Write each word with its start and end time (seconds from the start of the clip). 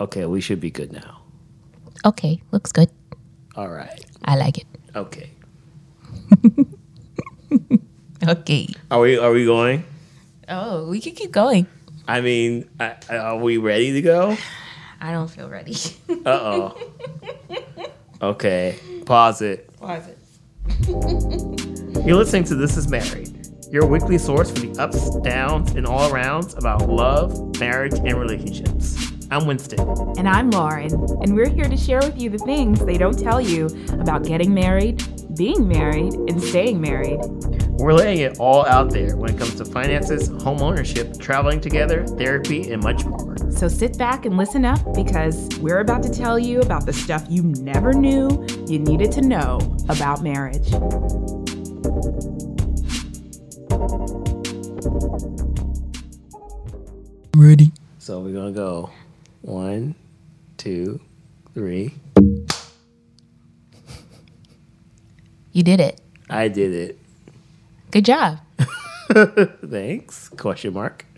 Okay, 0.00 0.26
we 0.26 0.40
should 0.40 0.60
be 0.60 0.70
good 0.70 0.92
now. 0.92 1.20
Okay, 2.04 2.40
looks 2.50 2.72
good. 2.72 2.90
All 3.56 3.68
right. 3.68 4.04
I 4.24 4.36
like 4.36 4.58
it. 4.58 4.66
Okay. 4.96 5.30
Okay. 8.26 8.68
Are 8.90 9.00
we 9.00 9.18
are 9.18 9.32
we 9.32 9.44
going? 9.44 9.84
Oh, 10.48 10.88
we 10.88 11.00
can 11.00 11.12
keep 11.14 11.32
going. 11.32 11.66
I 12.06 12.20
mean, 12.20 12.68
I, 12.78 12.94
I- 13.10 13.16
are 13.16 13.36
we 13.36 13.56
ready 13.58 13.92
to 13.94 14.00
go? 14.02 14.36
I 15.00 15.10
don't 15.10 15.28
feel 15.28 15.48
ready. 15.48 15.74
Uh 16.24 16.30
oh. 16.30 16.76
okay. 18.22 18.78
Pause 19.06 19.42
it. 19.42 19.76
Pause 19.76 20.08
it. 20.08 20.18
You're 22.06 22.16
listening 22.16 22.44
to 22.44 22.54
This 22.54 22.76
Is 22.76 22.86
Married, 22.88 23.48
your 23.72 23.86
weekly 23.86 24.18
source 24.18 24.52
for 24.52 24.60
the 24.60 24.80
ups, 24.80 25.10
downs, 25.22 25.72
and 25.72 25.84
all 25.84 26.08
arounds 26.08 26.56
about 26.56 26.88
love, 26.88 27.58
marriage, 27.58 27.94
and 27.94 28.14
relationships. 28.14 29.11
I'm 29.32 29.46
Winston. 29.46 29.80
And 30.18 30.28
I'm 30.28 30.50
Lauren, 30.50 30.92
and 31.22 31.34
we're 31.34 31.48
here 31.48 31.64
to 31.64 31.76
share 31.76 32.00
with 32.00 32.20
you 32.20 32.28
the 32.28 32.36
things 32.36 32.84
they 32.84 32.98
don't 32.98 33.18
tell 33.18 33.40
you 33.40 33.64
about 33.92 34.24
getting 34.24 34.52
married, 34.52 35.02
being 35.34 35.66
married, 35.66 36.12
and 36.12 36.42
staying 36.42 36.82
married. 36.82 37.18
We're 37.80 37.94
laying 37.94 38.18
it 38.18 38.38
all 38.38 38.66
out 38.66 38.90
there 38.90 39.16
when 39.16 39.34
it 39.34 39.38
comes 39.38 39.54
to 39.54 39.64
finances, 39.64 40.28
home 40.42 40.60
ownership, 40.60 41.18
traveling 41.18 41.62
together, 41.62 42.06
therapy, 42.06 42.70
and 42.72 42.82
much 42.82 43.06
more. 43.06 43.34
So 43.50 43.68
sit 43.68 43.96
back 43.96 44.26
and 44.26 44.36
listen 44.36 44.66
up 44.66 44.80
because 44.94 45.48
we're 45.60 45.80
about 45.80 46.02
to 46.02 46.10
tell 46.10 46.38
you 46.38 46.60
about 46.60 46.84
the 46.84 46.92
stuff 46.92 47.24
you 47.30 47.42
never 47.42 47.94
knew 47.94 48.46
you 48.68 48.78
needed 48.78 49.10
to 49.12 49.22
know 49.22 49.60
about 49.88 50.22
marriage. 50.22 50.70
Ready. 57.34 57.72
So 57.98 58.20
we're 58.20 58.34
gonna 58.34 58.52
go 58.52 58.90
one, 59.42 59.94
two, 60.56 61.00
three. 61.54 61.94
You 65.52 65.62
did 65.62 65.80
it. 65.80 66.00
I 66.30 66.48
did 66.48 66.72
it. 66.72 66.98
Good 67.90 68.06
job. 68.06 68.38
Thanks. 69.68 70.30
Question 70.30 70.72
mark. 70.74 71.04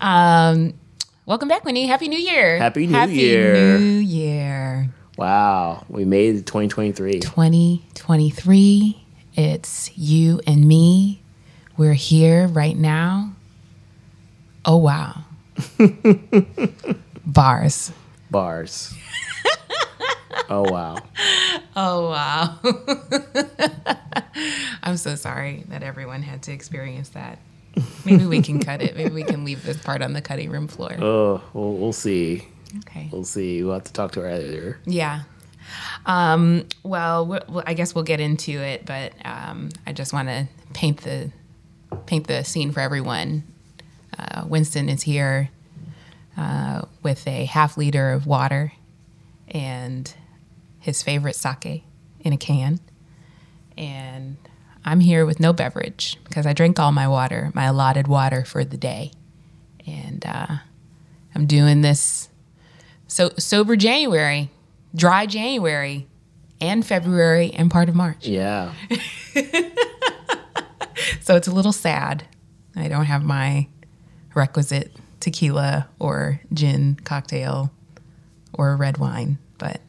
Um, 0.00 0.74
welcome 1.26 1.48
back, 1.48 1.64
Winnie. 1.64 1.86
Happy 1.86 2.06
New 2.06 2.18
Year. 2.18 2.58
Happy 2.58 2.86
New 2.86 2.92
Happy 2.92 3.14
Year. 3.14 3.78
New 3.78 3.98
Year. 3.98 4.90
Wow, 5.16 5.84
we 5.88 6.04
made 6.04 6.36
it 6.36 6.46
2023. 6.46 7.18
2023. 7.18 9.04
It's 9.34 9.96
you 9.98 10.40
and 10.46 10.66
me. 10.68 11.20
We're 11.76 11.94
here 11.94 12.46
right 12.46 12.76
now. 12.76 13.32
Oh, 14.64 14.76
wow. 14.76 15.24
Bars. 17.26 17.92
Bars. 18.30 18.94
oh 20.48 20.70
wow. 20.70 20.98
Oh, 21.80 22.10
wow. 22.10 22.58
I'm 24.82 24.96
so 24.96 25.14
sorry 25.14 25.62
that 25.68 25.84
everyone 25.84 26.22
had 26.22 26.42
to 26.42 26.52
experience 26.52 27.10
that. 27.10 27.38
Maybe 28.04 28.26
we 28.26 28.42
can 28.42 28.60
cut 28.60 28.82
it. 28.82 28.96
Maybe 28.96 29.14
we 29.14 29.22
can 29.22 29.44
leave 29.44 29.62
this 29.62 29.80
part 29.80 30.02
on 30.02 30.12
the 30.12 30.20
cutting 30.20 30.50
room 30.50 30.66
floor. 30.66 30.96
Oh, 30.98 31.40
we'll, 31.52 31.74
we'll 31.74 31.92
see. 31.92 32.48
Okay. 32.78 33.08
We'll 33.12 33.24
see. 33.24 33.62
We'll 33.62 33.74
have 33.74 33.84
to 33.84 33.92
talk 33.92 34.10
to 34.12 34.22
our 34.22 34.26
editor. 34.26 34.80
Yeah. 34.86 35.22
Um, 36.04 36.66
well, 36.82 37.26
well, 37.26 37.62
I 37.64 37.74
guess 37.74 37.94
we'll 37.94 38.02
get 38.02 38.18
into 38.18 38.52
it, 38.52 38.84
but 38.84 39.12
um, 39.24 39.68
I 39.86 39.92
just 39.92 40.12
want 40.12 40.26
to 40.28 40.48
paint 40.72 41.02
the 41.02 41.30
paint 42.06 42.26
the 42.26 42.42
scene 42.42 42.72
for 42.72 42.80
everyone. 42.80 43.44
Uh, 44.18 44.44
Winston 44.46 44.88
is 44.88 45.02
here 45.02 45.50
uh, 46.36 46.82
with 47.02 47.26
a 47.26 47.44
half 47.44 47.76
liter 47.76 48.12
of 48.12 48.26
water 48.26 48.72
and 49.48 50.12
his 50.80 51.02
favorite 51.02 51.36
sake 51.36 51.84
in 52.20 52.32
a 52.32 52.36
can, 52.36 52.80
and 53.76 54.36
I'm 54.84 55.00
here 55.00 55.24
with 55.24 55.40
no 55.40 55.52
beverage 55.52 56.18
because 56.24 56.46
I 56.46 56.52
drank 56.52 56.78
all 56.78 56.92
my 56.92 57.08
water, 57.08 57.50
my 57.54 57.64
allotted 57.64 58.08
water 58.08 58.44
for 58.44 58.64
the 58.64 58.76
day, 58.76 59.12
and 59.86 60.24
uh, 60.26 60.56
I'm 61.34 61.46
doing 61.46 61.82
this 61.82 62.28
so 63.06 63.30
sober 63.38 63.76
January, 63.76 64.50
dry 64.94 65.26
January, 65.26 66.06
and 66.60 66.84
February 66.84 67.52
and 67.52 67.70
part 67.70 67.88
of 67.88 67.94
March. 67.94 68.26
Yeah. 68.26 68.72
So 71.28 71.36
it's 71.36 71.46
a 71.46 71.52
little 71.52 71.72
sad. 71.72 72.26
I 72.74 72.88
don't 72.88 73.04
have 73.04 73.22
my 73.22 73.68
requisite 74.34 74.92
tequila 75.20 75.88
or 75.98 76.40
gin 76.52 76.96
cocktail 77.04 77.70
or 78.52 78.76
red 78.76 78.98
wine, 78.98 79.38
but 79.58 79.80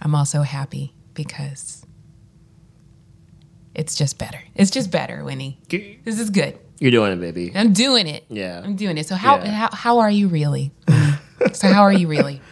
I'm 0.00 0.14
also 0.14 0.42
happy 0.42 0.92
because 1.14 1.84
it's 3.74 3.94
just 3.94 4.18
better. 4.18 4.40
It's 4.54 4.70
just 4.70 4.90
better, 4.90 5.24
Winnie. 5.24 5.58
This 5.68 6.18
is 6.18 6.30
good. 6.30 6.58
You're 6.80 6.90
doing 6.90 7.12
it, 7.12 7.20
baby. 7.20 7.52
I'm 7.54 7.72
doing 7.72 8.06
it. 8.06 8.24
Yeah. 8.28 8.60
I'm 8.64 8.76
doing 8.76 8.98
it. 8.98 9.06
So 9.06 9.14
how 9.16 9.38
Yeah. 9.38 9.50
how, 9.50 9.68
how 9.72 9.98
are 10.00 10.10
you 10.10 10.28
really? 10.28 10.72
So 11.52 11.68
how 11.68 11.82
are 11.82 11.92
you 11.92 12.08
really? 12.08 12.40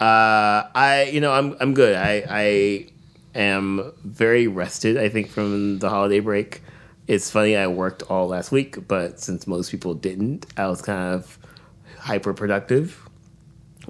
Uh, 0.00 0.66
I, 0.74 1.10
you 1.12 1.20
know, 1.20 1.32
I'm, 1.32 1.56
I'm 1.60 1.74
good. 1.74 1.94
I, 1.94 2.24
I 2.28 2.86
am 3.38 3.92
very 4.02 4.48
rested. 4.48 4.96
I 4.96 5.08
think 5.08 5.28
from 5.28 5.78
the 5.78 5.88
holiday 5.88 6.18
break. 6.18 6.60
It's 7.06 7.30
funny. 7.30 7.56
I 7.56 7.66
worked 7.66 8.02
all 8.04 8.28
last 8.28 8.52
week, 8.52 8.86
but 8.86 9.18
since 9.18 9.46
most 9.46 9.70
people 9.70 9.94
didn't, 9.94 10.46
I 10.56 10.68
was 10.68 10.82
kind 10.82 11.14
of 11.14 11.38
hyper 11.98 12.32
productive, 12.32 13.08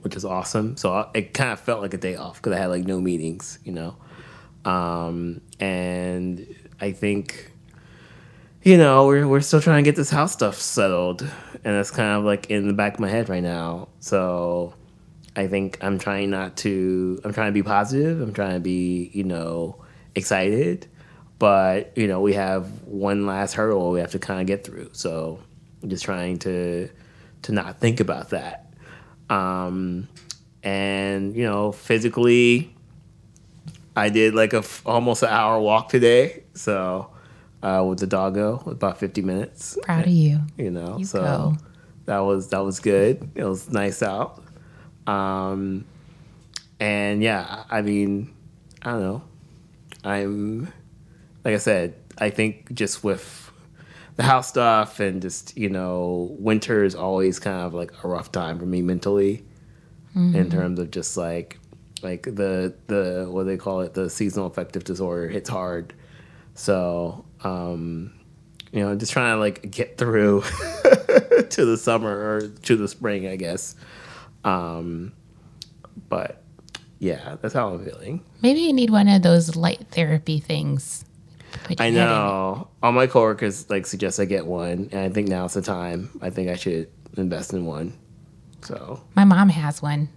which 0.01 0.17
is 0.17 0.25
awesome. 0.25 0.77
So 0.77 0.93
I, 0.93 1.11
it 1.15 1.35
kind 1.35 1.53
of 1.53 1.61
felt 1.61 1.83
like 1.83 1.95
a 1.95 1.99
day 1.99 2.17
off 2.17 2.37
because 2.37 2.53
I 2.53 2.59
had 2.59 2.67
like 2.67 2.85
no 2.85 3.01
meetings, 3.01 3.59
you 3.65 3.73
know. 3.73 3.97
Um, 4.65 5.41
and 5.61 6.47
I 6.81 6.93
think, 6.93 7.53
you 8.63 8.79
know, 8.79 9.07
we're 9.07 9.27
we're 9.27 9.41
still 9.41 9.61
trying 9.61 9.85
to 9.85 9.89
get 9.89 9.97
this 9.97 10.11
house 10.11 10.33
stuff 10.33 10.57
settled, 10.57 11.23
and 11.23 11.77
that's 11.77 11.91
kind 11.91 12.19
of 12.19 12.25
like 12.25 12.51
in 12.51 12.67
the 12.67 12.75
back 12.75 12.95
of 12.95 13.01
my 13.01 13.09
head 13.09 13.29
right 13.29 13.43
now. 13.43 13.89
So 14.01 14.75
I 15.37 15.49
think 15.49 15.79
I'm 15.83 15.99
trying 15.99 16.31
not 16.31 16.57
to. 16.59 17.21
I'm 17.25 17.33
trying 17.33 17.49
to 17.49 17.53
be 17.53 17.63
positive. 17.63 18.21
I'm 18.21 18.33
trying 18.33 18.55
to 18.55 18.61
be, 18.61 19.11
you 19.13 19.25
know, 19.25 19.83
excited. 20.15 20.87
But 21.43 21.99
you 21.99 22.07
know, 22.07 22.21
we 22.21 22.35
have 22.35 22.69
one 22.87 23.27
last 23.27 23.55
hurdle 23.55 23.91
we 23.91 23.99
have 23.99 24.13
to 24.13 24.21
kind 24.21 24.41
of 24.41 24.47
get 24.47 24.63
through. 24.63 24.91
So 24.93 25.41
I'm 25.83 25.89
just 25.89 26.05
trying 26.05 26.39
to 26.47 26.89
to 27.43 27.53
not 27.53 27.81
think 27.81 27.99
about 27.99 28.31
that. 28.31 28.73
Um, 29.29 30.07
and 30.63 31.35
you 31.35 31.43
know, 31.43 31.73
physically, 31.73 32.73
I 33.97 34.09
did 34.09 34.37
like 34.37 34.53
a 34.53 34.59
f- 34.59 34.83
almost 34.87 35.25
an 35.25 35.31
hour 35.31 35.59
walk 35.61 35.89
today. 35.89 36.45
So 36.55 37.11
uh, 37.61 37.85
with 37.89 37.99
the 37.99 38.07
doggo, 38.07 38.63
about 38.65 38.99
50 38.99 39.23
minutes. 39.23 39.77
Proud 39.83 40.05
of 40.07 40.13
you. 40.13 40.39
You 40.57 40.71
know, 40.71 40.99
You 40.99 41.05
so 41.05 41.23
go. 41.23 41.57
that 42.05 42.21
was 42.21 42.51
that 42.51 42.61
was 42.61 42.79
good. 42.79 43.29
It 43.35 43.43
was 43.43 43.69
nice 43.69 44.01
out. 44.01 44.41
Um, 45.09 45.87
and 46.79 47.21
yeah, 47.21 47.65
I 47.69 47.83
mean, 47.83 48.33
I 48.83 48.93
don't 48.93 49.03
know. 49.03 49.23
I'm 50.05 50.73
like 51.45 51.55
I 51.55 51.59
said, 51.59 51.95
I 52.19 52.31
think 52.31 52.73
just 52.73 53.03
with 53.03 53.51
the 54.17 54.23
house 54.23 54.49
stuff 54.49 55.01
and 55.01 55.23
just 55.23 55.57
you 55.57 55.69
know, 55.69 56.35
winter 56.39 56.85
is 56.85 56.95
always 56.95 57.39
kind 57.39 57.63
of 57.63 57.75
like 57.75 57.93
a 58.05 58.09
rough 58.09 58.31
time 58.33 58.59
for 58.59 58.67
me 58.67 58.83
mentally, 58.83 59.45
in 60.15 60.51
terms 60.51 60.79
of 60.79 60.91
just 60.91 61.17
like 61.17 61.59
like 62.03 62.25
the 62.25 62.75
the 62.89 63.27
what 63.31 63.45
do 63.45 63.49
they 63.49 63.57
call 63.57 63.81
it 63.81 63.95
the 63.95 64.11
seasonal 64.11 64.47
affective 64.47 64.85
disorder 64.85 65.29
hits 65.29 65.49
hard. 65.49 65.95
So 66.55 67.25
um, 67.45 68.13
you 68.73 68.81
know, 68.81 68.95
just 68.95 69.13
trying 69.13 69.35
to 69.35 69.39
like 69.41 69.71
get 69.71 69.99
through 69.99 70.43
to 71.51 71.65
the 71.65 71.77
summer 71.79 72.11
or 72.11 72.49
to 72.49 72.77
the 72.77 72.89
spring, 72.89 73.27
I 73.27 73.37
guess. 73.37 73.75
Um, 74.45 75.13
but 76.09 76.43
yeah, 76.99 77.37
that's 77.41 77.55
how 77.55 77.69
I'm 77.69 77.85
feeling. 77.85 78.23
Maybe 78.43 78.61
you 78.61 78.73
need 78.73 78.91
one 78.91 79.09
of 79.09 79.23
those 79.23 79.57
light 79.57 79.87
therapy 79.91 80.41
things. 80.41 81.05
I 81.79 81.91
know 81.91 82.69
all 82.83 82.93
my 82.93 83.07
coworkers 83.07 83.69
like 83.71 83.87
suggest 83.87 84.21
I 84.21 84.25
get 84.25 84.47
one, 84.47 84.89
and 84.93 85.01
I 85.01 85.09
think 85.11 85.29
now's 85.29 85.55
the 85.55 85.63
time. 85.63 86.11
I 86.21 86.31
think 86.31 86.49
I 86.49 86.57
should 86.57 86.89
invest 87.17 87.53
in 87.53 87.67
one. 87.67 87.93
So 88.63 89.03
My 89.15 89.25
mom 89.25 89.49
has 89.49 89.83
one. 89.83 90.09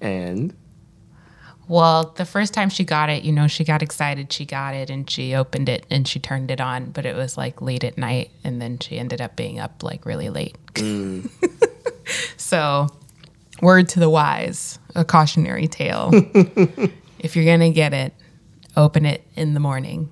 and 0.00 0.54
Well, 1.68 2.12
the 2.16 2.24
first 2.24 2.54
time 2.54 2.70
she 2.70 2.84
got 2.84 3.08
it, 3.08 3.22
you 3.24 3.32
know, 3.32 3.46
she 3.46 3.64
got 3.64 3.82
excited. 3.82 4.32
She 4.32 4.44
got 4.44 4.74
it 4.74 4.90
and 4.90 5.08
she 5.08 5.34
opened 5.34 5.68
it 5.68 5.86
and 5.90 6.08
she 6.08 6.18
turned 6.18 6.50
it 6.50 6.60
on, 6.60 6.90
but 6.90 7.06
it 7.06 7.14
was 7.14 7.36
like 7.36 7.62
late 7.62 7.84
at 7.84 7.98
night. 7.98 8.30
And 8.42 8.60
then 8.60 8.78
she 8.78 8.98
ended 8.98 9.20
up 9.20 9.36
being 9.36 9.58
up 9.60 9.82
like 9.82 10.04
really 10.04 10.28
late. 10.28 10.56
Mm. 10.74 11.30
so, 12.36 12.88
word 13.62 13.88
to 13.90 14.00
the 14.00 14.10
wise, 14.10 14.78
a 14.94 15.04
cautionary 15.04 15.68
tale. 15.68 16.10
if 17.18 17.36
you're 17.36 17.44
going 17.44 17.60
to 17.60 17.70
get 17.70 17.92
it, 17.92 18.12
open 18.76 19.04
it 19.06 19.24
in 19.34 19.54
the 19.54 19.60
morning 19.60 20.10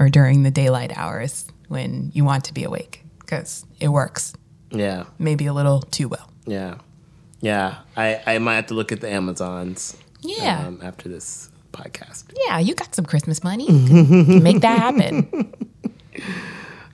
or 0.00 0.08
during 0.08 0.42
the 0.42 0.50
daylight 0.50 0.92
hours 0.96 1.46
when 1.68 2.10
you 2.14 2.24
want 2.24 2.44
to 2.44 2.54
be 2.54 2.64
awake 2.64 3.04
because 3.20 3.64
it 3.80 3.88
works. 3.88 4.34
Yeah. 4.70 5.04
maybe 5.18 5.46
a 5.46 5.52
little 5.52 5.80
too 5.82 6.08
well. 6.08 6.28
Yeah. 6.46 6.78
Yeah. 7.40 7.76
I, 7.96 8.20
I 8.26 8.38
might 8.38 8.56
have 8.56 8.66
to 8.66 8.74
look 8.74 8.90
at 8.90 9.00
the 9.00 9.08
Amazons 9.08 9.96
Yeah. 10.20 10.66
um, 10.66 10.80
after 10.82 11.08
this 11.08 11.48
podcast. 11.72 12.24
Yeah, 12.48 12.58
you 12.58 12.74
got 12.74 12.94
some 12.94 13.04
Christmas 13.04 13.44
money. 13.44 13.64
You 13.70 13.86
can- 14.06 14.24
can 14.26 14.42
make 14.48 14.60
that 14.62 14.78
happen. 14.78 15.52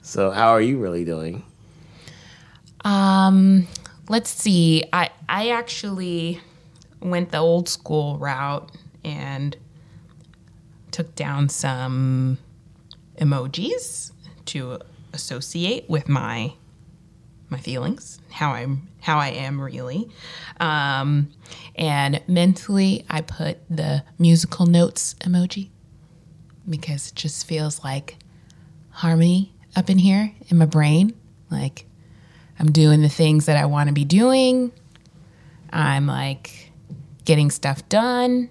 So, 0.03 0.31
how 0.31 0.49
are 0.49 0.61
you 0.61 0.77
really 0.79 1.05
doing? 1.05 1.43
Um, 2.83 3.67
let's 4.09 4.29
see. 4.29 4.83
I 4.91 5.09
I 5.29 5.49
actually 5.49 6.39
went 6.99 7.31
the 7.31 7.37
old 7.37 7.69
school 7.69 8.17
route 8.17 8.71
and 9.03 9.55
took 10.91 11.15
down 11.15 11.49
some 11.49 12.37
emojis 13.17 14.11
to 14.45 14.79
associate 15.13 15.89
with 15.89 16.09
my 16.09 16.53
my 17.49 17.57
feelings, 17.57 18.21
how 18.29 18.51
I'm 18.51 18.87
how 19.01 19.17
I 19.19 19.29
am 19.29 19.59
really. 19.59 20.09
Um, 20.59 21.31
and 21.75 22.21
mentally 22.27 23.05
I 23.09 23.21
put 23.21 23.57
the 23.69 24.03
musical 24.17 24.65
notes 24.65 25.15
emoji 25.19 25.69
because 26.69 27.09
it 27.09 27.15
just 27.15 27.45
feels 27.45 27.83
like 27.83 28.17
harmony 28.91 29.53
up 29.75 29.89
in 29.89 29.97
here 29.97 30.33
in 30.47 30.57
my 30.57 30.65
brain. 30.65 31.13
Like 31.49 31.85
I'm 32.57 32.71
doing 32.71 33.01
the 33.01 33.09
things 33.09 33.47
that 33.47 33.57
I 33.57 33.65
want 33.65 33.89
to 33.89 33.93
be 33.93 34.05
doing. 34.05 34.71
I'm 35.73 36.07
like 36.07 36.71
getting 37.25 37.51
stuff 37.51 37.87
done 37.89 38.49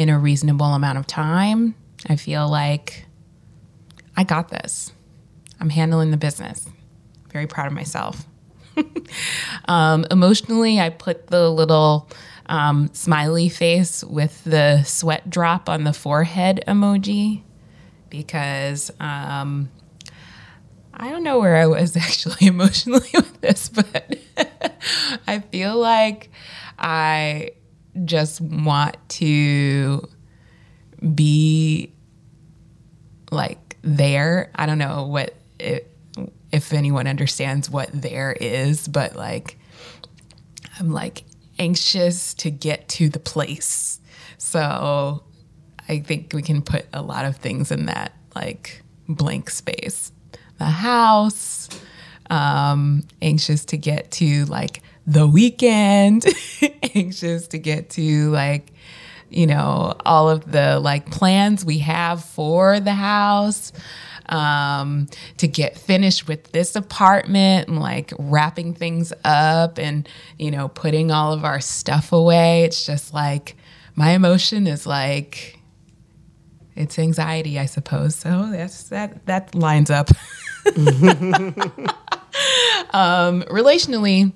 in 0.00 0.08
a 0.08 0.18
reasonable 0.18 0.72
amount 0.72 0.96
of 0.96 1.06
time. 1.06 1.74
I 2.08 2.16
feel 2.16 2.48
like 2.48 3.04
I 4.16 4.24
got 4.24 4.48
this. 4.48 4.92
I'm 5.60 5.68
handling 5.68 6.10
the 6.10 6.16
business. 6.16 6.66
Very 7.30 7.46
proud 7.46 7.66
of 7.66 7.74
myself. 7.74 8.26
um, 9.68 10.06
emotionally, 10.10 10.80
I 10.80 10.88
put 10.88 11.26
the 11.26 11.50
little 11.50 12.08
um, 12.46 12.88
smiley 12.94 13.50
face 13.50 14.02
with 14.02 14.42
the 14.44 14.84
sweat 14.84 15.28
drop 15.28 15.68
on 15.68 15.84
the 15.84 15.92
forehead 15.92 16.64
emoji 16.66 17.42
because 18.08 18.90
um, 19.00 19.68
I 20.94 21.10
don't 21.10 21.24
know 21.24 21.38
where 21.40 21.56
I 21.56 21.66
was 21.66 21.94
actually 21.98 22.46
emotionally 22.46 23.10
with 23.14 23.38
this, 23.42 23.68
but 23.68 24.18
I 25.26 25.40
feel 25.40 25.76
like 25.76 26.30
I 26.78 27.50
just 28.04 28.40
want 28.40 28.96
to 29.08 30.08
be 31.14 31.92
like 33.30 33.76
there. 33.82 34.50
I 34.54 34.66
don't 34.66 34.78
know 34.78 35.06
what 35.06 35.34
it, 35.58 35.94
if 36.52 36.72
anyone 36.72 37.06
understands 37.06 37.70
what 37.70 37.90
there 37.92 38.32
is, 38.32 38.88
but 38.88 39.16
like 39.16 39.58
I'm 40.78 40.90
like 40.90 41.24
anxious 41.58 42.34
to 42.34 42.50
get 42.50 42.88
to 42.88 43.08
the 43.08 43.18
place. 43.18 44.00
So 44.38 45.22
I 45.88 46.00
think 46.00 46.32
we 46.32 46.42
can 46.42 46.62
put 46.62 46.86
a 46.92 47.02
lot 47.02 47.24
of 47.24 47.36
things 47.36 47.70
in 47.70 47.86
that 47.86 48.12
like 48.34 48.82
blank 49.08 49.50
space. 49.50 50.12
The 50.58 50.66
house, 50.66 51.68
um, 52.30 53.02
anxious 53.20 53.64
to 53.66 53.76
get 53.76 54.10
to 54.12 54.44
like 54.46 54.82
the 55.10 55.26
weekend, 55.26 56.24
anxious 56.94 57.48
to 57.48 57.58
get 57.58 57.90
to 57.90 58.30
like, 58.30 58.72
you 59.28 59.46
know, 59.46 59.94
all 60.06 60.30
of 60.30 60.50
the 60.52 60.78
like 60.78 61.10
plans 61.10 61.64
we 61.64 61.78
have 61.80 62.24
for 62.24 62.78
the 62.78 62.94
house, 62.94 63.72
um, 64.28 65.08
to 65.38 65.48
get 65.48 65.76
finished 65.76 66.28
with 66.28 66.52
this 66.52 66.76
apartment 66.76 67.68
and 67.68 67.80
like 67.80 68.12
wrapping 68.20 68.72
things 68.72 69.12
up 69.24 69.78
and, 69.78 70.08
you 70.38 70.52
know, 70.52 70.68
putting 70.68 71.10
all 71.10 71.32
of 71.32 71.44
our 71.44 71.60
stuff 71.60 72.12
away. 72.12 72.62
It's 72.62 72.86
just 72.86 73.12
like 73.12 73.56
my 73.96 74.10
emotion 74.10 74.68
is 74.68 74.86
like, 74.86 75.58
it's 76.76 77.00
anxiety, 77.00 77.58
I 77.58 77.66
suppose. 77.66 78.14
So 78.14 78.48
that's 78.52 78.84
that 78.84 79.26
that 79.26 79.56
lines 79.56 79.90
up. 79.90 80.08
um, 82.94 83.42
relationally, 83.42 84.32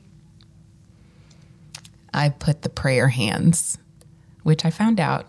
I 2.14 2.28
put 2.31 2.62
the 2.62 2.69
prayer 2.69 3.08
hands, 3.08 3.76
which 4.44 4.64
I 4.64 4.70
found 4.70 5.00
out, 5.00 5.26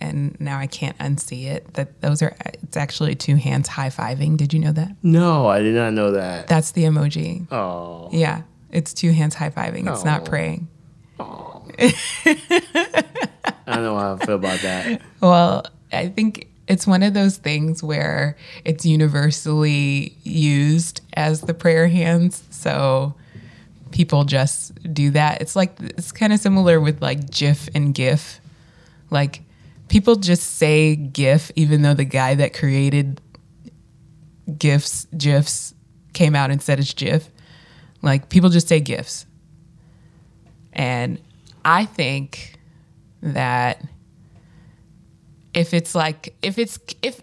and 0.00 0.38
now 0.40 0.58
I 0.58 0.66
can't 0.66 0.98
unsee 0.98 1.44
it. 1.46 1.74
That 1.74 2.00
those 2.00 2.20
are 2.22 2.36
it's 2.62 2.76
actually 2.76 3.14
two 3.14 3.36
hands 3.36 3.68
high 3.68 3.88
fiving. 3.88 4.36
Did 4.36 4.52
you 4.52 4.58
know 4.58 4.72
that? 4.72 4.96
No, 5.02 5.46
I 5.46 5.60
did 5.60 5.74
not 5.74 5.92
know 5.92 6.10
that. 6.10 6.48
That's 6.48 6.72
the 6.72 6.82
emoji. 6.82 7.50
Oh. 7.52 8.10
Yeah, 8.12 8.42
it's 8.70 8.92
two 8.92 9.12
hands 9.12 9.36
high 9.36 9.50
fiving. 9.50 9.90
It's 9.90 10.04
not 10.04 10.22
oh. 10.22 10.24
praying. 10.24 10.68
Oh. 11.20 11.64
praying. 11.68 11.92
I 13.66 13.76
don't 13.76 13.84
know 13.84 13.98
how 13.98 14.14
I 14.14 14.26
feel 14.26 14.34
about 14.34 14.60
that. 14.60 15.00
Well, 15.20 15.64
I 15.92 16.08
think 16.08 16.48
it's 16.66 16.86
one 16.86 17.02
of 17.02 17.14
those 17.14 17.36
things 17.36 17.82
where 17.82 18.36
it's 18.64 18.84
universally 18.84 20.16
used 20.24 21.00
as 21.14 21.42
the 21.42 21.54
prayer 21.54 21.88
hands. 21.88 22.42
So 22.50 23.14
people 23.94 24.24
just 24.24 24.74
do 24.92 25.10
that. 25.10 25.40
It's 25.40 25.54
like, 25.54 25.76
it's 25.80 26.10
kind 26.10 26.32
of 26.32 26.40
similar 26.40 26.80
with 26.80 27.00
like 27.00 27.30
GIF 27.30 27.68
and 27.76 27.94
GIF. 27.94 28.40
Like 29.08 29.42
people 29.86 30.16
just 30.16 30.56
say 30.56 30.96
GIF, 30.96 31.52
even 31.54 31.82
though 31.82 31.94
the 31.94 32.04
guy 32.04 32.34
that 32.34 32.54
created 32.54 33.20
GIFs, 34.58 35.06
GIFs 35.16 35.74
came 36.12 36.34
out 36.34 36.50
and 36.50 36.60
said 36.60 36.80
it's 36.80 36.92
GIF. 36.92 37.30
Like 38.02 38.30
people 38.30 38.50
just 38.50 38.66
say 38.66 38.80
GIFs. 38.80 39.26
And 40.72 41.20
I 41.64 41.84
think 41.84 42.58
that 43.22 43.80
if 45.54 45.72
it's 45.72 45.94
like 45.94 46.34
if 46.42 46.58
it's 46.58 46.80
if 47.00 47.20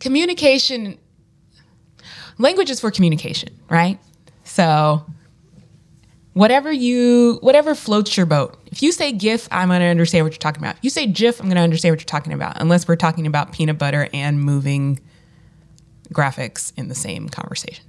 communication 0.00 0.96
language 2.38 2.70
is 2.70 2.80
for 2.80 2.90
communication 2.90 3.50
right 3.68 3.98
so 4.44 5.04
whatever 6.36 6.70
you 6.70 7.38
whatever 7.40 7.74
floats 7.74 8.14
your 8.14 8.26
boat. 8.26 8.58
If 8.66 8.82
you 8.82 8.92
say 8.92 9.10
gif 9.10 9.48
i'm 9.50 9.68
going 9.68 9.80
to 9.80 9.86
understand 9.86 10.26
what 10.26 10.34
you're 10.34 10.38
talking 10.38 10.62
about. 10.62 10.76
If 10.76 10.84
you 10.84 10.90
say 10.90 11.06
gif 11.06 11.40
i'm 11.40 11.46
going 11.46 11.56
to 11.56 11.62
understand 11.62 11.94
what 11.94 12.00
you're 12.00 12.04
talking 12.04 12.34
about 12.34 12.60
unless 12.60 12.86
we're 12.86 12.96
talking 12.96 13.26
about 13.26 13.52
peanut 13.52 13.78
butter 13.78 14.08
and 14.12 14.38
moving 14.38 15.00
graphics 16.12 16.74
in 16.76 16.88
the 16.88 16.94
same 16.94 17.30
conversation. 17.30 17.84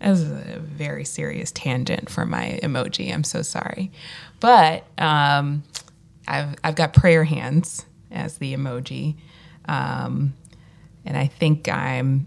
That 0.00 0.10
was 0.10 0.22
a 0.24 0.60
very 0.60 1.04
serious 1.04 1.50
tangent 1.52 2.10
for 2.10 2.26
my 2.26 2.60
emoji. 2.62 3.12
I'm 3.12 3.24
so 3.24 3.40
sorry. 3.40 3.90
But 4.40 4.84
um, 4.98 5.62
I've 6.28 6.54
I've 6.62 6.74
got 6.74 6.92
prayer 6.92 7.24
hands 7.24 7.86
as 8.10 8.36
the 8.36 8.54
emoji, 8.54 9.16
um, 9.66 10.34
and 11.04 11.16
I 11.16 11.26
think 11.26 11.68
I'm 11.68 12.26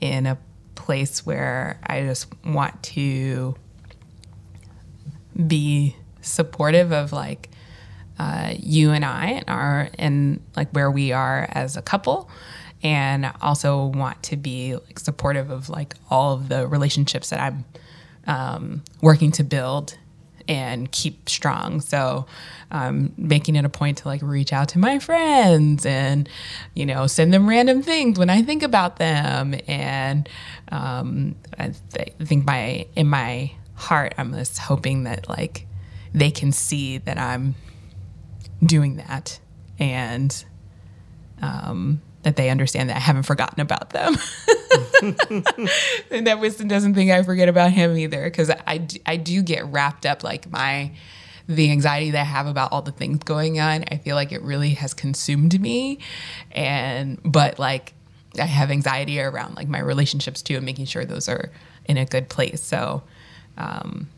in 0.00 0.26
a 0.26 0.38
place 0.78 1.26
where 1.26 1.78
I 1.84 2.02
just 2.02 2.28
want 2.44 2.82
to 2.94 3.56
be 5.46 5.96
supportive 6.20 6.92
of 6.92 7.12
like 7.12 7.50
uh, 8.18 8.54
you 8.58 8.92
and 8.92 9.04
I 9.04 9.26
and 9.26 9.44
our 9.48 9.90
and 9.98 10.40
like 10.56 10.70
where 10.70 10.90
we 10.90 11.12
are 11.12 11.48
as 11.50 11.76
a 11.76 11.82
couple, 11.82 12.30
and 12.82 13.30
also 13.42 13.86
want 13.86 14.22
to 14.24 14.36
be 14.36 14.76
like 14.76 14.98
supportive 14.98 15.50
of 15.50 15.68
like 15.68 15.94
all 16.10 16.34
of 16.34 16.48
the 16.48 16.66
relationships 16.66 17.30
that 17.30 17.40
I'm 17.40 17.64
um, 18.26 18.84
working 19.02 19.32
to 19.32 19.44
build 19.44 19.98
and 20.48 20.90
keep 20.90 21.28
strong. 21.28 21.80
So, 21.80 22.26
um, 22.70 23.12
making 23.16 23.54
it 23.56 23.64
a 23.64 23.68
point 23.68 23.98
to 23.98 24.08
like 24.08 24.22
reach 24.22 24.52
out 24.52 24.68
to 24.70 24.78
my 24.78 24.98
friends 24.98 25.86
and, 25.86 26.28
you 26.74 26.86
know, 26.86 27.06
send 27.06 27.32
them 27.32 27.48
random 27.48 27.82
things 27.82 28.18
when 28.18 28.30
I 28.30 28.42
think 28.42 28.62
about 28.62 28.96
them. 28.96 29.54
And 29.68 30.28
um, 30.72 31.36
I 31.58 31.74
th- 31.92 32.14
think 32.20 32.46
my 32.46 32.86
in 32.96 33.08
my 33.08 33.52
heart, 33.74 34.14
I'm 34.18 34.32
just 34.32 34.58
hoping 34.58 35.04
that 35.04 35.28
like 35.28 35.66
they 36.12 36.30
can 36.30 36.52
see 36.52 36.98
that 36.98 37.18
I'm 37.18 37.54
doing 38.64 38.96
that 38.96 39.38
and 39.78 40.44
um, 41.40 42.00
that 42.22 42.36
they 42.36 42.50
understand 42.50 42.90
that 42.90 42.96
I 42.96 43.00
haven't 43.00 43.22
forgotten 43.24 43.60
about 43.60 43.90
them. 43.90 44.16
and 46.10 46.26
that 46.26 46.38
Winston 46.40 46.68
doesn't 46.68 46.94
think 46.94 47.10
I 47.10 47.22
forget 47.22 47.48
about 47.48 47.72
him 47.72 47.96
either 47.96 48.24
because 48.24 48.50
I, 48.50 48.86
I 49.06 49.16
do 49.16 49.42
get 49.42 49.64
wrapped 49.66 50.04
up 50.04 50.24
like 50.24 50.50
my 50.50 50.92
the 51.48 51.70
anxiety 51.70 52.10
that 52.10 52.20
I 52.20 52.24
have 52.24 52.46
about 52.46 52.72
all 52.72 52.82
the 52.82 52.92
things 52.92 53.20
going 53.20 53.58
on. 53.58 53.84
I 53.90 53.96
feel 53.96 54.16
like 54.16 54.32
it 54.32 54.42
really 54.42 54.74
has 54.74 54.92
consumed 54.92 55.58
me, 55.58 55.98
and 56.52 57.18
but 57.24 57.58
like 57.58 57.94
I 58.38 58.44
have 58.44 58.70
anxiety 58.70 59.20
around 59.20 59.56
like 59.56 59.68
my 59.68 59.80
relationships 59.80 60.42
too 60.42 60.56
and 60.56 60.66
making 60.66 60.84
sure 60.84 61.04
those 61.04 61.28
are 61.28 61.50
in 61.86 61.96
a 61.96 62.04
good 62.04 62.28
place. 62.28 62.60
So 62.60 63.02
um, 63.56 64.08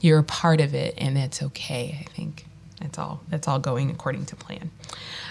you're 0.00 0.20
a 0.20 0.24
part 0.24 0.60
of 0.60 0.74
it, 0.74 0.94
and 0.96 1.16
that's 1.16 1.42
okay. 1.42 1.98
I 2.00 2.04
think. 2.10 2.46
It's 2.80 2.98
all 2.98 3.20
it's 3.32 3.48
all 3.48 3.58
going 3.58 3.90
according 3.90 4.26
to 4.26 4.36
plan. 4.36 4.70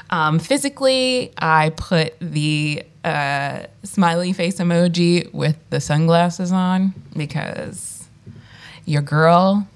Um, 0.09 0.39
physically, 0.39 1.33
I 1.37 1.69
put 1.69 2.13
the 2.19 2.83
uh, 3.03 3.63
smiley 3.83 4.33
face 4.33 4.57
emoji 4.57 5.31
with 5.33 5.57
the 5.69 5.79
sunglasses 5.79 6.51
on 6.51 6.93
because 7.15 8.07
your 8.85 9.01
girl 9.01 9.67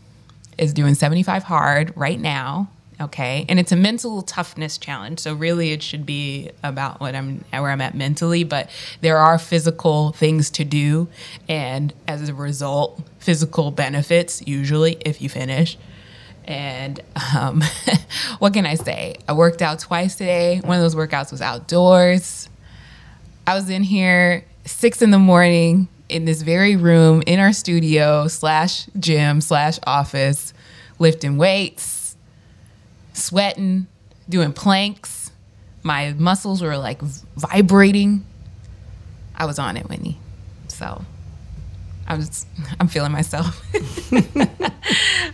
is 0.58 0.74
doing 0.74 0.96
75 0.96 1.44
hard 1.44 1.94
right 1.96 2.20
now. 2.20 2.70
Okay. 3.01 3.46
And 3.50 3.60
it's 3.60 3.72
a 3.72 3.75
mental 3.75 4.22
toughness 4.22 4.77
challenge. 4.77 5.20
So 5.20 5.34
really 5.34 5.72
it 5.72 5.82
should 5.84 6.06
be 6.06 6.51
about 6.63 7.00
what 7.00 7.15
I'm 7.15 7.44
where 7.51 7.70
I'm 7.70 7.82
at 7.82 7.96
mentally, 7.96 8.44
but 8.44 8.70
there 9.01 9.18
are 9.18 9.38
physical 9.38 10.12
things 10.12 10.50
to 10.51 10.63
do 10.63 11.08
and 11.50 11.94
as 12.08 12.30
a 12.30 12.34
result, 12.34 13.01
physical 13.20 13.72
benefits 13.72 14.46
usually 14.46 14.98
if 15.01 15.22
you 15.22 15.30
finish. 15.30 15.77
And 16.45 17.00
um, 17.35 17.63
what 18.39 18.53
can 18.53 18.65
I 18.65 18.75
say? 18.75 19.15
I 19.27 19.33
worked 19.33 19.62
out 19.62 19.79
twice 19.79 20.15
today. 20.15 20.62
One 20.63 20.77
of 20.77 20.83
those 20.83 20.95
workouts 20.95 21.31
was 21.31 21.41
outdoors. 21.41 22.50
I 23.45 23.55
was 23.55 23.69
in 23.69 23.83
here 23.83 24.45
six 24.65 25.01
in 25.01 25.12
the 25.12 25.19
morning 25.19 25.88
in 26.09 26.25
this 26.25 26.41
very 26.41 26.75
room 26.75 27.23
in 27.25 27.39
our 27.39 27.53
studio 27.53 28.27
slash 28.27 28.85
gym 29.00 29.41
slash 29.41 29.79
office, 29.85 30.53
lifting 31.00 31.38
weights, 31.38 32.15
sweating, 33.13 33.88
doing 34.29 34.53
planks. 34.53 35.31
My 35.81 36.13
muscles 36.13 36.62
were 36.62 36.77
like 36.77 37.01
vibrating. 37.01 38.25
I 39.35 39.45
was 39.45 39.59
on 39.59 39.75
it, 39.75 39.89
Whitney. 39.89 40.17
So 40.67 41.03
I 42.07 42.15
was 42.15 42.45
I'm 42.79 42.88
feeling 42.88 43.12
myself. 43.12 43.62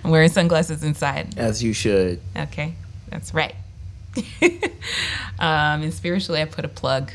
I'm 0.03 0.11
wearing 0.11 0.29
sunglasses 0.29 0.83
inside. 0.83 1.37
As 1.37 1.63
you 1.63 1.73
should. 1.73 2.21
Okay, 2.35 2.75
that's 3.09 3.33
right. 3.33 3.55
um, 5.39 5.83
and 5.83 5.93
spiritually, 5.93 6.41
I 6.41 6.45
put 6.45 6.65
a 6.65 6.69
plug. 6.69 7.11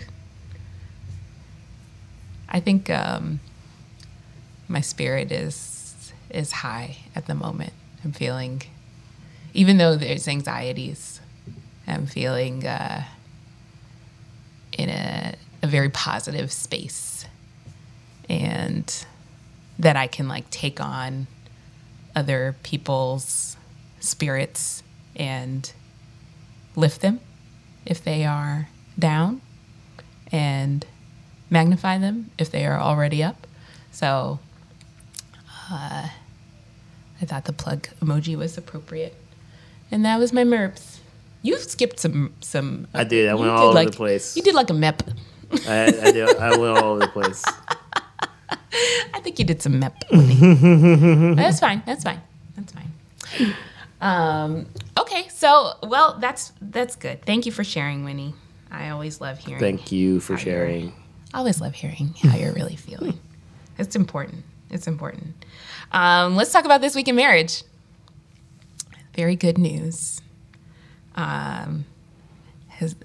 I 2.49 2.61
think 2.61 2.91
um, 2.91 3.41
my 4.69 4.81
spirit 4.81 5.33
is 5.33 6.13
is 6.31 6.53
high 6.53 6.99
at 7.15 7.27
the 7.27 7.35
moment. 7.35 7.73
I'm 8.05 8.13
feeling, 8.13 8.63
even 9.55 9.79
though 9.79 9.97
there's 9.97 10.29
anxieties, 10.29 11.21
I'm 11.87 12.07
feeling 12.07 12.67
uh, 12.67 13.05
in 14.77 14.89
a, 14.89 15.35
a 15.63 15.67
very 15.67 15.91
positive 15.91 16.53
space, 16.53 17.25
and 18.29 19.07
that 19.79 19.97
I 19.97 20.07
can 20.07 20.29
like 20.29 20.49
take 20.51 20.81
on 20.81 21.27
other 22.15 22.55
people's 22.63 23.57
spirits 24.01 24.83
and 25.17 25.73
lift 26.77 27.01
them 27.01 27.21
if 27.87 28.03
they 28.03 28.25
are 28.25 28.69
down 28.99 29.41
and 30.31 30.87
magnify 31.51 31.99
them 31.99 32.31
if 32.39 32.51
they 32.51 32.65
are 32.67 32.79
already 32.81 33.23
up. 33.23 33.47
So 33.91 34.39
uh, 35.71 36.09
I 37.21 37.25
thought 37.25 37.45
the 37.45 37.53
plug 37.53 37.89
emoji 38.01 38.37
was 38.37 38.57
appropriate. 38.59 39.15
And 39.91 40.05
that 40.05 40.19
was 40.19 40.33
my 40.33 40.45
MERPs. 40.45 40.99
You 41.43 41.59
skipped 41.59 42.01
some 42.01 42.33
some 42.41 42.89
I 42.95 43.05
did. 43.05 43.29
I 43.29 43.35
went 43.35 43.45
did 43.45 43.51
all 43.51 43.65
over 43.67 43.75
like- 43.75 43.91
the 43.91 43.97
place. 43.97 44.37
You 44.37 44.43
did 44.43 44.55
like 44.55 44.71
a 44.71 44.73
MEP. 44.73 45.01
I, 45.69 45.85
I, 45.87 46.11
did, 46.11 46.37
I 46.37 46.57
went 46.57 46.79
all 46.79 46.93
over 46.93 47.01
the 47.01 47.09
place. 47.09 47.45
I 49.15 49.21
think 49.23 49.39
you 49.39 49.45
did 49.45 49.63
some 49.63 49.81
MEP. 49.81 51.37
That's 51.37 51.61
fine. 51.61 51.83
That's 51.87 52.03
fine. 52.05 52.21
That's 52.57 52.73
fine. 52.73 53.55
Um, 54.01 54.67
okay, 54.99 55.29
so 55.29 55.75
well, 55.83 56.19
that's 56.21 56.53
that's 56.61 56.95
good. 56.97 57.25
Thank 57.25 57.47
you 57.47 57.53
for 57.53 57.65
sharing, 57.65 58.05
Winnie. 58.05 58.35
I 58.71 58.91
always 58.91 59.21
love 59.21 59.39
hearing. 59.39 59.61
Thank 59.61 59.93
you 59.93 60.21
for 60.21 60.37
sharing. 60.37 60.93
I 61.33 61.39
always 61.39 61.61
love 61.61 61.75
hearing 61.75 62.15
how 62.23 62.37
you're 62.37 62.53
really 62.53 62.77
feeling. 62.77 63.19
It's 63.79 63.97
important. 63.97 64.45
It's 64.71 64.87
important. 64.87 65.45
Um, 65.93 66.37
let's 66.37 66.53
talk 66.53 66.65
about 66.65 66.81
this 66.81 66.95
week 66.95 67.09
in 67.09 67.17
marriage. 67.17 67.63
Very 69.17 69.37
good 69.37 69.59
news. 69.59 70.21
Um, 71.15 71.87
has 72.69 72.97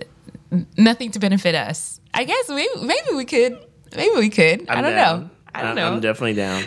nothing 0.77 1.11
to 1.11 1.19
benefit 1.19 1.55
us. 1.55 2.01
I 2.13 2.23
guess 2.23 2.49
maybe, 2.49 2.67
maybe 2.81 3.07
we 3.15 3.25
could. 3.25 3.57
Maybe 3.95 4.15
we 4.15 4.29
could. 4.29 4.67
I 4.69 4.75
I'm 4.75 4.83
don't 4.83 4.93
down. 4.95 5.21
know. 5.21 5.29
I 5.59 5.61
don't 5.61 5.67
I'm- 5.67 5.75
know. 5.77 5.93
I'm 5.95 5.99
definitely 6.01 6.33
down. 6.33 6.63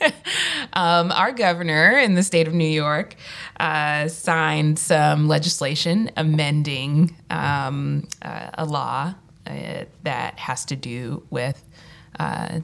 um, 0.72 1.12
our 1.12 1.32
governor 1.32 1.98
in 1.98 2.14
the 2.14 2.22
state 2.22 2.46
of 2.48 2.54
New 2.54 2.68
York 2.68 3.14
uh, 3.60 4.08
signed 4.08 4.78
some 4.78 5.28
legislation 5.28 6.10
amending 6.16 7.16
um, 7.30 8.06
uh, 8.22 8.50
a 8.54 8.64
law 8.64 9.14
uh, 9.46 9.84
that 10.02 10.38
has 10.38 10.64
to 10.66 10.76
do 10.76 11.24
with 11.30 11.64
uh, 12.18 12.60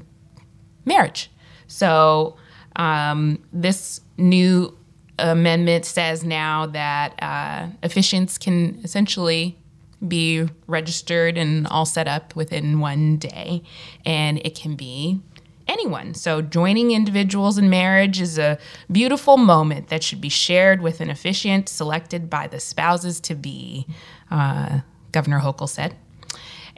marriage. 0.84 1.30
So 1.66 2.36
um, 2.76 3.38
this 3.52 4.00
new 4.18 4.76
amendment 5.18 5.84
says 5.84 6.24
now 6.24 6.66
that 6.66 7.14
uh, 7.22 7.68
officiants 7.86 8.38
can 8.40 8.80
essentially 8.82 9.58
be 10.06 10.48
registered 10.66 11.38
and 11.38 11.66
all 11.68 11.84
set 11.86 12.08
up 12.08 12.34
within 12.34 12.80
one 12.80 13.18
day, 13.18 13.62
and 14.04 14.38
it 14.44 14.56
can 14.56 14.74
be 14.74 15.20
anyone. 15.68 16.14
So, 16.14 16.42
joining 16.42 16.90
individuals 16.90 17.58
in 17.58 17.70
marriage 17.70 18.20
is 18.20 18.38
a 18.38 18.58
beautiful 18.90 19.36
moment 19.36 19.88
that 19.88 20.02
should 20.02 20.20
be 20.20 20.28
shared 20.28 20.80
with 20.80 21.00
an 21.00 21.10
officiant 21.10 21.68
selected 21.68 22.28
by 22.28 22.46
the 22.46 22.60
spouses 22.60 23.20
to 23.20 23.34
be, 23.34 23.86
uh, 24.30 24.80
Governor 25.12 25.40
Hochul 25.40 25.68
said. 25.68 25.96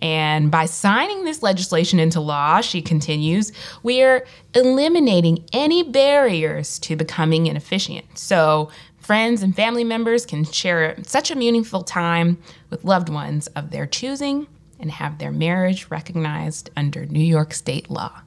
And 0.00 0.50
by 0.50 0.67
signing 0.67 1.25
this 1.25 1.43
legislation 1.43 1.99
into 1.99 2.21
law, 2.21 2.61
she 2.61 2.83
continues, 2.83 3.53
we 3.83 4.03
are 4.03 4.26
eliminating 4.55 5.45
any 5.53 5.83
barriers 5.83 6.79
to 6.81 6.97
becoming 6.97 7.49
an 7.49 7.57
officiant. 7.57 8.19
So, 8.19 8.71
friends 8.99 9.43
and 9.43 9.55
family 9.55 9.85
members 9.85 10.26
can 10.26 10.45
share 10.45 10.97
such 11.05 11.31
a 11.31 11.37
meaningful 11.37 11.83
time 11.83 12.38
with 12.71 12.85
loved 12.85 13.09
ones 13.09 13.47
of 13.49 13.71
their 13.71 13.87
choosing 13.87 14.47
and 14.81 14.91
have 14.91 15.19
their 15.19 15.31
marriage 15.31 15.87
recognized 15.91 16.71
under 16.76 17.07
New 17.07 17.25
York 17.25 17.55
state 17.55 17.88
law. 17.88 18.24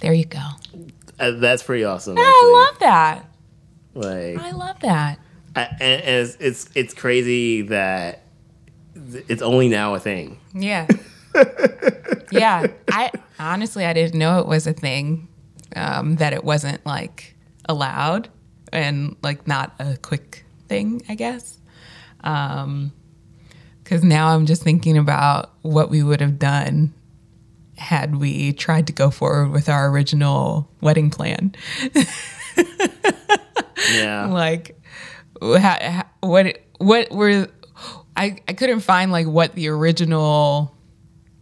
There 0.00 0.12
you 0.12 0.24
go. 0.24 0.40
Uh, 1.18 1.32
that's 1.32 1.62
pretty 1.62 1.84
awesome. 1.84 2.16
I 2.18 2.68
love 2.70 2.78
that. 2.80 3.26
like 3.94 4.38
I 4.38 4.50
love 4.52 4.80
that. 4.80 5.18
I, 5.54 5.62
and, 5.80 6.02
and 6.02 6.26
it's, 6.26 6.36
it's 6.40 6.70
it's 6.74 6.94
crazy 6.94 7.62
that 7.62 8.22
it's 9.28 9.42
only 9.42 9.68
now 9.68 9.94
a 9.94 10.00
thing. 10.00 10.38
Yeah. 10.54 10.86
yeah. 12.30 12.66
I 12.90 13.10
honestly, 13.38 13.84
I 13.84 13.92
didn't 13.92 14.18
know 14.18 14.38
it 14.40 14.46
was 14.46 14.66
a 14.66 14.72
thing, 14.72 15.28
um, 15.76 16.16
that 16.16 16.32
it 16.32 16.44
wasn't 16.44 16.84
like 16.86 17.36
allowed 17.68 18.28
and 18.72 19.16
like 19.22 19.46
not 19.46 19.74
a 19.78 19.96
quick 19.96 20.44
thing, 20.68 21.02
I 21.08 21.14
guess. 21.14 21.58
Um, 22.22 22.92
cause 23.84 24.02
now 24.04 24.28
I'm 24.28 24.46
just 24.46 24.62
thinking 24.62 24.96
about 24.96 25.50
what 25.62 25.90
we 25.90 26.02
would 26.02 26.20
have 26.20 26.38
done 26.38 26.92
had 27.80 28.16
we 28.16 28.52
tried 28.52 28.86
to 28.86 28.92
go 28.92 29.10
forward 29.10 29.50
with 29.50 29.68
our 29.68 29.88
original 29.88 30.70
wedding 30.82 31.10
plan. 31.10 31.54
Yeah. 33.92 34.26
like 34.30 34.78
wha- 35.40 36.02
what 36.20 36.58
what 36.78 37.10
were 37.10 37.48
I, 38.16 38.36
I 38.46 38.52
couldn't 38.52 38.80
find 38.80 39.10
like 39.10 39.26
what 39.26 39.54
the 39.54 39.68
original 39.68 40.74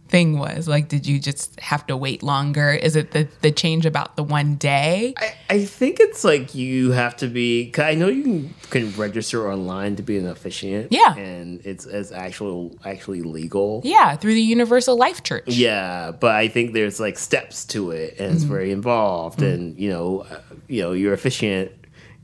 thing 0.09 0.39
was 0.39 0.67
like 0.67 0.87
did 0.87 1.05
you 1.05 1.19
just 1.19 1.59
have 1.59 1.85
to 1.87 1.95
wait 1.95 2.23
longer 2.23 2.71
is 2.71 2.95
it 2.95 3.11
the, 3.11 3.27
the 3.41 3.51
change 3.51 3.85
about 3.85 4.15
the 4.15 4.23
one 4.23 4.55
day 4.55 5.13
I, 5.17 5.33
I 5.49 5.65
think 5.65 5.99
it's 5.99 6.23
like 6.23 6.53
you 6.53 6.91
have 6.91 7.17
to 7.17 7.27
be. 7.27 7.71
I 7.77 7.95
know 7.95 8.07
you 8.07 8.23
can, 8.23 8.53
can 8.69 8.95
register 8.99 9.51
online 9.51 9.95
to 9.95 10.03
be 10.03 10.17
an 10.17 10.27
officiant. 10.27 10.91
Yeah. 10.91 11.15
and 11.15 11.59
it's 11.65 11.85
it's 11.85 12.11
actual 12.11 12.77
actually 12.85 13.21
legal. 13.21 13.81
yeah 13.83 14.15
through 14.15 14.33
the 14.35 14.41
universal 14.41 14.95
life 14.97 15.23
church 15.23 15.45
Yeah, 15.47 16.11
but 16.11 16.35
I 16.35 16.47
think 16.47 16.73
there's 16.73 16.99
like 16.99 17.17
steps 17.17 17.65
to 17.65 17.91
it, 17.91 18.19
and 18.19 18.33
it's 18.33 18.43
very 18.43 18.71
involved. 18.71 19.41
And 19.41 19.77
you 19.77 19.89
know, 19.89 20.19
uh, 20.29 20.41
you 20.67 20.81
know, 20.83 20.91
you're 20.91 21.13
officiant, 21.13 21.71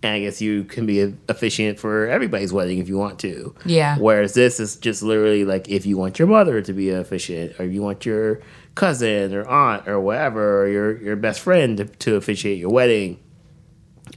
and 0.06 0.14
I 0.14 0.20
guess 0.20 0.40
you 0.40 0.66
can 0.66 0.86
be 0.86 1.02
an 1.02 1.20
officiant 1.30 1.80
for 1.80 2.08
everybody's 2.08 2.54
wedding 2.54 2.78
if 2.78 2.88
you 2.88 2.96
want 2.96 3.18
to. 3.22 3.56
Yeah. 3.66 3.98
Whereas 3.98 4.36
this 4.36 4.60
is 4.60 4.76
just 4.76 5.02
literally 5.02 5.46
like 5.46 5.68
if 5.68 5.88
you 5.88 5.98
want 5.98 6.20
your 6.20 6.28
mother 6.28 6.62
to 6.62 6.74
be 6.74 6.92
an 6.92 7.00
officiant, 7.00 7.60
or 7.60 7.66
you 7.66 7.82
want 7.82 8.06
your 8.06 8.42
cousin 8.76 9.34
or 9.34 9.48
aunt 9.48 9.88
or 9.88 10.00
whatever, 10.00 10.62
or 10.62 10.68
your 10.68 11.02
your 11.02 11.16
best 11.16 11.40
friend 11.40 11.78
to, 11.78 11.86
to 11.86 12.16
officiate 12.18 12.60
your 12.60 12.70
wedding. 12.70 13.20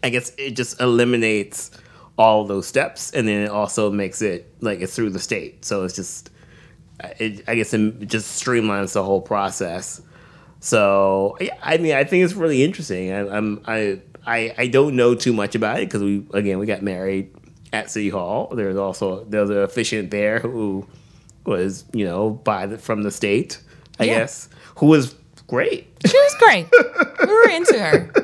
I 0.02 0.10
guess 0.10 0.30
it 0.36 0.50
just 0.50 0.78
eliminates 0.78 1.70
all 2.18 2.44
those 2.44 2.66
steps, 2.66 3.10
and 3.12 3.26
then 3.26 3.44
it 3.44 3.50
also 3.50 3.90
makes 3.90 4.20
it 4.20 4.52
like 4.60 4.80
it's 4.80 4.94
through 4.94 5.10
the 5.10 5.18
state. 5.18 5.64
So 5.64 5.84
it's 5.84 5.94
just 5.94 6.28
it, 7.18 7.44
I 7.48 7.54
guess 7.54 7.72
it 7.72 8.08
just 8.08 8.44
streamlines 8.44 8.92
the 8.92 9.02
whole 9.02 9.22
process. 9.22 10.02
So 10.60 11.38
yeah, 11.40 11.56
I 11.62 11.78
mean, 11.78 11.94
I 11.94 12.04
think 12.04 12.24
it's 12.26 12.34
really 12.34 12.62
interesting. 12.62 13.10
I, 13.10 13.26
I'm 13.34 13.62
I 13.66 14.02
I 14.28 14.54
I 14.58 14.66
don't 14.68 14.94
know 14.96 15.14
too 15.14 15.32
much 15.32 15.54
about 15.54 15.80
it 15.80 15.86
because 15.88 16.02
we 16.02 16.24
again 16.34 16.58
we 16.58 16.66
got 16.66 16.82
married 16.82 17.30
at 17.72 17.90
City 17.90 18.08
Hall. 18.10 18.48
There's 18.54 18.76
also 18.76 19.24
there's 19.24 19.50
an 19.50 19.58
officiant 19.58 20.10
there 20.10 20.38
who 20.40 20.86
was 21.46 21.84
you 21.92 22.04
know 22.04 22.30
by 22.30 22.66
the, 22.66 22.78
from 22.78 23.02
the 23.02 23.10
state, 23.10 23.58
I 23.98 24.04
Yeah. 24.04 24.18
guess, 24.20 24.48
who 24.76 24.86
was 24.86 25.14
great. 25.46 25.86
She 26.06 26.16
was 26.16 26.34
great. 26.38 26.66
we 27.26 27.32
were 27.32 27.48
into 27.50 27.78
her. 27.78 28.12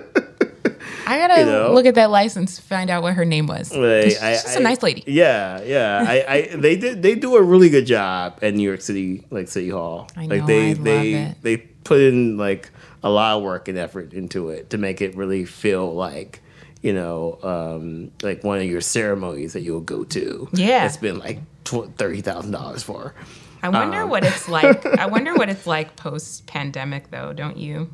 I 1.07 1.19
gotta 1.19 1.41
You 1.41 1.47
know? 1.47 1.73
look 1.75 1.85
at 1.87 1.97
that 1.97 2.11
license, 2.11 2.59
find 2.59 2.89
out 2.89 3.03
what 3.03 3.13
her 3.15 3.27
name 3.27 3.47
was. 3.47 3.71
Like, 3.75 4.05
She's 4.05 4.23
I- 4.23 4.33
just 4.33 4.57
a 4.57 4.61
nice 4.61 4.83
lady. 4.83 5.05
Yeah, 5.07 5.61
yeah. 5.63 6.05
I, 6.07 6.25
I 6.53 6.57
they 6.57 6.77
did 6.77 7.03
they 7.03 7.15
do 7.15 7.37
a 7.37 7.43
really 7.43 7.69
good 7.69 7.85
job 7.87 8.39
at 8.43 8.55
New 8.55 8.63
York 8.67 8.81
City, 8.81 9.25
like 9.31 9.49
City 9.49 9.69
Hall. 9.69 10.09
I 10.17 10.27
like 10.27 10.47
they 10.47 10.71
I 10.71 10.73
love 10.73 10.85
they 10.85 11.13
it. 11.15 11.37
they 11.43 11.57
put 11.59 12.01
in 12.01 12.37
like 12.39 12.71
a 13.05 13.11
lot 13.11 13.37
of 13.37 13.43
work 13.45 13.69
and 13.69 13.79
effort 13.79 14.13
into 14.13 14.49
it 14.49 14.71
to 14.71 14.79
make 14.79 15.01
it 15.01 15.15
really 15.15 15.45
feel 15.45 15.95
like 15.95 16.41
you 16.83 16.93
know 16.93 17.39
um, 17.43 18.11
like 18.23 18.43
one 18.43 18.59
of 18.59 18.65
your 18.65 18.81
ceremonies 18.81 19.53
that 19.53 19.61
you'll 19.61 19.81
go 19.81 20.03
to. 20.05 20.49
Yeah. 20.53 20.87
it's 20.87 20.97
been 20.97 21.19
like 21.19 21.39
thirty 21.65 22.21
thousand 22.23 22.51
dollars 22.53 22.83
for. 22.83 23.15
I 23.63 23.69
wonder 23.71 24.03
Um, 24.03 24.11
what 24.11 24.25
it's 24.25 24.49
like. 24.49 24.85
I 24.99 25.07
wonder 25.07 25.35
what 25.35 25.49
it's 25.49 25.67
like 25.67 25.97
post 25.97 26.47
pandemic, 26.47 27.11
though. 27.11 27.33
Don't 27.33 27.57
you? 27.57 27.91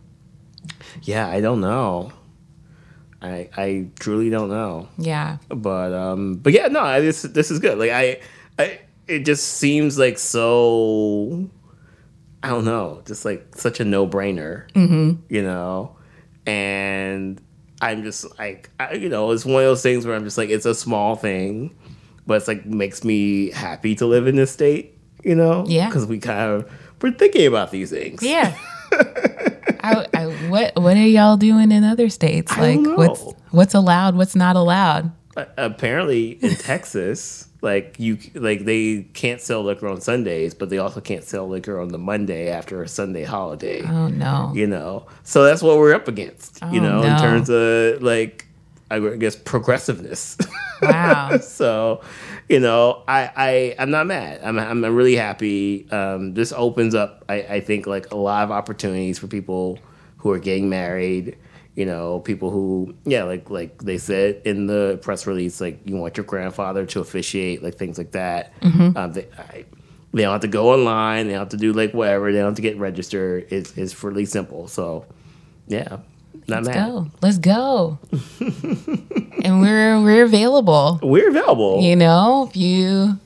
Yeah, 1.03 1.29
I 1.29 1.41
don't 1.41 1.61
know. 1.61 2.13
I 3.23 3.49
I 3.57 3.87
truly 4.01 4.31
don't 4.31 4.49
know. 4.49 4.89
Yeah. 4.99 5.37
but 5.49 5.93
um 5.93 6.37
but 6.37 6.53
yeah 6.55 6.69
no 6.69 6.81
I, 6.81 7.01
this 7.01 7.23
this 7.23 7.51
is 7.51 7.59
good 7.59 7.77
like 7.79 7.91
I, 7.91 8.21
I 8.59 8.81
it 9.07 9.25
just 9.27 9.45
seems 9.59 9.99
like 9.99 10.19
so 10.19 11.49
i 12.43 12.49
don't 12.49 12.65
know 12.65 13.03
just 13.07 13.25
like 13.25 13.55
such 13.55 13.81
a 13.81 13.85
no-brainer 13.85 14.71
mm-hmm. 14.73 15.13
you 15.29 15.43
know 15.43 15.97
and 16.47 17.41
i'm 17.81 18.03
just 18.03 18.39
like 18.39 18.71
I, 18.79 18.95
you 18.95 19.09
know 19.09 19.31
it's 19.31 19.45
one 19.45 19.63
of 19.63 19.69
those 19.69 19.83
things 19.83 20.07
where 20.07 20.15
i'm 20.17 20.25
just 20.25 20.39
like 20.39 20.51
it's 20.51 20.67
a 20.67 20.75
small 20.75 21.17
thing 21.17 21.75
but 22.27 22.35
it's 22.35 22.49
like 22.49 22.65
makes 22.67 23.05
me 23.05 23.51
happy 23.51 23.95
to 23.97 24.07
live 24.07 24.27
in 24.27 24.37
this 24.37 24.51
state 24.51 24.97
you 25.25 25.35
know 25.35 25.65
Yeah. 25.67 25.87
because 25.89 26.07
we 26.07 26.19
kind 26.19 26.41
of 26.41 26.73
we're 27.03 27.13
thinking 27.13 27.47
about 27.47 27.71
these 27.71 27.91
things 27.91 28.23
Yeah. 28.23 28.57
I, 29.83 30.07
I, 30.13 30.27
what 30.49 30.77
what 30.77 30.97
are 30.97 31.07
y'all 31.07 31.37
doing 31.39 31.73
in 31.73 31.85
other 31.85 32.11
states? 32.11 32.55
Like 32.59 32.81
what's 32.83 33.25
what's 33.51 33.73
allowed, 33.73 34.15
what's 34.15 34.37
not 34.37 34.57
allowed? 34.57 35.11
A- 35.37 35.47
apparently 35.57 36.33
in 36.43 36.55
Texas, 36.57 37.49
like 37.63 37.97
you, 37.99 38.19
like 38.35 38.65
they 38.65 39.03
can't 39.13 39.41
sell 39.41 39.63
liquor 39.63 39.89
on 39.89 40.01
Sundays, 40.01 40.55
but 40.55 40.71
they 40.71 40.79
also 40.79 41.01
can't 41.01 41.25
sell 41.25 41.49
liquor 41.49 41.79
on 41.81 41.89
the 41.89 41.99
Monday 41.99 42.49
after 42.49 42.83
a 42.83 42.89
Sunday 42.89 43.25
holiday. 43.25 43.83
Oh 43.83 44.09
no. 44.09 44.53
You 44.55 44.67
know, 44.67 45.07
so 45.25 45.45
that's 45.45 45.63
what 45.63 45.77
we're 45.79 45.95
up 45.95 46.09
against. 46.09 46.61
you 46.73 46.81
Oh, 46.81 46.85
know, 46.85 47.03
in 47.03 47.19
terms 47.19 47.51
of 47.51 48.03
like, 48.03 48.47
I 48.91 48.99
guess 49.17 49.37
progressiveness. 49.37 50.37
Wow. 50.83 51.37
so, 51.43 52.01
you 52.49 52.59
know, 52.61 53.03
I, 53.07 53.31
I 53.37 53.75
I'm 53.79 53.91
not 53.91 54.07
mad. 54.07 54.41
I'm 54.43 54.59
I'm 54.59 54.83
really 54.85 55.15
happy. 55.17 55.89
Um, 55.91 56.35
this 56.35 56.53
opens 56.53 56.95
up, 56.95 57.25
I, 57.29 57.35
I 57.43 57.61
think, 57.61 57.87
like 57.87 58.11
a 58.11 58.17
lot 58.17 58.43
of 58.45 58.51
opportunities 58.51 59.19
for 59.19 59.27
people 59.27 59.79
who 60.19 60.31
are 60.33 60.39
getting 60.39 60.69
married. 60.69 61.37
You 61.81 61.87
know, 61.87 62.21
people 62.21 62.51
who, 62.51 62.95
yeah, 63.07 63.23
like 63.23 63.49
like 63.49 63.79
they 63.79 63.97
said 63.97 64.43
in 64.45 64.67
the 64.67 64.99
press 65.01 65.27
release, 65.27 65.63
like 65.63 65.81
you 65.87 65.97
want 65.97 66.15
your 66.19 66.27
grandfather 66.27 66.85
to 66.85 67.01
officiate, 67.01 67.63
like 67.63 67.77
things 67.77 67.97
like 67.97 68.11
that. 68.11 68.53
Um, 68.63 69.13
they, 69.15 69.27
I, 69.39 69.65
they 70.13 70.23
don't 70.25 70.33
have 70.33 70.43
to 70.43 70.49
go 70.49 70.75
online. 70.75 71.27
They 71.27 71.33
don't 71.33 71.41
have 71.41 71.49
to 71.51 71.57
do 71.57 71.73
like 71.73 71.95
whatever. 71.95 72.31
They 72.31 72.37
don't 72.37 72.49
have 72.49 72.57
to 72.57 72.61
get 72.61 72.77
registered. 72.77 73.47
It's 73.51 73.75
it's 73.79 74.05
really 74.05 74.27
simple. 74.27 74.69
So, 74.69 75.07
yeah, 75.69 76.01
not 76.47 76.65
Let's 76.65 76.69
mad. 76.69 76.87
go. 76.91 77.07
Let's 77.23 77.39
go. 77.39 77.99
and 79.43 79.63
we're 79.63 80.03
we're 80.03 80.25
available. 80.25 81.01
We're 81.03 81.31
available. 81.31 81.81
You 81.81 81.97
know, 81.97 82.47
if 82.51 82.57
you 82.59 83.19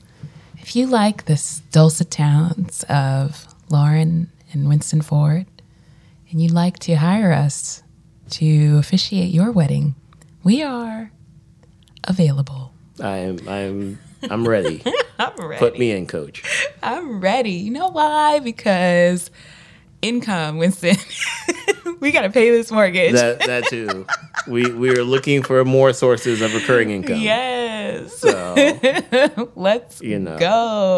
if 0.59 0.77
you 0.77 0.87
like 0.87 1.25
the 1.25 1.35
dulcet 1.71 2.09
tones 2.09 2.85
of 2.87 3.53
Lauren 3.69 4.31
and 4.53 4.69
Winston 4.69 5.01
Ford, 5.01 5.45
and 6.31 6.41
you'd 6.41 6.53
like 6.53 6.79
to 6.79 6.95
hire 6.95 7.33
us 7.33 7.81
to 8.35 8.77
officiate 8.77 9.33
your 9.33 9.51
wedding, 9.51 9.95
we 10.43 10.61
are 10.61 11.11
available. 12.03 12.73
I'm 13.01 13.39
I'm 13.47 13.99
I'm 14.29 14.47
ready. 14.47 14.83
I'm 15.19 15.35
ready. 15.37 15.59
Put 15.59 15.77
me 15.79 15.91
in, 15.91 16.07
coach. 16.07 16.43
I'm 16.83 17.19
ready. 17.21 17.51
You 17.51 17.71
know 17.71 17.87
why? 17.89 18.39
Because 18.39 19.31
income, 20.01 20.57
Winston. 20.57 20.97
we 21.99 22.11
gotta 22.11 22.29
pay 22.29 22.51
this 22.51 22.71
mortgage. 22.71 23.13
That 23.13 23.39
that 23.41 23.65
too. 23.67 24.05
We 24.47 24.71
we 24.71 24.89
are 24.91 25.03
looking 25.03 25.41
for 25.41 25.63
more 25.65 25.93
sources 25.93 26.41
of 26.41 26.53
recurring 26.53 26.91
income. 26.91 27.19
yes. 27.19 28.17
So 28.17 28.55
Let's 29.55 30.01
you 30.01 30.19
know. 30.19 30.37
go. 30.37 30.95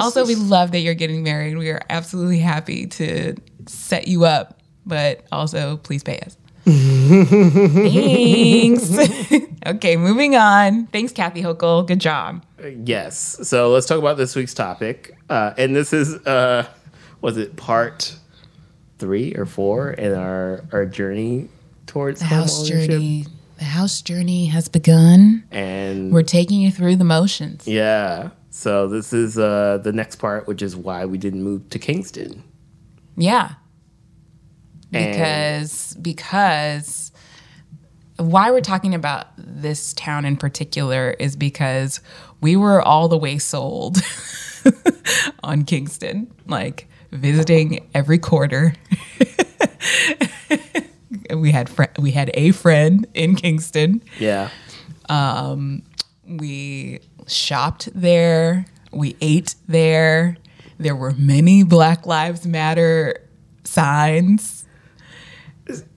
also, 0.00 0.26
we 0.26 0.34
love 0.36 0.70
that 0.72 0.80
you're 0.80 0.94
getting 0.94 1.22
married. 1.22 1.56
We 1.58 1.70
are 1.70 1.80
absolutely 1.90 2.38
happy 2.38 2.86
to 2.86 3.34
set 3.66 4.08
you 4.08 4.24
up, 4.24 4.60
but 4.86 5.24
also 5.32 5.76
please 5.78 6.02
pay 6.02 6.18
us. 6.20 6.36
Thanks. 7.74 8.90
okay, 9.66 9.96
moving 9.96 10.34
on. 10.36 10.86
Thanks, 10.86 11.12
Kathy 11.12 11.42
Hochul. 11.42 11.86
Good 11.86 12.00
job. 12.00 12.42
yes. 12.84 13.38
So 13.48 13.70
let's 13.70 13.86
talk 13.86 13.98
about 13.98 14.16
this 14.16 14.34
week's 14.34 14.54
topic. 14.54 15.16
Uh, 15.28 15.52
and 15.58 15.74
this 15.76 15.92
is 15.92 16.14
uh, 16.26 16.66
was 17.20 17.36
it 17.36 17.56
part 17.56 18.16
three 18.98 19.34
or 19.34 19.44
four 19.46 19.90
in 19.92 20.14
our 20.14 20.64
our 20.72 20.86
journey 20.86 21.48
towards 21.86 22.20
The 22.20 22.26
house 22.26 22.66
journey. 22.68 23.26
The 23.58 23.64
house 23.64 24.02
journey 24.02 24.46
has 24.46 24.68
begun. 24.68 25.44
And 25.50 26.12
We're 26.12 26.22
taking 26.22 26.60
you 26.60 26.70
through 26.70 26.96
the 26.96 27.04
motions. 27.04 27.68
yeah. 27.68 28.30
So 28.50 28.86
this 28.86 29.12
is 29.12 29.36
uh, 29.36 29.78
the 29.82 29.92
next 29.92 30.16
part, 30.16 30.46
which 30.46 30.62
is 30.62 30.76
why 30.76 31.04
we 31.06 31.18
didn't 31.18 31.42
move 31.42 31.68
to 31.70 31.78
Kingston. 31.80 32.44
Yeah. 33.16 33.54
And- 34.94 35.12
Because 35.12 35.96
because 36.00 37.12
why 38.16 38.50
we're 38.50 38.60
talking 38.60 38.94
about 38.94 39.26
this 39.36 39.92
town 39.94 40.24
in 40.24 40.36
particular 40.36 41.10
is 41.18 41.34
because 41.36 42.00
we 42.40 42.56
were 42.56 42.80
all 42.80 43.08
the 43.08 43.18
way 43.18 43.38
sold 43.38 43.98
on 45.42 45.64
Kingston, 45.64 46.32
like 46.46 46.88
visiting 47.10 47.88
every 47.94 48.18
quarter. 48.18 48.74
we 51.34 51.50
had 51.50 51.68
fr- 51.68 51.84
we 51.98 52.12
had 52.12 52.30
a 52.34 52.52
friend 52.52 53.06
in 53.14 53.34
Kingston. 53.34 54.02
Yeah. 54.18 54.50
Um, 55.08 55.82
we 56.26 57.00
shopped 57.26 57.88
there. 57.94 58.66
We 58.92 59.16
ate 59.20 59.54
there. 59.68 60.36
There 60.78 60.96
were 60.96 61.12
many 61.12 61.62
Black 61.62 62.06
Lives 62.06 62.46
Matter 62.46 63.20
signs. 63.64 64.64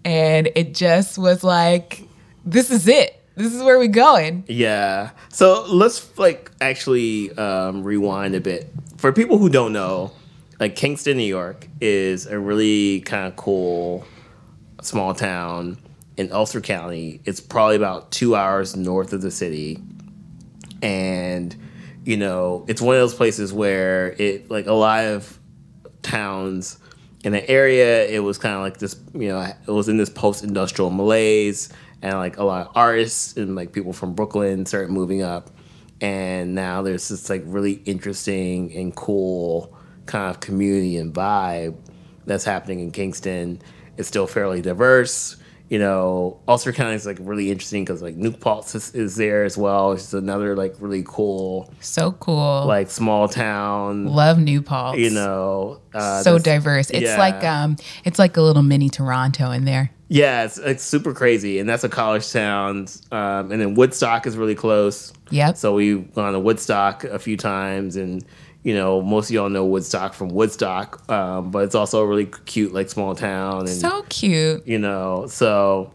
And 0.06 0.50
it 0.56 0.74
just 0.74 1.18
was 1.18 1.44
like, 1.44 2.08
this 2.46 2.72
is 2.72 2.88
it. 2.88 3.22
This 3.36 3.54
is 3.54 3.62
where 3.62 3.78
we're 3.78 3.88
going. 3.88 4.46
Yeah. 4.48 5.12
So 5.30 5.66
let's 5.68 6.18
like 6.18 6.52
actually 6.60 7.32
um, 7.38 7.84
rewind 7.84 8.34
a 8.34 8.42
bit. 8.42 8.72
For 8.98 9.14
people 9.14 9.38
who 9.38 9.50
don't 9.50 9.74
know, 9.74 10.12
like 10.60 10.76
Kingston, 10.76 11.18
New 11.18 11.24
York 11.24 11.68
is 11.80 12.26
a 12.26 12.40
really 12.40 13.02
kind 13.02 13.28
of 13.28 13.36
cool 13.36 14.06
small 14.82 15.14
town 15.14 15.78
in 16.18 16.32
Ulster 16.32 16.62
County. 16.62 17.22
It's 17.26 17.40
probably 17.40 17.76
about 17.76 18.12
two 18.12 18.36
hours 18.36 18.76
north 18.76 19.14
of 19.14 19.22
the 19.22 19.30
city. 19.30 19.80
And, 20.82 21.56
you 22.06 22.18
know, 22.18 22.66
it's 22.68 22.82
one 22.82 22.96
of 22.96 23.02
those 23.02 23.14
places 23.14 23.54
where 23.54 24.14
it, 24.14 24.50
like 24.50 24.66
a 24.66 24.74
lot 24.74 25.06
of 25.06 25.38
towns 26.02 26.80
in 27.24 27.34
the 27.34 27.50
area, 27.50 28.06
it 28.06 28.20
was 28.20 28.38
kind 28.38 28.56
of 28.56 28.62
like 28.62 28.78
this, 28.78 28.96
you 29.14 29.30
know, 29.30 29.42
it 29.42 29.72
was 29.72 29.90
in 29.90 29.98
this 29.98 30.10
post 30.10 30.44
industrial 30.44 30.92
malaise. 30.92 31.70
And 32.02 32.14
like 32.14 32.38
a 32.38 32.44
lot 32.44 32.68
of 32.68 32.74
artists 32.76 33.36
and 33.38 33.56
like 33.56 33.72
people 33.72 33.92
from 33.92 34.14
Brooklyn 34.14 34.66
started 34.66 34.92
moving 34.92 35.24
up. 35.24 35.50
And 36.00 36.54
now 36.54 36.84
there's 36.84 37.08
this 37.08 37.28
like 37.28 37.42
really 37.46 37.82
interesting 37.86 38.72
and 38.76 38.96
cool 38.96 39.76
kind 40.06 40.30
of 40.30 40.40
community 40.40 40.98
and 40.98 41.12
vibe 41.12 41.76
that's 42.26 42.44
happening 42.44 42.82
in 42.82 42.92
Kingston. 42.92 43.62
It's 43.98 44.08
still 44.08 44.28
fairly 44.28 44.62
diverse. 44.62 45.37
You 45.70 45.80
know, 45.80 46.40
Ulster 46.48 46.72
County 46.72 46.96
is 46.96 47.06
like 47.06 47.18
really 47.20 47.52
interesting 47.52 47.84
because 47.84 48.02
like 48.02 48.16
New 48.16 48.32
Paltz 48.32 48.74
is, 48.74 48.96
is 48.96 49.16
there 49.18 49.44
as 49.44 49.58
well. 49.58 49.92
It's 49.92 50.14
another 50.14 50.56
like 50.56 50.76
really 50.80 51.04
cool 51.06 51.72
So 51.82 52.14
cool. 52.14 52.66
like 52.66 52.90
small 52.90 53.28
town. 53.28 54.06
Love 54.06 54.40
New 54.40 54.62
Paltz. 54.62 54.98
You 54.98 55.10
know, 55.10 55.82
uh, 55.94 56.22
so 56.22 56.40
diverse. 56.40 56.90
It's 56.90 57.02
yeah. 57.02 57.18
like 57.18 57.44
um 57.44 57.76
it's 58.06 58.18
like 58.18 58.38
a 58.38 58.42
little 58.42 58.64
mini 58.64 58.90
Toronto 58.90 59.52
in 59.52 59.66
there. 59.66 59.92
Yeah, 60.10 60.46
it's, 60.46 60.58
it's 60.58 60.84
super 60.84 61.14
crazy, 61.14 61.60
and 61.60 61.68
that's 61.68 61.84
a 61.84 61.90
college 61.90 62.32
town. 62.32 62.88
Um, 63.12 63.52
and 63.52 63.60
then 63.60 63.76
Woodstock 63.76 64.26
is 64.26 64.38
really 64.38 64.56
close. 64.56 65.12
Yep. 65.32 65.58
So 65.58 65.74
we've 65.74 66.14
gone 66.14 66.32
to 66.32 66.40
Woodstock 66.40 67.04
a 67.04 67.20
few 67.20 67.36
times, 67.36 67.98
and 67.98 68.24
you 68.64 68.74
know 68.74 69.02
most 69.02 69.30
of 69.30 69.36
y'all 69.36 69.50
know 69.50 69.66
Woodstock 69.66 70.14
from 70.14 70.30
Woodstock, 70.30 71.10
um, 71.10 71.52
but 71.52 71.60
it's 71.66 71.76
also 71.76 72.02
a 72.02 72.08
really 72.08 72.26
cute 72.46 72.74
like 72.74 72.90
small 72.90 73.16
town, 73.16 73.62
and 73.62 73.70
So 73.70 74.04
cute. 74.10 74.68
you 74.68 74.80
know 74.80 75.28
so 75.28 75.92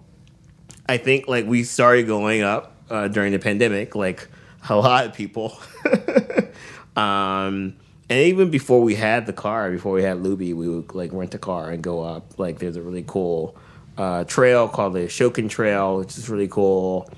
i 0.88 0.96
think 0.96 1.28
like 1.28 1.46
we 1.46 1.62
started 1.62 2.06
going 2.06 2.42
up 2.42 2.72
uh, 2.90 3.08
during 3.08 3.32
the 3.32 3.38
pandemic, 3.38 3.94
like 3.94 4.28
a 4.68 4.76
lot 4.76 5.06
of 5.06 5.14
people. 5.14 5.56
um, 6.96 7.74
and 8.08 8.20
even 8.26 8.50
before 8.50 8.82
we 8.82 8.94
had 8.94 9.24
the 9.24 9.32
car, 9.32 9.70
before 9.70 9.92
we 9.92 10.02
had 10.02 10.18
Luby, 10.18 10.54
we 10.54 10.68
would 10.68 10.94
like 10.94 11.12
rent 11.12 11.34
a 11.34 11.38
car 11.38 11.70
and 11.70 11.82
go 11.82 12.02
up. 12.02 12.38
Like 12.38 12.58
there's 12.58 12.76
a 12.76 12.82
really 12.82 13.04
cool 13.06 13.56
uh, 13.96 14.24
trail 14.24 14.68
called 14.68 14.92
the 14.92 15.00
Ashokan 15.00 15.48
Trail, 15.48 15.98
which 15.98 16.18
is 16.18 16.28
really 16.28 16.48
cool. 16.48 17.08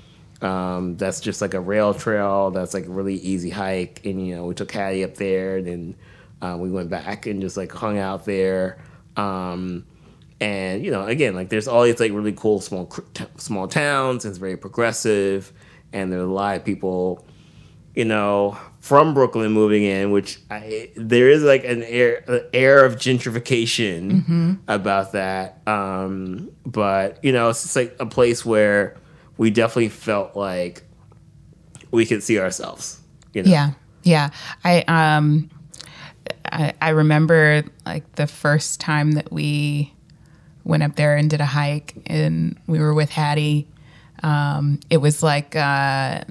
Um, 0.41 0.97
that's 0.97 1.21
just 1.21 1.41
like 1.41 1.53
a 1.53 1.59
rail 1.59 1.93
trail. 1.93 2.51
That's 2.51 2.73
like 2.73 2.85
a 2.85 2.91
really 2.91 3.15
easy 3.15 3.49
hike. 3.49 4.05
And 4.05 4.25
you 4.25 4.35
know, 4.35 4.45
we 4.45 4.53
took 4.53 4.71
Hattie 4.71 5.03
up 5.03 5.15
there, 5.15 5.57
and 5.57 5.67
then 5.67 5.95
uh, 6.41 6.57
we 6.57 6.69
went 6.69 6.89
back 6.89 7.25
and 7.25 7.41
just 7.41 7.57
like 7.57 7.71
hung 7.71 7.97
out 7.97 8.25
there. 8.25 8.77
Um, 9.15 9.85
and 10.41 10.83
you 10.83 10.91
know, 10.91 11.05
again, 11.05 11.35
like 11.35 11.49
there's 11.49 11.67
all 11.67 11.83
these 11.83 11.99
like 11.99 12.11
really 12.11 12.33
cool 12.33 12.59
small 12.59 12.91
small 13.37 13.67
towns. 13.67 14.25
And 14.25 14.31
it's 14.31 14.37
very 14.37 14.57
progressive, 14.57 15.53
and 15.93 16.11
there's 16.11 16.23
a 16.23 16.25
lot 16.25 16.57
of 16.57 16.65
people, 16.65 17.25
you 17.95 18.05
know, 18.05 18.57
from 18.81 19.13
Brooklyn 19.13 19.53
moving 19.53 19.83
in. 19.83 20.11
Which 20.11 20.39
I, 20.51 20.91
there 20.97 21.29
is 21.29 21.43
like 21.43 21.63
an 21.63 21.83
air 21.83 22.23
an 22.27 22.41
air 22.53 22.83
of 22.83 22.97
gentrification 22.97 24.11
mm-hmm. 24.11 24.53
about 24.67 25.13
that. 25.13 25.65
Um, 25.65 26.51
but 26.65 27.23
you 27.23 27.31
know, 27.31 27.49
it's 27.49 27.63
just 27.63 27.75
like 27.77 27.95
a 28.01 28.05
place 28.05 28.45
where 28.45 28.97
we 29.37 29.49
definitely 29.49 29.89
felt 29.89 30.35
like 30.35 30.83
we 31.91 32.05
could 32.05 32.23
see 32.23 32.39
ourselves. 32.39 32.99
You 33.33 33.43
know? 33.43 33.51
Yeah, 33.51 33.71
yeah. 34.03 34.29
I 34.63 34.81
um, 34.87 35.49
I, 36.51 36.73
I 36.81 36.89
remember 36.89 37.63
like 37.85 38.15
the 38.15 38.27
first 38.27 38.79
time 38.79 39.13
that 39.13 39.31
we 39.31 39.93
went 40.63 40.83
up 40.83 40.95
there 40.95 41.15
and 41.15 41.29
did 41.29 41.41
a 41.41 41.45
hike, 41.45 41.95
and 42.07 42.59
we 42.67 42.79
were 42.79 42.93
with 42.93 43.09
Hattie. 43.09 43.67
Um, 44.23 44.79
it 44.89 44.97
was 44.97 45.21
like 45.21 45.55
uh, 45.55 46.23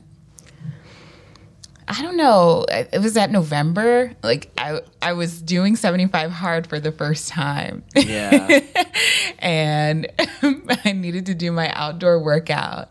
I 1.87 2.03
don't 2.03 2.17
know. 2.17 2.65
It 2.69 3.01
was 3.01 3.15
that 3.15 3.31
November. 3.31 4.13
Like 4.23 4.51
I, 4.57 4.81
I 5.03 5.13
was 5.13 5.41
doing 5.41 5.77
75 5.77 6.31
hard 6.31 6.67
for 6.67 6.81
the 6.81 6.93
first 6.93 7.29
time. 7.29 7.85
Yeah. 7.95 8.61
and 9.39 10.07
I 10.85 10.93
needed 10.93 11.27
to 11.27 11.35
do 11.35 11.53
my 11.53 11.71
outdoor 11.73 12.21
workout. 12.21 12.91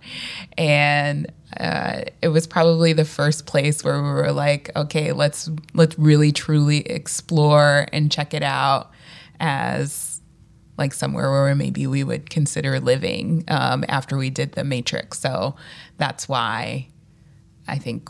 And 0.57 1.31
uh, 1.59 2.03
it 2.21 2.29
was 2.29 2.47
probably 2.47 2.93
the 2.93 3.05
first 3.05 3.45
place 3.45 3.83
where 3.83 4.01
we 4.01 4.09
were 4.09 4.31
like, 4.31 4.69
okay, 4.75 5.11
let's 5.11 5.49
let's 5.73 5.97
really 5.97 6.31
truly 6.31 6.79
explore 6.87 7.87
and 7.91 8.11
check 8.11 8.33
it 8.33 8.43
out 8.43 8.91
as 9.39 10.21
like 10.77 10.93
somewhere 10.93 11.29
where 11.29 11.53
maybe 11.55 11.85
we 11.85 12.03
would 12.03 12.29
consider 12.29 12.79
living 12.79 13.43
um, 13.47 13.85
after 13.87 14.17
we 14.17 14.29
did 14.29 14.53
the 14.53 14.63
Matrix. 14.63 15.19
So 15.19 15.55
that's 15.97 16.27
why 16.27 16.87
I 17.67 17.77
think 17.77 18.09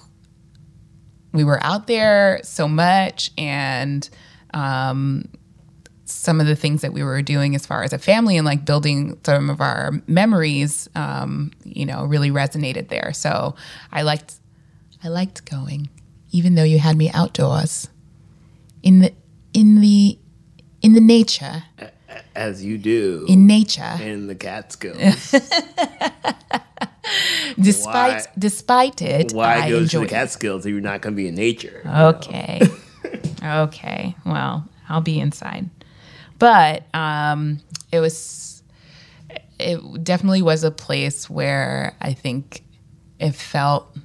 we 1.34 1.44
were 1.44 1.62
out 1.64 1.88
there 1.88 2.40
so 2.44 2.68
much 2.68 3.32
and 3.38 4.10
um, 4.54 5.28
some 6.06 6.40
of 6.40 6.48
the 6.48 6.56
things 6.56 6.82
that 6.82 6.94
we 6.94 7.04
were 7.04 7.22
doing 7.22 7.56
as 7.56 7.66
far 7.66 7.84
as 7.84 7.92
a 7.92 7.98
family 7.98 8.38
and 8.38 8.46
like 8.46 8.66
building 8.66 9.20
some 9.26 9.50
of 9.50 9.60
our 9.62 9.92
memories 10.08 10.88
um, 10.96 11.52
you 11.64 11.86
know 11.86 12.06
really 12.06 12.30
resonated 12.30 12.88
there. 12.90 13.12
So 13.14 13.56
i 13.92 14.02
liked 14.04 14.36
i 15.04 15.08
liked 15.08 15.50
going 15.50 15.90
even 16.32 16.56
though 16.56 16.64
you 16.64 16.80
had 16.80 16.98
me 16.98 17.10
outdoors 17.12 17.90
in 18.82 19.00
the 19.00 19.14
in 19.54 19.82
the 19.82 20.18
in 20.82 20.94
the 20.94 21.02
nature. 21.02 21.64
As 22.36 22.64
you 22.64 22.78
do. 22.78 23.26
In 23.28 23.48
nature. 23.48 23.98
In 24.00 24.28
the 24.28 24.36
Catskills. 24.36 25.36
despite 27.64 28.14
why, 28.14 28.26
despite 28.38 29.02
it, 29.02 29.32
why 29.34 29.56
I 29.56 29.70
go 29.70 29.86
to 29.86 30.00
the 30.00 30.06
Catskills 30.08 30.66
if 30.66 30.72
you're 30.72 30.82
not 30.82 31.02
going 31.02 31.14
to 31.14 31.18
be 31.18 31.28
in 31.28 31.36
nature? 31.36 31.82
Okay, 31.86 32.62
okay. 33.44 34.16
Well, 34.26 34.68
I'll 34.90 35.02
be 35.02 35.20
inside, 35.20 35.70
but 36.40 36.84
um, 36.94 37.60
it 37.92 38.00
was 38.00 38.64
it 39.60 40.04
definitely 40.04 40.42
was 40.42 40.64
a 40.64 40.72
place 40.72 41.30
where 41.30 41.96
I 42.02 42.14
think 42.14 42.64
it 43.20 43.32
felt 43.34 43.96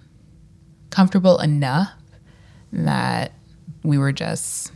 comfortable 0.91 1.39
enough 1.41 1.91
that 2.73 3.33
we 3.83 3.99
were 3.99 4.13
just 4.13 4.73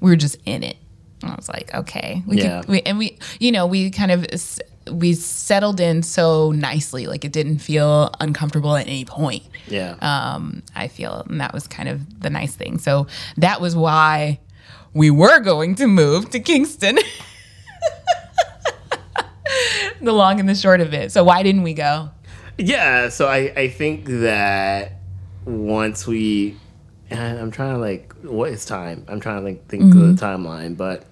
we 0.00 0.10
were 0.10 0.16
just 0.16 0.36
in 0.44 0.62
it 0.62 0.76
And 1.22 1.32
I 1.32 1.34
was 1.36 1.48
like, 1.48 1.72
okay, 1.74 2.22
we 2.26 2.38
yeah. 2.38 2.60
Could, 2.60 2.70
we, 2.70 2.82
and 2.82 2.98
we, 2.98 3.18
you 3.40 3.52
know, 3.52 3.66
we 3.66 3.90
kind 3.90 4.10
of 4.10 4.26
we 4.90 5.14
settled 5.14 5.80
in 5.80 6.02
so 6.02 6.52
nicely, 6.52 7.06
like 7.06 7.24
it 7.24 7.32
didn't 7.32 7.58
feel 7.58 8.10
uncomfortable 8.20 8.76
at 8.76 8.86
any 8.86 9.04
point. 9.04 9.44
Yeah. 9.66 9.96
Um, 10.00 10.62
I 10.74 10.88
feel, 10.88 11.24
and 11.28 11.40
that 11.40 11.52
was 11.52 11.66
kind 11.66 11.88
of 11.88 12.20
the 12.20 12.30
nice 12.30 12.54
thing. 12.54 12.78
So 12.78 13.06
that 13.36 13.60
was 13.60 13.76
why 13.76 14.40
we 14.94 15.10
were 15.10 15.40
going 15.40 15.74
to 15.76 15.86
move 15.86 16.30
to 16.30 16.40
Kingston. 16.40 16.98
the 20.00 20.12
long 20.12 20.40
and 20.40 20.48
the 20.48 20.54
short 20.54 20.80
of 20.80 20.94
it. 20.94 21.12
So 21.12 21.24
why 21.24 21.42
didn't 21.42 21.62
we 21.62 21.74
go? 21.74 22.10
Yeah, 22.56 23.08
so 23.08 23.28
I 23.28 23.52
I 23.56 23.68
think 23.68 24.06
that 24.06 25.00
once 25.44 26.06
we 26.06 26.56
I'm 27.10 27.50
trying 27.50 27.74
to 27.74 27.78
like 27.78 28.12
what 28.22 28.50
is 28.50 28.64
time? 28.64 29.04
I'm 29.08 29.20
trying 29.20 29.38
to 29.38 29.44
like 29.44 29.66
think 29.68 29.84
mm-hmm. 29.84 30.10
of 30.10 30.18
the 30.18 30.24
timeline, 30.24 30.76
but 30.76 31.04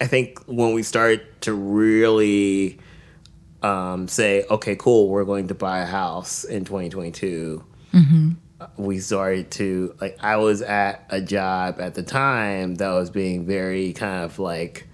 I 0.00 0.06
think 0.06 0.40
when 0.46 0.72
we 0.72 0.82
start 0.82 1.42
to 1.42 1.54
really 1.54 2.78
um, 3.62 4.08
say, 4.08 4.44
okay, 4.50 4.76
cool, 4.76 5.08
we're 5.08 5.24
going 5.24 5.48
to 5.48 5.54
buy 5.54 5.80
a 5.80 5.86
house 5.86 6.44
in 6.44 6.64
2022. 6.64 7.64
Mm-hmm. 7.92 8.30
We 8.76 8.98
started 9.00 9.50
to 9.52 9.94
like. 10.00 10.16
I 10.22 10.36
was 10.36 10.62
at 10.62 11.04
a 11.10 11.20
job 11.20 11.80
at 11.80 11.94
the 11.94 12.02
time 12.02 12.76
that 12.76 12.90
was 12.92 13.10
being 13.10 13.44
very 13.44 13.92
kind 13.92 14.24
of 14.24 14.38
like 14.38 14.86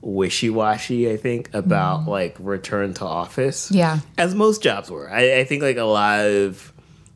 wishy 0.00 0.48
washy. 0.48 1.10
I 1.10 1.16
think 1.16 1.52
about 1.52 2.02
mm. 2.02 2.06
like 2.06 2.36
return 2.38 2.94
to 2.94 3.04
office. 3.04 3.70
Yeah, 3.70 4.00
as 4.16 4.34
most 4.34 4.62
jobs 4.62 4.90
were. 4.90 5.10
I, 5.10 5.40
I 5.40 5.44
think 5.44 5.62
like 5.62 5.76
a 5.76 5.84
lot 5.84 6.24
of 6.24 6.72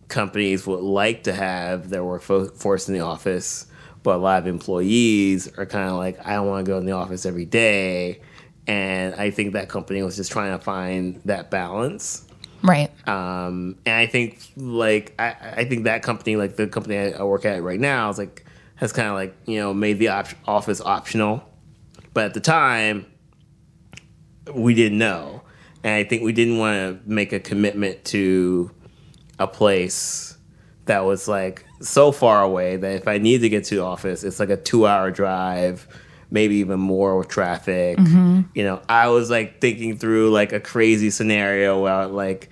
companies 0.08 0.66
would 0.66 0.82
like 0.82 1.24
to 1.24 1.32
have 1.32 1.88
their 1.88 2.04
workforce 2.04 2.50
forced 2.50 2.88
in 2.88 2.94
the 2.94 3.00
office, 3.00 3.66
but 4.04 4.16
a 4.16 4.18
lot 4.18 4.38
of 4.38 4.46
employees 4.46 5.48
are 5.58 5.66
kind 5.66 5.88
of 5.88 5.96
like, 5.96 6.24
I 6.24 6.34
don't 6.34 6.46
want 6.46 6.64
to 6.64 6.70
go 6.70 6.78
in 6.78 6.84
the 6.84 6.92
office 6.92 7.26
every 7.26 7.46
day. 7.46 8.20
And 8.66 9.14
I 9.14 9.30
think 9.30 9.54
that 9.54 9.68
company 9.68 10.02
was 10.02 10.16
just 10.16 10.30
trying 10.30 10.56
to 10.56 10.62
find 10.62 11.20
that 11.24 11.50
balance. 11.50 12.26
Right. 12.62 12.90
Um, 13.08 13.76
and 13.84 13.94
I 13.94 14.06
think 14.06 14.40
like 14.56 15.14
I, 15.18 15.36
I 15.56 15.64
think 15.64 15.84
that 15.84 16.02
company, 16.02 16.36
like 16.36 16.56
the 16.56 16.66
company 16.66 17.14
I, 17.14 17.22
work 17.22 17.44
at 17.44 17.62
right 17.62 17.80
now, 17.80 18.08
is 18.08 18.18
like 18.18 18.44
has 18.76 18.92
kind 18.92 19.08
of 19.08 19.14
like 19.14 19.36
you 19.44 19.58
know 19.58 19.74
made 19.74 19.98
the 19.98 20.08
op- 20.08 20.28
office 20.46 20.80
optional, 20.80 21.46
but 22.14 22.24
at 22.24 22.34
the 22.34 22.40
time 22.40 23.04
we 24.54 24.72
didn't 24.72 24.96
know, 24.96 25.42
and 25.82 25.92
I 25.92 26.04
think 26.04 26.22
we 26.22 26.32
didn't 26.32 26.56
want 26.56 27.04
to 27.04 27.10
make 27.10 27.34
a 27.34 27.40
commitment 27.40 28.02
to 28.06 28.70
a 29.38 29.46
place 29.46 30.33
that 30.86 31.04
was 31.04 31.28
like 31.28 31.64
so 31.80 32.12
far 32.12 32.42
away 32.42 32.76
that 32.76 32.92
if 32.94 33.08
I 33.08 33.18
need 33.18 33.38
to 33.38 33.48
get 33.48 33.64
to 33.64 33.76
the 33.76 33.82
office, 33.82 34.24
it's 34.24 34.40
like 34.40 34.50
a 34.50 34.56
two 34.56 34.86
hour 34.86 35.10
drive, 35.10 35.86
maybe 36.30 36.56
even 36.56 36.80
more 36.80 37.18
with 37.18 37.28
traffic. 37.28 37.98
Mm-hmm. 37.98 38.42
You 38.54 38.64
know, 38.64 38.82
I 38.88 39.08
was 39.08 39.30
like 39.30 39.60
thinking 39.60 39.96
through 39.96 40.30
like 40.30 40.52
a 40.52 40.60
crazy 40.60 41.10
scenario 41.10 41.82
where 41.82 41.92
I 41.92 42.06
would 42.06 42.14
like 42.14 42.50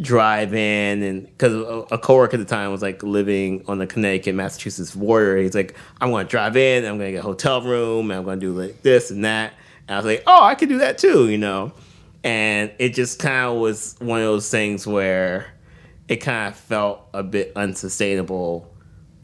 drive 0.00 0.52
in 0.54 1.02
and 1.02 1.26
because 1.26 1.52
a, 1.52 1.94
a 1.94 1.98
coworker 1.98 2.34
at 2.34 2.40
the 2.40 2.44
time 2.44 2.72
was 2.72 2.82
like 2.82 3.02
living 3.02 3.64
on 3.68 3.78
the 3.78 3.86
Connecticut 3.86 4.34
Massachusetts 4.34 4.94
border. 4.94 5.36
He's 5.36 5.54
like, 5.54 5.76
I'm 6.00 6.10
to 6.12 6.24
drive 6.24 6.56
in, 6.56 6.84
I'm 6.84 6.98
going 6.98 7.08
to 7.08 7.12
get 7.12 7.18
a 7.18 7.22
hotel 7.22 7.62
room, 7.62 8.10
and 8.10 8.18
I'm 8.18 8.24
going 8.24 8.40
to 8.40 8.46
do 8.46 8.52
like 8.52 8.82
this 8.82 9.10
and 9.10 9.24
that. 9.24 9.54
And 9.86 9.94
I 9.94 9.98
was 9.98 10.06
like, 10.06 10.22
oh, 10.26 10.42
I 10.42 10.54
could 10.54 10.68
do 10.68 10.78
that 10.78 10.98
too, 10.98 11.28
you 11.28 11.38
know. 11.38 11.72
And 12.24 12.72
it 12.78 12.94
just 12.94 13.18
kind 13.18 13.44
of 13.44 13.60
was 13.60 13.96
one 13.98 14.20
of 14.20 14.24
those 14.24 14.50
things 14.50 14.86
where 14.86 15.53
it 16.08 16.16
kind 16.16 16.52
of 16.52 16.58
felt 16.58 17.08
a 17.14 17.22
bit 17.22 17.52
unsustainable 17.56 18.70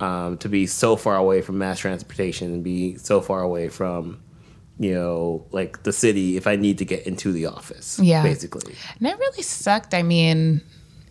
um, 0.00 0.38
to 0.38 0.48
be 0.48 0.66
so 0.66 0.96
far 0.96 1.16
away 1.16 1.42
from 1.42 1.58
mass 1.58 1.78
transportation 1.78 2.52
and 2.52 2.64
be 2.64 2.96
so 2.96 3.20
far 3.20 3.42
away 3.42 3.68
from 3.68 4.22
you 4.78 4.94
know 4.94 5.46
like 5.50 5.82
the 5.82 5.92
city 5.92 6.36
if 6.36 6.46
i 6.46 6.56
need 6.56 6.78
to 6.78 6.84
get 6.84 7.06
into 7.06 7.32
the 7.32 7.46
office 7.46 7.98
yeah. 8.02 8.22
basically. 8.22 8.74
And 8.98 9.08
it 9.08 9.18
really 9.18 9.42
sucked 9.42 9.92
i 9.92 10.02
mean 10.02 10.62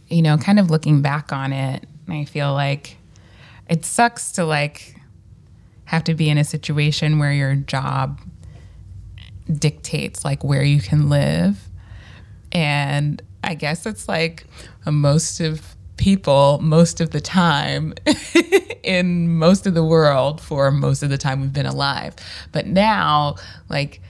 you 0.08 0.24
know 0.24 0.38
kind 0.38 0.60
of 0.60 0.72
looking 0.72 1.02
back 1.02 1.32
on 1.32 1.54
it 1.54 1.86
i 2.08 2.26
feel 2.26 2.54
like 2.54 2.98
it 3.70 3.86
sucks 3.86 4.32
to 4.34 4.46
like 4.46 4.96
have 5.86 6.04
to 6.04 6.14
be 6.14 6.30
in 6.30 6.38
a 6.38 6.44
situation 6.44 7.20
where 7.20 7.32
your 7.32 7.56
job 7.56 8.20
dictates 9.52 10.24
like 10.24 10.44
where 10.44 10.64
you 10.64 10.82
can 10.82 11.10
live. 11.10 11.68
And 12.52 13.22
I 13.44 13.56
guess 13.56 13.86
it's 13.86 14.08
like 14.08 14.46
most 14.86 15.40
of 15.40 15.76
people 16.00 16.60
most 16.62 17.02
of 17.02 17.12
the 17.12 17.20
time 17.20 17.94
in 18.84 19.36
most 19.38 19.68
of 19.68 19.74
the 19.74 19.84
world 19.84 20.40
for 20.40 20.72
most 20.72 21.04
of 21.04 21.10
the 21.10 21.18
time 21.18 21.42
we've 21.42 21.52
been 21.52 21.66
alive. 21.66 22.16
But 22.54 22.68
now, 22.68 23.36
like, 23.68 24.02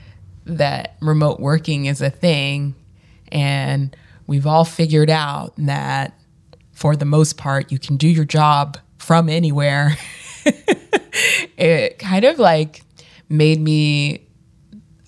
that 0.45 0.95
remote 1.01 1.39
working 1.39 1.85
is 1.85 2.01
a 2.01 2.09
thing, 2.09 2.75
and 3.31 3.95
we've 4.27 4.45
all 4.45 4.65
figured 4.65 5.09
out 5.09 5.53
that 5.57 6.13
for 6.71 6.95
the 6.95 7.05
most 7.05 7.37
part, 7.37 7.71
you 7.71 7.79
can 7.79 7.97
do 7.97 8.07
your 8.07 8.25
job 8.25 8.77
from 8.97 9.27
anywhere. 9.27 9.97
it 11.57 11.99
kind 11.99 12.23
of 12.23 12.39
like 12.39 12.83
made 13.27 13.59
me 13.59 14.27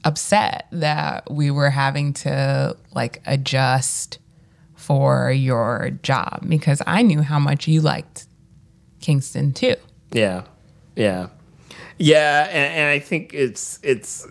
upset 0.04 0.68
that 0.72 1.30
we 1.32 1.52
were 1.52 1.70
having 1.70 2.14
to 2.14 2.76
like 2.94 3.22
adjust 3.26 4.20
for 4.76 5.32
your 5.32 5.92
job 6.02 6.44
because 6.48 6.82
I 6.88 7.02
knew 7.04 7.22
how 7.22 7.40
much 7.40 7.68
you 7.68 7.82
liked 7.82 8.26
Kingston 9.00 9.54
too. 9.54 9.76
Yeah, 10.12 10.44
yeah, 10.96 11.28
yeah, 11.98 12.48
and, 12.50 12.74
and 12.74 12.90
I 12.90 13.00
think 13.00 13.34
it's 13.34 13.80
it's 13.84 14.28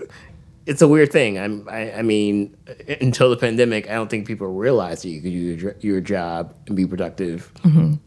it's 0.67 0.83
a 0.83 0.89
weird 0.89 1.11
thing. 1.11 1.39
I'm, 1.39 1.69
I, 1.69 1.95
I 1.95 2.03
mean, 2.03 2.57
until 3.01 3.31
the 3.31 3.37
pandemic, 3.37 3.89
I 3.89 3.95
don't 3.95 4.09
think 4.11 4.27
people 4.27 4.47
realized 4.47 5.05
that 5.05 5.09
you 5.09 5.21
could 5.21 5.31
do 5.33 5.75
your, 5.81 6.01
job 6.01 6.55
and 6.67 6.77
be 6.77 6.87
productive 6.87 7.51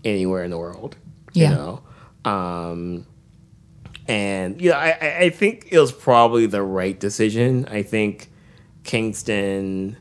anywhere 0.06 0.43
in 0.43 0.52
the 0.52 0.58
world. 0.58 0.95
Yeah. 1.34 1.49
You 1.49 1.56
know, 1.56 1.84
um, 2.32 3.06
and 4.13 4.62
you 4.62 4.69
know, 4.69 4.78
I, 4.78 5.17
I- 5.21 5.30
think 5.30 5.69
it 5.71 5.80
was 5.80 5.91
probably 5.91 6.45
the 6.45 6.62
right 6.62 6.99
decision. 6.99 7.65
I 7.65 7.82
think 7.82 8.30
Kingston 8.84 9.97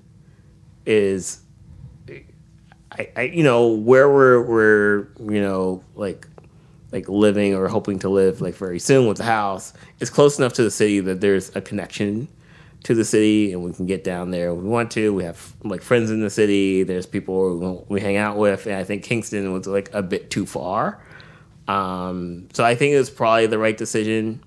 is 0.85 1.41
I, 2.91 3.09
I 3.17 3.23
you 3.23 3.43
know 3.43 3.69
where 3.69 4.09
we're 4.11 4.43
we're 4.43 4.99
you 5.21 5.41
know 5.41 5.83
like 5.95 6.27
like 6.91 7.09
living 7.09 7.55
or 7.55 7.69
hoping 7.69 7.99
to 8.01 8.11
live 8.11 8.41
like 8.43 8.55
very 8.55 8.79
soon 8.79 9.07
with 9.07 9.17
the 9.17 9.25
house 9.25 9.73
is 10.01 10.11
close 10.11 10.39
enough 10.39 10.53
to 10.55 10.63
the 10.63 10.71
city 10.71 11.01
that 11.01 11.21
there's 11.23 11.55
a 11.57 11.61
connection 11.63 12.29
to 12.83 12.95
the 12.95 13.05
city 13.05 13.53
and 13.53 13.63
we 13.63 13.73
can 13.73 13.87
get 13.87 14.03
down 14.05 14.31
there 14.33 14.53
we 14.53 14.69
want 14.69 14.91
to. 14.91 15.15
We 15.15 15.23
have 15.25 15.55
like 15.63 15.81
friends 15.83 16.11
in 16.11 16.21
the 16.21 16.29
city. 16.31 16.83
There's 16.83 17.07
people 17.07 17.87
we 17.89 18.01
hang 18.01 18.17
out 18.17 18.37
with. 18.37 18.67
And 18.67 18.75
i 18.75 18.85
think 18.85 19.05
kingston 19.05 19.53
was 19.53 19.67
like 19.67 19.89
a 19.95 20.03
bit 20.03 20.31
too 20.31 20.45
far 20.45 21.01
um, 21.69 22.49
so 22.53 22.65
i 22.65 22.75
think 22.75 22.93
it 22.95 22.99
was 22.99 23.11
probably 23.11 23.47
the 23.47 23.59
right 23.59 23.77
decision 23.77 24.43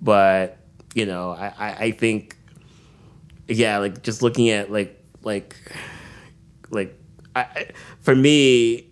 but 0.00 0.58
you 0.94 1.06
know 1.06 1.30
i, 1.30 1.52
I, 1.58 1.74
I 1.84 1.90
think 1.90 2.36
yeah 3.48 3.78
like 3.78 4.02
just 4.02 4.22
looking 4.22 4.50
at 4.50 4.70
like 4.70 5.02
like 5.22 5.56
like 6.70 6.98
I, 7.36 7.68
for 8.00 8.14
me 8.14 8.90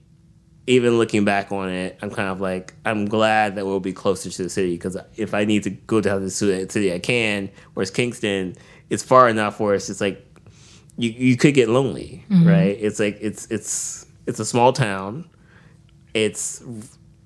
even 0.66 0.98
looking 0.98 1.24
back 1.24 1.50
on 1.50 1.68
it 1.70 1.98
i'm 2.02 2.10
kind 2.10 2.28
of 2.28 2.40
like 2.40 2.74
i'm 2.84 3.06
glad 3.06 3.56
that 3.56 3.66
we'll 3.66 3.80
be 3.80 3.92
closer 3.92 4.30
to 4.30 4.42
the 4.42 4.50
city 4.50 4.74
because 4.74 4.96
if 5.16 5.34
i 5.34 5.44
need 5.44 5.62
to 5.64 5.70
go 5.70 6.00
down 6.00 6.18
to 6.18 6.24
the 6.24 6.30
city 6.30 6.92
i 6.92 6.98
can 6.98 7.50
whereas 7.74 7.90
kingston 7.90 8.54
it's 8.90 9.02
far 9.02 9.28
enough 9.28 9.58
where 9.58 9.74
it's 9.74 9.86
just 9.86 10.00
like 10.00 10.26
you, 10.98 11.10
you 11.10 11.36
could 11.36 11.54
get 11.54 11.68
lonely 11.68 12.24
right? 12.46 12.76
It's 12.78 13.00
like 13.00 13.18
it's 13.20 13.46
it's 13.50 14.06
it's 14.26 14.38
a 14.38 14.44
small 14.44 14.72
town. 14.72 15.28
It's 16.14 16.62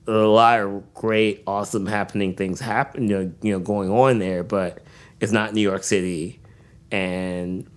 a 0.08 0.12
lot 0.12 0.60
of 0.60 0.94
great 0.94 1.42
awesome 1.46 1.86
happening 1.86 2.34
things 2.34 2.60
happen 2.60 3.08
you 3.08 3.16
know, 3.16 3.32
you 3.42 3.52
know 3.52 3.58
going 3.58 3.90
on 3.90 4.18
there 4.18 4.42
but 4.44 4.82
it's 5.20 5.32
not 5.32 5.52
new 5.52 5.60
york 5.60 5.82
city 5.82 6.40
and 6.90 7.68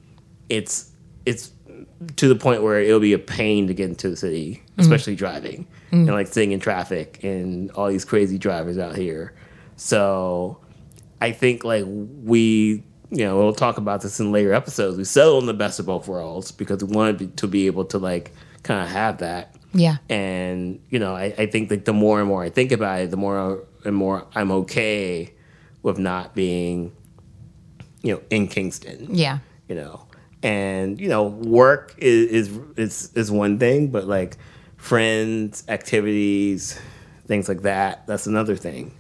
it's 0.50 0.92
it's 1.26 1.52
to 2.16 2.28
the 2.28 2.36
point 2.36 2.64
where 2.64 2.80
it'll 2.80 3.00
be 3.00 3.14
a 3.14 3.20
pain 3.20 3.68
to 3.68 3.74
get 3.74 3.90
into 3.90 4.10
the 4.10 4.16
city, 4.16 4.64
mm. 4.78 4.82
especially 4.82 5.16
driving 5.16 5.68
and 5.92 6.08
mm. 6.08 6.14
like 6.14 6.28
sitting 6.28 6.52
in 6.52 6.60
traffic 6.60 7.24
and 7.24 7.72
all 7.72 7.88
these 7.88 8.06
crazy 8.06 8.38
drivers 8.38 8.78
out 8.78 8.96
here. 8.96 9.34
So 9.76 10.60
I 11.22 11.32
think 11.32 11.64
like 11.64 11.84
we, 11.88 12.84
you 13.12 13.26
know, 13.26 13.38
we'll 13.38 13.54
talk 13.54 13.78
about 13.78 14.02
this 14.02 14.20
in 14.20 14.32
later 14.32 14.54
episodes. 14.54 14.98
We 14.98 15.04
settled 15.04 15.44
on 15.44 15.48
the 15.48 15.54
best 15.54 15.80
of 15.80 15.86
both 15.86 16.08
worlds 16.08 16.52
because 16.52 16.84
we 16.84 16.96
wanted 16.96 17.38
to 17.38 17.48
be 17.48 17.68
able 17.68 17.86
to 17.86 17.98
like 17.98 18.34
kind 18.64 18.82
of 18.82 18.90
have 18.90 19.20
that. 19.20 19.56
Yeah. 19.74 19.98
And 20.10 20.80
you 20.90 21.00
know, 21.00 21.16
I, 21.16 21.34
I 21.38 21.46
think 21.46 21.70
that 21.70 21.86
the 21.86 21.94
more 21.94 22.20
and 22.20 22.28
more 22.28 22.44
I 22.44 22.50
think 22.50 22.72
about 22.72 23.02
it, 23.02 23.12
the 23.12 23.18
more 23.18 23.64
and 23.86 23.96
more 23.96 24.26
I'm 24.36 24.52
okay 24.52 25.34
with 25.84 25.98
not 25.98 26.36
being, 26.36 26.92
you 28.02 28.14
know, 28.16 28.22
in 28.30 28.48
Kingston 28.48 29.08
Yeah. 29.16 29.40
you 29.68 29.76
know 29.76 30.06
and 30.42 31.00
you 31.02 31.10
know 31.10 31.24
work 31.24 31.94
is 31.98 32.48
is 32.48 32.60
is, 32.78 33.12
is 33.14 33.30
one 33.32 33.60
thing 33.60 33.90
but 33.90 34.06
like 34.08 34.38
friends 34.78 35.64
activities 35.68 36.80
things 37.28 37.50
like 37.50 37.62
that 37.64 38.08
that's 38.08 38.26
another 38.26 38.56
thing 38.56 38.94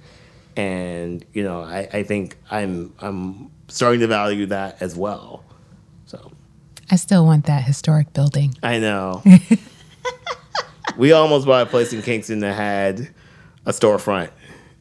and 0.58 1.24
you 1.34 1.42
know 1.42 1.62
i 1.62 1.88
i 1.94 2.04
think 2.04 2.36
i'm 2.52 2.94
i'm 3.00 3.50
starting 3.70 4.02
to 4.02 4.08
value 4.08 4.46
that 4.46 4.82
as 4.82 4.96
well 4.98 5.44
so 6.06 6.32
I 6.92 6.96
still 6.98 7.24
want 7.24 7.46
that 7.46 7.64
historic 7.64 8.12
building. 8.14 8.56
i 8.62 8.78
know 8.80 9.24
we 11.00 11.14
almost 11.14 11.48
bought 11.48 11.66
a 11.66 11.70
place 11.70 11.94
in 11.94 12.02
kingston 12.02 12.40
that 12.40 12.54
had 12.54 13.10
a 13.66 13.72
storefront 13.72 14.30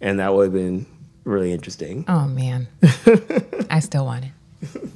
and 0.00 0.18
that 0.18 0.34
would 0.34 0.44
have 0.44 0.52
been 0.52 0.84
really 1.24 1.52
interesting 1.52 2.04
Oh 2.08 2.26
man. 2.26 2.66
I 3.70 3.80
still 3.80 4.04
want 4.04 4.24
it. 4.24 4.90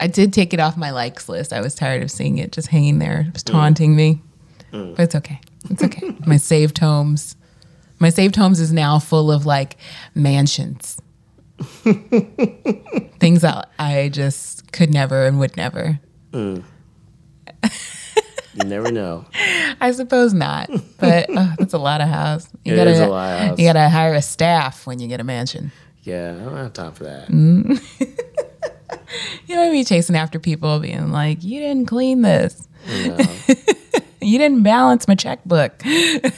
I 0.00 0.06
did 0.06 0.32
take 0.32 0.52
it 0.52 0.60
off 0.60 0.76
my 0.76 0.90
likes 0.90 1.28
list. 1.28 1.52
I 1.52 1.60
was 1.60 1.74
tired 1.74 2.02
of 2.02 2.10
seeing 2.10 2.38
it 2.38 2.52
just 2.52 2.68
hanging 2.68 2.98
there. 2.98 3.26
It 3.28 3.32
was 3.32 3.44
mm. 3.44 3.52
taunting 3.52 3.96
me. 3.96 4.20
Mm. 4.72 4.96
But 4.96 5.02
it's 5.02 5.14
okay. 5.14 5.40
It's 5.70 5.82
okay. 5.82 6.14
my 6.26 6.36
saved 6.36 6.78
homes. 6.78 7.36
My 7.98 8.10
saved 8.10 8.36
homes 8.36 8.60
is 8.60 8.72
now 8.72 8.98
full 8.98 9.30
of 9.30 9.46
like 9.46 9.76
mansions. 10.14 11.00
Things 11.58 13.42
that 13.42 13.70
I 13.78 14.08
just 14.12 14.70
could 14.72 14.92
never 14.92 15.26
and 15.26 15.38
would 15.40 15.56
never. 15.56 16.00
Mm. 16.32 16.62
you 18.58 18.64
never 18.66 18.90
know 18.90 19.24
I 19.80 19.90
suppose 19.92 20.32
not. 20.34 20.68
But 20.98 21.30
uh, 21.34 21.54
that's 21.58 21.74
a 21.74 21.78
lot 21.78 22.00
of 22.00 22.08
house. 22.08 22.48
You 22.64 22.74
It 22.74 22.76
gotta, 22.76 22.90
is 22.90 23.00
a 23.00 23.06
lot 23.06 23.32
of 23.34 23.48
house. 23.48 23.58
You 23.58 23.66
gotta 23.66 23.88
hire 23.88 24.14
a 24.14 24.22
staff 24.22 24.86
when 24.86 24.98
you 24.98 25.08
get 25.08 25.20
a 25.20 25.24
mansion. 25.24 25.70
yeah 26.02 26.36
i 26.40 26.44
don't 26.44 26.56
have 26.56 26.72
time 26.72 26.92
for 26.92 27.04
that 27.04 27.28
You 29.46 29.56
know, 29.56 29.70
be 29.70 29.84
chasing 29.84 30.16
after 30.16 30.38
people, 30.38 30.78
being 30.80 31.10
like, 31.10 31.42
"You 31.42 31.60
didn't 31.60 31.86
clean 31.86 32.20
this. 32.22 32.68
you? 32.86 33.16
You 34.20 34.38
didn't 34.38 34.62
balance 34.62 35.08
my 35.08 35.14
checkbook." 35.14 35.72
i 35.84 36.30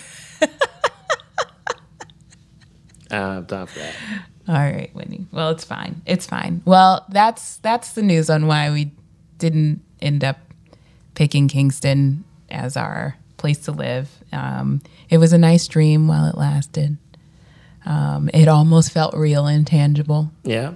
don't 3.10 3.34
have 3.34 3.46
time 3.48 3.66
for 3.66 3.78
that 3.80 3.94
All 4.48 4.54
right, 4.54 4.90
Whitney. 4.94 5.26
Well, 5.32 5.50
it's 5.50 5.64
fine. 5.64 6.02
It's 6.06 6.26
fine. 6.26 6.62
Well, 6.64 7.04
that's 7.08 7.56
that's 7.58 7.92
the 7.92 8.02
news 8.02 8.30
on 8.30 8.46
why 8.46 8.70
we 8.70 8.92
didn't 9.38 9.82
end 10.00 10.22
up 10.24 10.38
picking 11.20 11.48
Kingston 11.48 12.24
as 12.48 12.78
our 12.78 13.14
place 13.36 13.58
to 13.58 13.72
live. 13.72 14.08
Um, 14.32 14.80
it 15.10 15.18
was 15.18 15.34
a 15.34 15.38
nice 15.38 15.68
dream 15.68 16.08
while 16.08 16.24
it 16.24 16.34
lasted. 16.34 16.96
Um, 17.84 18.30
it 18.32 18.48
almost 18.48 18.90
felt 18.90 19.12
real 19.14 19.46
and 19.46 19.66
tangible. 19.66 20.30
yeah 20.44 20.72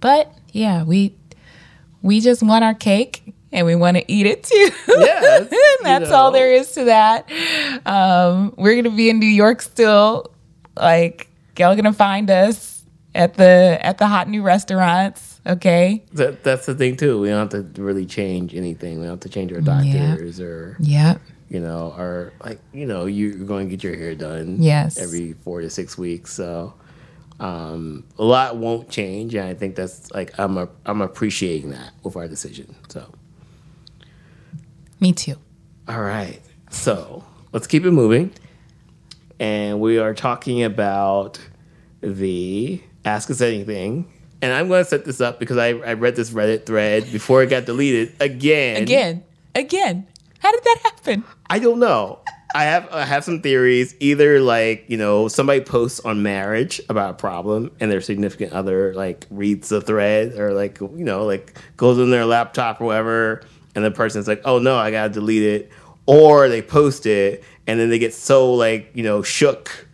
But 0.00 0.32
yeah, 0.50 0.82
we 0.82 1.14
we 2.02 2.20
just 2.20 2.42
want 2.42 2.64
our 2.64 2.74
cake 2.74 3.32
and 3.52 3.64
we 3.64 3.76
want 3.76 3.96
to 3.98 4.04
eat 4.12 4.26
it 4.26 4.42
too. 4.42 4.70
Yes, 4.88 5.48
That's 5.84 6.10
all 6.10 6.32
know. 6.32 6.38
there 6.38 6.52
is 6.52 6.72
to 6.72 6.86
that. 6.86 7.30
Um, 7.86 8.52
we're 8.56 8.74
gonna 8.74 8.96
be 8.96 9.10
in 9.10 9.20
New 9.20 9.26
York 9.26 9.62
still. 9.62 10.34
Like 10.76 11.28
y'all 11.56 11.76
gonna 11.76 11.92
find 11.92 12.28
us 12.30 12.82
at 13.14 13.34
the 13.34 13.78
at 13.80 13.98
the 13.98 14.08
hot 14.08 14.28
new 14.28 14.42
restaurants. 14.42 15.33
Okay. 15.46 16.02
That 16.14 16.42
that's 16.42 16.66
the 16.66 16.74
thing 16.74 16.96
too. 16.96 17.20
We 17.20 17.28
don't 17.28 17.52
have 17.52 17.74
to 17.74 17.82
really 17.82 18.06
change 18.06 18.54
anything. 18.54 18.96
We 18.98 19.04
don't 19.04 19.12
have 19.12 19.20
to 19.20 19.28
change 19.28 19.52
our 19.52 19.60
doctors 19.60 20.40
or 20.40 20.76
Yep. 20.80 21.20
you 21.50 21.60
know, 21.60 21.94
or 21.98 22.32
like 22.44 22.60
you 22.72 22.86
know, 22.86 23.04
you're 23.06 23.34
going 23.34 23.68
to 23.68 23.70
get 23.76 23.84
your 23.84 23.94
hair 23.96 24.14
done. 24.14 24.62
Yes. 24.62 24.98
Every 24.98 25.34
four 25.34 25.60
to 25.60 25.68
six 25.68 25.98
weeks. 25.98 26.32
So 26.32 26.72
um, 27.40 28.04
a 28.18 28.24
lot 28.24 28.56
won't 28.56 28.88
change, 28.88 29.34
and 29.34 29.46
I 29.46 29.54
think 29.54 29.74
that's 29.76 30.10
like 30.12 30.38
I'm 30.38 30.56
a, 30.56 30.68
I'm 30.86 31.00
appreciating 31.02 31.70
that 31.70 31.92
with 32.02 32.16
our 32.16 32.28
decision. 32.28 32.74
So 32.88 33.12
Me 35.00 35.12
too. 35.12 35.36
all 35.88 36.00
right, 36.00 36.40
so 36.70 37.24
let's 37.52 37.66
keep 37.66 37.84
it 37.84 37.90
moving, 37.90 38.32
and 39.40 39.80
we 39.80 39.98
are 39.98 40.14
talking 40.14 40.62
about 40.62 41.38
the 42.00 42.80
Ask 43.04 43.30
Us 43.30 43.40
Anything. 43.40 44.10
And 44.44 44.52
I'm 44.52 44.68
going 44.68 44.84
to 44.84 44.88
set 44.88 45.06
this 45.06 45.22
up 45.22 45.40
because 45.40 45.56
I, 45.56 45.68
I 45.68 45.94
read 45.94 46.16
this 46.16 46.30
Reddit 46.30 46.66
thread 46.66 47.10
before 47.10 47.42
it 47.42 47.48
got 47.48 47.64
deleted 47.64 48.14
again. 48.20 48.82
Again. 48.82 49.24
Again. 49.54 50.06
How 50.38 50.52
did 50.52 50.62
that 50.62 50.80
happen? 50.82 51.24
I 51.48 51.58
don't 51.58 51.78
know. 51.78 52.18
I 52.54 52.64
have 52.64 52.92
I 52.92 53.06
have 53.06 53.24
some 53.24 53.40
theories. 53.40 53.94
Either 54.00 54.40
like 54.40 54.84
you 54.86 54.98
know 54.98 55.28
somebody 55.28 55.62
posts 55.62 56.00
on 56.00 56.22
marriage 56.22 56.78
about 56.90 57.12
a 57.12 57.14
problem, 57.14 57.70
and 57.80 57.90
their 57.90 58.02
significant 58.02 58.52
other 58.52 58.92
like 58.92 59.26
reads 59.30 59.70
the 59.70 59.80
thread, 59.80 60.38
or 60.38 60.52
like 60.52 60.78
you 60.78 61.04
know 61.04 61.24
like 61.24 61.58
goes 61.78 61.98
on 61.98 62.10
their 62.10 62.26
laptop 62.26 62.82
or 62.82 62.84
whatever, 62.84 63.40
and 63.74 63.82
the 63.82 63.90
person's 63.90 64.28
like, 64.28 64.42
oh 64.44 64.58
no, 64.58 64.76
I 64.76 64.90
gotta 64.90 65.12
delete 65.12 65.42
it, 65.42 65.72
or 66.04 66.50
they 66.50 66.60
post 66.60 67.06
it, 67.06 67.42
and 67.66 67.80
then 67.80 67.88
they 67.88 67.98
get 67.98 68.12
so 68.12 68.52
like 68.52 68.90
you 68.92 69.02
know 69.04 69.22
shook 69.22 69.88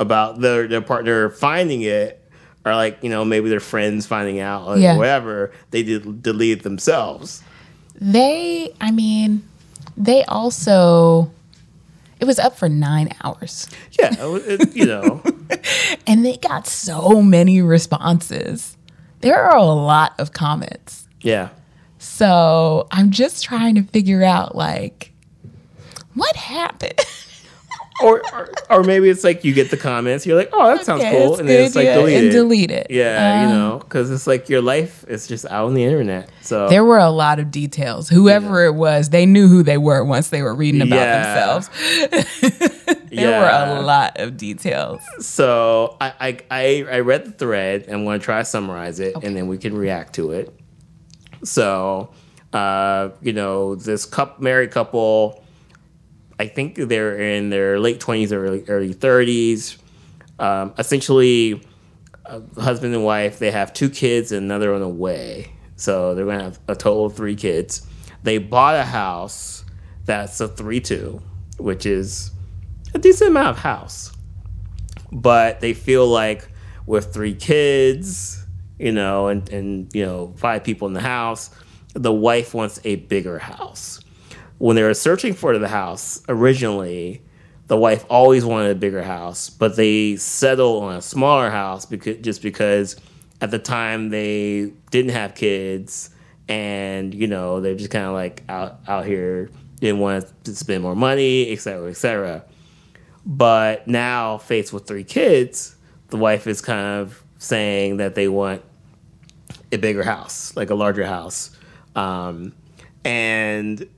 about 0.00 0.40
their 0.40 0.66
their 0.66 0.82
partner 0.82 1.30
finding 1.30 1.82
it, 1.82 2.21
or 2.64 2.74
like 2.74 2.98
you 3.02 3.10
know 3.10 3.24
maybe 3.24 3.48
their 3.48 3.60
friends 3.60 4.06
finding 4.06 4.40
out 4.40 4.66
or 4.68 4.78
Yeah. 4.78 4.96
whatever, 4.96 5.52
they 5.70 5.82
did 5.82 6.22
delete 6.22 6.58
it 6.58 6.62
themselves. 6.62 7.42
They, 8.00 8.74
I 8.80 8.90
mean, 8.90 9.42
they 9.96 10.24
also 10.24 11.30
It 12.20 12.24
was 12.24 12.38
up 12.38 12.56
for 12.56 12.68
nine 12.68 13.10
hours. 13.24 13.68
Yeah, 13.98 14.14
it- 14.18 14.76
you 14.76 14.86
know, 14.86 15.22
And 16.06 16.24
they 16.24 16.36
got 16.36 16.66
so 16.68 17.20
many 17.20 17.60
responses. 17.62 18.76
There 19.20 19.38
are 19.42 19.56
a 19.56 19.64
lot 19.64 20.14
of 20.18 20.32
comments. 20.32 21.06
yeah. 21.20 21.48
So 21.98 22.88
I'm 22.90 23.10
just 23.12 23.44
trying 23.44 23.76
to 23.76 23.82
figure 23.84 24.24
out 24.24 24.56
like 24.56 25.12
what 26.14 26.34
happened. 26.36 26.98
Or, 28.00 28.22
or 28.32 28.50
or 28.70 28.82
maybe 28.82 29.08
it's 29.10 29.22
like 29.22 29.44
you 29.44 29.52
get 29.52 29.70
the 29.70 29.76
comments, 29.76 30.26
you're 30.26 30.36
like, 30.36 30.48
oh, 30.52 30.74
that 30.74 30.84
sounds 30.84 31.02
Okay, 31.02 31.10
cool, 31.10 31.36
and 31.38 31.48
then 31.48 31.64
it's 31.64 31.76
like 31.76 31.84
yeah, 31.84 31.94
delete 31.94 32.16
and 32.16 32.26
it. 32.28 32.30
delete 32.32 32.70
it. 32.70 32.86
Yeah, 32.90 33.40
you 33.40 33.44
Um, 33.44 33.50
know, 33.50 33.78
because 33.80 34.10
it's 34.10 34.26
like 34.26 34.48
your 34.48 34.62
life 34.62 35.04
is 35.08 35.26
just 35.28 35.44
out 35.46 35.66
on 35.66 35.74
the 35.74 35.84
internet. 35.84 36.30
So 36.40 36.68
There 36.68 36.84
were 36.84 36.98
a 36.98 37.10
lot 37.10 37.38
of 37.38 37.50
details. 37.50 38.08
Whoever 38.08 38.64
it 38.64 38.74
was, 38.74 39.10
they 39.10 39.26
knew 39.26 39.46
who 39.46 39.62
they 39.62 39.78
were 39.78 40.02
once 40.04 40.30
they 40.30 40.42
were 40.42 40.54
reading 40.54 40.80
about 40.80 40.96
Yeah. 40.96 41.60
themselves. 41.60 41.70
there 43.10 43.30
Yeah. 43.30 43.38
were 43.40 43.76
a 43.76 43.82
lot 43.82 44.18
of 44.18 44.36
details. 44.36 45.00
So 45.20 45.96
I, 46.00 46.40
I 46.50 46.86
I 46.90 46.98
read 47.00 47.26
the 47.26 47.32
thread. 47.32 47.84
I'm 47.88 48.04
going 48.04 48.18
to 48.18 48.24
try 48.24 48.38
to 48.40 48.44
summarize 48.44 49.00
it, 49.00 49.14
and 49.22 49.36
then 49.36 49.48
we 49.48 49.58
can 49.58 49.76
react 49.76 50.14
to 50.14 50.32
it. 50.32 50.58
So, 51.44 52.10
uh, 52.52 53.10
you 53.20 53.32
know, 53.32 53.74
this 53.74 54.06
cup 54.06 54.40
married 54.40 54.70
couple, 54.70 55.41
I 56.42 56.48
think 56.48 56.76
they're 56.76 57.18
in 57.18 57.50
their 57.50 57.78
late 57.78 58.00
20s 58.00 58.32
or 58.32 58.44
early, 58.44 58.64
early 58.68 58.94
30s. 58.94 59.78
Um, 60.38 60.74
essentially, 60.78 61.62
husband 62.58 62.94
and 62.94 63.04
wife. 63.04 63.38
They 63.38 63.50
have 63.50 63.72
two 63.72 63.90
kids 63.90 64.32
and 64.32 64.44
another 64.44 64.74
on 64.74 64.80
the 64.80 64.88
way. 64.88 65.52
So 65.76 66.14
they're 66.14 66.24
going 66.24 66.38
to 66.38 66.44
have 66.44 66.60
a 66.68 66.74
total 66.74 67.06
of 67.06 67.16
three 67.16 67.36
kids. 67.36 67.86
They 68.22 68.38
bought 68.38 68.76
a 68.76 68.84
house 68.84 69.64
that's 70.04 70.40
a 70.40 70.48
three-two, 70.48 71.22
which 71.58 71.86
is 71.86 72.30
a 72.94 72.98
decent 72.98 73.30
amount 73.30 73.48
of 73.48 73.58
house 73.58 74.12
but 75.12 75.60
they 75.60 75.74
feel 75.74 76.08
like 76.08 76.48
with 76.86 77.12
three 77.12 77.34
kids, 77.34 78.44
you 78.78 78.90
know, 78.90 79.28
and, 79.28 79.48
and 79.50 79.94
you 79.94 80.04
know, 80.04 80.34
five 80.38 80.64
people 80.64 80.88
in 80.88 80.94
the 80.94 81.00
house, 81.00 81.50
the 81.92 82.12
wife 82.12 82.54
wants 82.54 82.80
a 82.84 82.96
bigger 82.96 83.38
house. 83.38 84.00
When 84.62 84.76
they 84.76 84.84
were 84.84 84.94
searching 84.94 85.34
for 85.34 85.58
the 85.58 85.66
house 85.66 86.22
originally, 86.28 87.20
the 87.66 87.76
wife 87.76 88.04
always 88.08 88.44
wanted 88.44 88.70
a 88.70 88.74
bigger 88.76 89.02
house, 89.02 89.50
but 89.50 89.74
they 89.74 90.14
settled 90.14 90.84
on 90.84 90.94
a 90.94 91.02
smaller 91.02 91.50
house 91.50 91.84
because 91.84 92.18
just 92.18 92.42
because 92.42 92.94
at 93.40 93.50
the 93.50 93.58
time 93.58 94.10
they 94.10 94.72
didn't 94.92 95.10
have 95.10 95.34
kids 95.34 96.10
and 96.46 97.12
you 97.12 97.26
know 97.26 97.60
they're 97.60 97.74
just 97.74 97.90
kind 97.90 98.04
of 98.04 98.12
like 98.12 98.44
out 98.48 98.78
out 98.86 99.04
here 99.04 99.50
didn't 99.80 99.98
want 99.98 100.26
to 100.44 100.54
spend 100.54 100.84
more 100.84 100.94
money, 100.94 101.50
et 101.50 101.58
cetera, 101.58 101.90
et 101.90 101.96
cetera. 101.96 102.44
But 103.26 103.88
now, 103.88 104.38
faced 104.38 104.72
with 104.72 104.86
three 104.86 105.02
kids, 105.02 105.74
the 106.10 106.18
wife 106.18 106.46
is 106.46 106.60
kind 106.60 107.00
of 107.00 107.20
saying 107.38 107.96
that 107.96 108.14
they 108.14 108.28
want 108.28 108.62
a 109.72 109.78
bigger 109.78 110.04
house, 110.04 110.54
like 110.54 110.70
a 110.70 110.76
larger 110.76 111.04
house. 111.04 111.50
Um, 111.96 112.54
and 113.04 113.88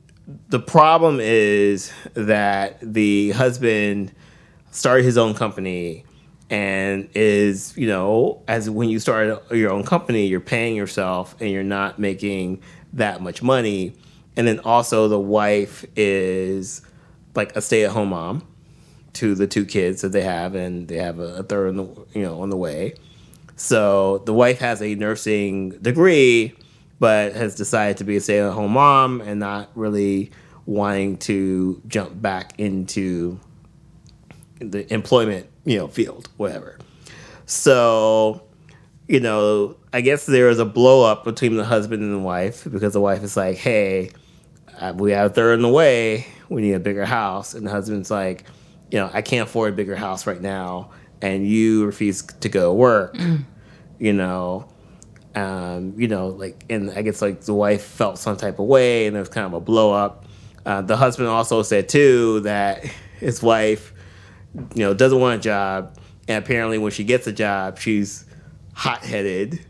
the 0.48 0.60
problem 0.60 1.18
is 1.20 1.92
that 2.14 2.78
the 2.80 3.32
husband 3.32 4.12
started 4.70 5.04
his 5.04 5.18
own 5.18 5.34
company 5.34 6.04
and 6.50 7.08
is, 7.14 7.76
you 7.76 7.86
know, 7.86 8.42
as 8.48 8.68
when 8.68 8.88
you 8.88 8.98
start 8.98 9.50
your 9.50 9.70
own 9.70 9.84
company, 9.84 10.26
you're 10.26 10.40
paying 10.40 10.76
yourself 10.76 11.34
and 11.40 11.50
you're 11.50 11.62
not 11.62 11.98
making 11.98 12.62
that 12.92 13.20
much 13.20 13.42
money. 13.42 13.94
And 14.36 14.46
then 14.46 14.60
also, 14.60 15.08
the 15.08 15.18
wife 15.18 15.84
is 15.96 16.82
like 17.34 17.54
a 17.56 17.60
stay 17.60 17.84
at 17.84 17.92
home 17.92 18.10
mom 18.10 18.46
to 19.14 19.34
the 19.34 19.46
two 19.46 19.64
kids 19.64 20.02
that 20.02 20.10
they 20.10 20.22
have, 20.22 20.54
and 20.54 20.88
they 20.88 20.96
have 20.96 21.18
a, 21.20 21.36
a 21.36 21.42
third 21.42 21.68
on 21.68 21.76
the 21.76 21.84
you 22.14 22.22
know 22.22 22.40
on 22.42 22.50
the 22.50 22.56
way. 22.56 22.94
So 23.56 24.18
the 24.26 24.34
wife 24.34 24.58
has 24.58 24.82
a 24.82 24.96
nursing 24.96 25.70
degree, 25.70 26.54
but 27.04 27.34
has 27.34 27.54
decided 27.54 27.98
to 27.98 28.04
be 28.04 28.16
a 28.16 28.20
stay-at-home 28.22 28.72
mom 28.72 29.20
and 29.20 29.38
not 29.38 29.68
really 29.74 30.30
wanting 30.64 31.18
to 31.18 31.82
jump 31.86 32.22
back 32.22 32.58
into 32.58 33.38
the 34.58 34.90
employment 34.90 35.46
you 35.66 35.76
know 35.76 35.86
field, 35.86 36.30
whatever. 36.38 36.78
So 37.44 38.42
you 39.06 39.20
know, 39.20 39.76
I 39.92 40.00
guess 40.00 40.24
there 40.24 40.48
is 40.48 40.58
a 40.58 40.64
blow 40.64 41.04
up 41.04 41.24
between 41.24 41.58
the 41.58 41.64
husband 41.66 42.02
and 42.02 42.10
the 42.10 42.18
wife 42.18 42.66
because 42.72 42.94
the 42.94 43.02
wife 43.02 43.22
is 43.22 43.36
like, 43.36 43.58
"Hey, 43.58 44.10
uh, 44.80 44.94
we 44.96 45.12
have 45.12 45.32
a 45.32 45.34
third 45.34 45.56
in 45.56 45.60
the 45.60 45.68
way. 45.68 46.26
We 46.48 46.62
need 46.62 46.72
a 46.72 46.80
bigger 46.80 47.04
house," 47.04 47.52
and 47.52 47.66
the 47.66 47.70
husband's 47.70 48.10
like, 48.10 48.44
"You 48.90 48.98
know, 48.98 49.10
I 49.12 49.20
can't 49.20 49.46
afford 49.46 49.74
a 49.74 49.76
bigger 49.76 49.94
house 49.94 50.26
right 50.26 50.40
now, 50.40 50.88
and 51.20 51.46
you 51.46 51.84
refuse 51.84 52.22
to 52.22 52.48
go 52.48 52.70
to 52.70 52.72
work." 52.72 53.14
You 53.98 54.14
know, 54.14 54.68
um, 55.34 55.94
you 55.96 56.08
know, 56.08 56.28
like, 56.28 56.64
and 56.70 56.90
I 56.90 57.02
guess 57.02 57.20
like 57.20 57.42
the 57.42 57.54
wife 57.54 57.82
felt 57.82 58.18
some 58.18 58.36
type 58.36 58.58
of 58.58 58.66
way, 58.66 59.06
and 59.06 59.14
there 59.14 59.22
was 59.22 59.28
kind 59.28 59.46
of 59.46 59.52
a 59.54 59.60
blow 59.60 59.92
up. 59.92 60.24
Uh, 60.64 60.82
the 60.82 60.96
husband 60.96 61.28
also 61.28 61.62
said 61.62 61.88
too 61.88 62.40
that 62.40 62.84
his 63.18 63.42
wife, 63.42 63.92
you 64.74 64.84
know, 64.84 64.94
doesn't 64.94 65.20
want 65.20 65.40
a 65.40 65.42
job, 65.42 65.98
and 66.28 66.42
apparently 66.42 66.78
when 66.78 66.92
she 66.92 67.04
gets 67.04 67.26
a 67.26 67.32
job, 67.32 67.78
she's 67.78 68.24
hot 68.74 69.04
headed, 69.04 69.64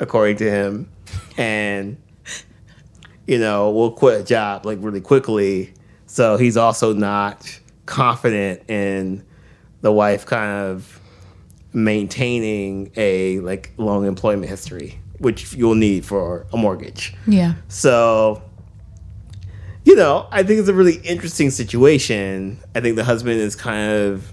according 0.00 0.36
to 0.36 0.50
him, 0.50 0.90
and 1.36 1.96
you 3.26 3.38
know 3.38 3.70
will 3.70 3.92
quit 3.92 4.20
a 4.20 4.24
job 4.24 4.66
like 4.66 4.78
really 4.80 5.00
quickly. 5.00 5.72
So 6.06 6.36
he's 6.36 6.56
also 6.56 6.92
not 6.92 7.58
confident 7.86 8.68
in 8.68 9.24
the 9.80 9.92
wife 9.92 10.26
kind 10.26 10.50
of 10.50 11.00
maintaining 11.72 12.92
a 12.96 13.40
like 13.40 13.72
long 13.76 14.06
employment 14.06 14.48
history, 14.48 15.00
which 15.22 15.54
you'll 15.54 15.76
need 15.76 16.04
for 16.04 16.46
a 16.52 16.56
mortgage. 16.56 17.14
Yeah. 17.28 17.54
So, 17.68 18.42
you 19.84 19.94
know, 19.94 20.26
I 20.32 20.42
think 20.42 20.58
it's 20.58 20.68
a 20.68 20.74
really 20.74 20.96
interesting 20.96 21.50
situation. 21.50 22.58
I 22.74 22.80
think 22.80 22.96
the 22.96 23.04
husband 23.04 23.38
is 23.38 23.54
kind 23.54 23.92
of, 23.92 24.32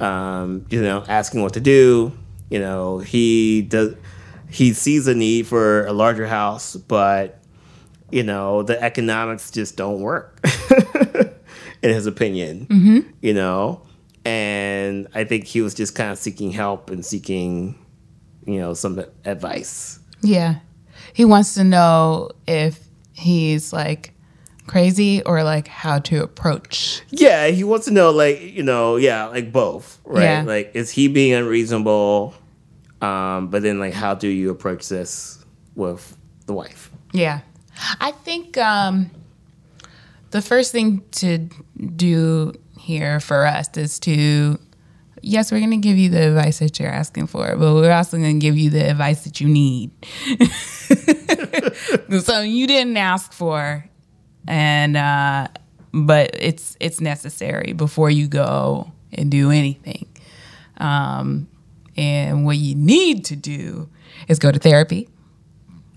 um, 0.00 0.66
you 0.70 0.80
know, 0.80 1.04
asking 1.06 1.42
what 1.42 1.52
to 1.52 1.60
do. 1.60 2.12
You 2.48 2.60
know, 2.60 2.98
he 2.98 3.62
does, 3.62 3.94
he 4.48 4.72
sees 4.72 5.06
a 5.06 5.14
need 5.14 5.46
for 5.46 5.84
a 5.86 5.92
larger 5.92 6.26
house, 6.26 6.76
but, 6.76 7.42
you 8.10 8.22
know, 8.22 8.62
the 8.62 8.82
economics 8.82 9.50
just 9.50 9.76
don't 9.76 10.00
work, 10.00 10.40
in 11.82 11.90
his 11.90 12.06
opinion. 12.06 12.66
You 13.20 13.34
know, 13.34 13.82
and 14.24 15.08
I 15.14 15.24
think 15.24 15.44
he 15.44 15.60
was 15.60 15.74
just 15.74 15.94
kind 15.94 16.10
of 16.10 16.18
seeking 16.18 16.52
help 16.52 16.88
and 16.88 17.04
seeking, 17.04 17.78
you 18.46 18.60
know, 18.60 18.72
some 18.72 19.04
advice. 19.24 19.98
Yeah. 20.22 20.56
He 21.12 21.24
wants 21.24 21.54
to 21.54 21.64
know 21.64 22.30
if 22.46 22.80
he's 23.12 23.72
like 23.72 24.12
crazy 24.66 25.22
or 25.22 25.42
like 25.44 25.68
how 25.68 25.98
to 26.00 26.22
approach. 26.22 27.02
Yeah, 27.10 27.46
he 27.48 27.64
wants 27.64 27.86
to 27.86 27.92
know, 27.92 28.10
like, 28.10 28.40
you 28.40 28.62
know, 28.62 28.96
yeah, 28.96 29.26
like 29.26 29.52
both, 29.52 30.00
right? 30.04 30.22
Yeah. 30.22 30.42
Like, 30.42 30.72
is 30.74 30.90
he 30.90 31.08
being 31.08 31.32
unreasonable? 31.32 32.34
Um, 33.00 33.48
but 33.48 33.62
then, 33.62 33.78
like, 33.78 33.94
how 33.94 34.14
do 34.14 34.28
you 34.28 34.50
approach 34.50 34.88
this 34.88 35.44
with 35.74 36.16
the 36.46 36.52
wife? 36.52 36.90
Yeah. 37.12 37.40
I 38.00 38.10
think 38.10 38.56
um, 38.58 39.10
the 40.30 40.42
first 40.42 40.72
thing 40.72 41.02
to 41.12 41.48
do 41.94 42.54
here 42.78 43.20
for 43.20 43.46
us 43.46 43.68
is 43.76 43.98
to, 44.00 44.58
yes, 45.26 45.50
we're 45.50 45.58
going 45.58 45.70
to 45.72 45.76
give 45.76 45.98
you 45.98 46.08
the 46.08 46.28
advice 46.28 46.60
that 46.60 46.78
you're 46.78 46.88
asking 46.88 47.26
for, 47.26 47.56
but 47.56 47.74
we're 47.74 47.92
also 47.92 48.16
going 48.16 48.38
to 48.38 48.46
give 48.46 48.56
you 48.56 48.70
the 48.70 48.90
advice 48.90 49.24
that 49.24 49.40
you 49.40 49.48
need. 49.48 49.90
so 52.22 52.40
you 52.40 52.66
didn't 52.66 52.96
ask 52.96 53.32
for, 53.32 53.84
and 54.46 54.96
uh, 54.96 55.48
but 55.92 56.30
it's 56.34 56.76
it's 56.80 57.00
necessary 57.00 57.72
before 57.72 58.08
you 58.08 58.28
go 58.28 58.92
and 59.12 59.30
do 59.30 59.50
anything. 59.50 60.08
Um, 60.78 61.48
and 61.96 62.44
what 62.44 62.56
you 62.58 62.74
need 62.74 63.24
to 63.26 63.36
do 63.36 63.88
is 64.28 64.38
go 64.38 64.52
to 64.52 64.58
therapy. 64.58 65.08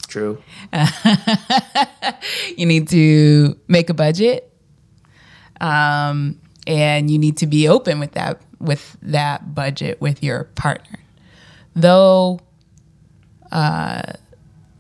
True. 0.08 0.42
you 2.58 2.66
need 2.66 2.88
to 2.90 3.60
make 3.68 3.92
a 3.92 3.94
budget 3.94 4.52
um, 5.62 6.40
and 6.66 7.12
you 7.12 7.20
need 7.20 7.38
to 7.38 7.48
be 7.48 7.68
open 7.68 8.00
with 8.00 8.14
that 8.14 8.42
with 8.60 8.98
that 9.02 9.54
budget 9.54 10.00
with 10.02 10.24
your 10.24 10.46
partner 10.56 11.00
though 11.76 12.40
uh, 13.52 14.14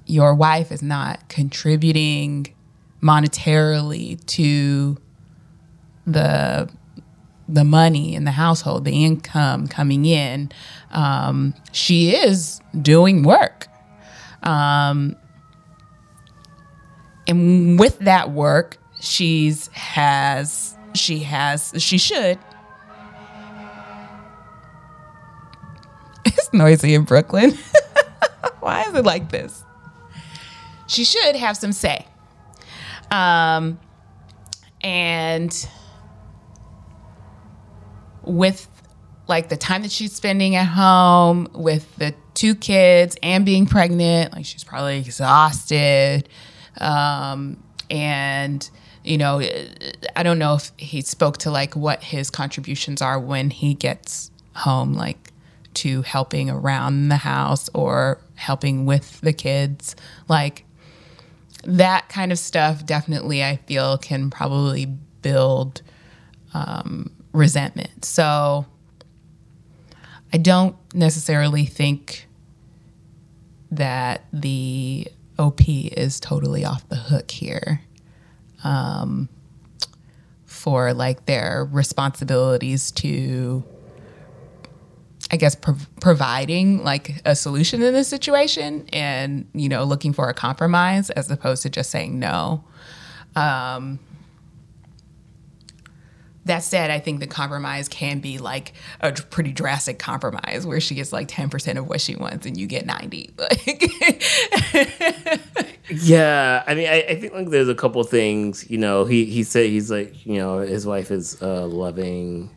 your 0.05 0.34
wife 0.36 0.71
is 0.71 0.82
not 0.82 1.27
contributing 1.30 2.53
monetarily 3.01 4.23
to 4.25 4.97
the 6.05 6.69
the 7.47 7.63
money 7.63 8.13
in 8.13 8.25
the 8.25 8.32
household 8.32 8.86
the 8.86 9.03
income 9.05 9.67
coming 9.67 10.05
in 10.05 10.51
um, 10.91 11.53
she 11.71 12.15
is 12.15 12.59
doing 12.82 13.23
work 13.23 13.67
um, 14.43 15.15
and 17.30 17.80
with 17.80 17.99
that 17.99 18.32
work, 18.32 18.77
she's 18.99 19.67
has 19.67 20.75
she 20.95 21.19
has, 21.19 21.73
she 21.77 21.99
should. 21.99 22.39
It's 26.39 26.53
noisy 26.53 26.93
in 26.95 27.03
Brooklyn. 27.03 27.51
Why 28.61 28.83
is 28.83 28.93
it 28.93 29.05
like 29.05 29.29
this? 29.29 29.63
She 30.87 31.03
should 31.03 31.35
have 31.35 31.57
some 31.57 31.73
say. 31.73 32.05
Um, 33.11 33.77
and 34.81 35.67
with 38.23 38.67
like 39.27 39.49
the 39.49 39.57
time 39.57 39.81
that 39.81 39.91
she's 39.91 40.13
spending 40.13 40.55
at 40.55 40.65
home 40.65 41.47
with 41.53 41.93
the 41.97 42.15
two 42.33 42.55
kids 42.55 43.17
and 43.21 43.45
being 43.45 43.65
pregnant, 43.65 44.33
like 44.33 44.45
she's 44.45 44.63
probably 44.63 44.99
exhausted. 44.99 46.29
Um, 46.79 47.61
and 47.89 48.67
you 49.03 49.17
know, 49.17 49.41
I 50.15 50.23
don't 50.23 50.39
know 50.39 50.55
if 50.55 50.71
he 50.77 51.01
spoke 51.01 51.37
to 51.39 51.51
like 51.51 51.75
what 51.75 52.01
his 52.01 52.29
contributions 52.29 53.01
are 53.01 53.19
when 53.19 53.49
he 53.49 53.73
gets 53.73 54.31
home, 54.55 54.93
like 54.93 55.28
to 55.80 56.01
helping 56.01 56.49
around 56.49 57.09
the 57.09 57.17
house 57.17 57.69
or 57.73 58.19
helping 58.36 58.86
with 58.86 59.21
the 59.21 59.34
kids. 59.34 59.95
Like 60.27 60.65
that 61.63 62.09
kind 62.09 62.32
of 62.32 62.39
stuff, 62.39 62.86
definitely, 62.86 63.43
I 63.43 63.57
feel 63.67 63.97
can 63.97 64.30
probably 64.30 64.86
build 65.21 65.82
um, 66.53 67.11
resentment. 67.34 68.05
So 68.05 68.65
I 70.34 70.38
don't 70.38 70.75
necessarily 70.93 71.65
think 71.65 72.27
that 73.71 74.25
the 74.34 75.07
OP 75.38 75.61
is 75.67 76.19
totally 76.19 76.65
off 76.65 76.88
the 76.89 76.95
hook 76.95 77.32
here 77.32 77.82
um, 78.63 79.30
for 80.45 80.93
like 80.93 81.25
their 81.25 81.67
responsibilities 81.71 82.91
to, 82.91 83.63
I 85.32 85.38
guess, 85.38 85.55
prov- 85.55 85.88
providing 86.01 86.84
like 86.84 87.21
a 87.25 87.36
solution 87.36 87.82
in 87.82 87.93
this 87.93 88.07
situation 88.07 88.88
and, 88.91 89.47
you 89.53 89.69
know, 89.69 89.84
looking 89.84 90.13
for 90.13 90.27
a 90.27 90.34
compromise 90.34 91.09
as 91.11 91.30
opposed 91.30 91.63
to 91.63 91.69
just 91.69 91.91
saying 91.91 92.17
no. 92.17 92.63
Um, 93.36 93.99
that 96.45 96.63
said, 96.63 96.89
I 96.89 96.99
think 96.99 97.19
the 97.19 97.27
compromise 97.27 97.88
can 97.88 98.19
be 98.19 98.39
like 98.39 98.73
a 99.01 99.11
pretty 99.11 99.51
drastic 99.51 99.99
compromise 99.99 100.65
where 100.65 100.80
she 100.80 100.95
gets 100.95 101.13
like 101.13 101.27
10% 101.27 101.77
of 101.77 101.88
what 101.88 102.01
she 102.01 102.15
wants 102.15 102.45
and 102.45 102.57
you 102.57 102.67
get 102.67 102.86
90. 102.86 103.32
Like 103.39 103.82
Yeah, 105.91 106.63
I 106.67 106.75
mean, 106.75 106.88
I, 106.88 107.03
I 107.09 107.19
think 107.19 107.34
like 107.34 107.49
there's 107.49 107.67
a 107.67 107.75
couple 107.75 108.03
things. 108.03 108.69
You 108.69 108.77
know, 108.77 109.05
he 109.05 109.25
he 109.25 109.43
said 109.43 109.67
he's 109.67 109.89
like, 109.89 110.25
you 110.25 110.38
know, 110.38 110.59
his 110.59 110.86
wife 110.86 111.09
is 111.09 111.41
a 111.41 111.65
loving 111.65 112.51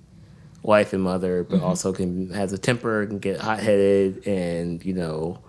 wife 0.62 0.92
and 0.92 1.02
mother, 1.02 1.44
but 1.44 1.56
mm-hmm. 1.56 1.64
also 1.64 1.92
can 1.92 2.30
has 2.30 2.52
a 2.52 2.58
temper, 2.58 3.06
can 3.06 3.18
get 3.18 3.40
hot 3.40 3.60
headed, 3.60 4.26
and 4.26 4.84
you 4.84 4.94
know, 4.94 5.40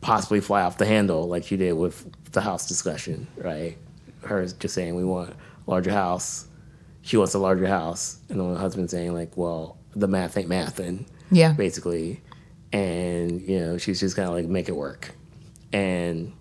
possibly 0.00 0.40
fly 0.40 0.62
off 0.62 0.78
the 0.78 0.86
handle 0.86 1.28
like 1.28 1.44
she 1.44 1.56
did 1.56 1.72
with 1.72 2.06
the 2.32 2.40
house 2.40 2.66
discussion, 2.66 3.26
right? 3.36 3.76
Her 4.22 4.46
just 4.46 4.74
saying 4.74 4.94
we 4.96 5.04
want 5.04 5.30
a 5.30 5.70
larger 5.70 5.92
house, 5.92 6.46
she 7.02 7.16
wants 7.16 7.34
a 7.34 7.38
larger 7.38 7.66
house, 7.66 8.18
and 8.28 8.40
then 8.40 8.52
the 8.52 8.58
husband 8.58 8.90
saying 8.90 9.12
like, 9.12 9.36
well, 9.36 9.76
the 9.94 10.08
math 10.08 10.36
ain't 10.36 10.48
mathin', 10.48 11.06
Yeah. 11.30 11.52
basically, 11.52 12.22
and 12.72 13.40
you 13.42 13.60
know, 13.60 13.78
she's 13.78 14.00
just 14.00 14.16
kind 14.16 14.28
of 14.28 14.34
like 14.34 14.46
make 14.46 14.68
it 14.68 14.76
work, 14.76 15.14
and. 15.72 16.32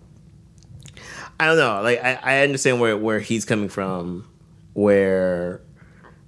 I 1.39 1.47
don't 1.47 1.57
know. 1.57 1.81
Like 1.81 2.01
I, 2.01 2.19
I 2.21 2.43
understand 2.43 2.79
where 2.79 2.95
where 2.95 3.19
he's 3.19 3.43
coming 3.43 3.67
from, 3.67 4.29
where 4.73 5.61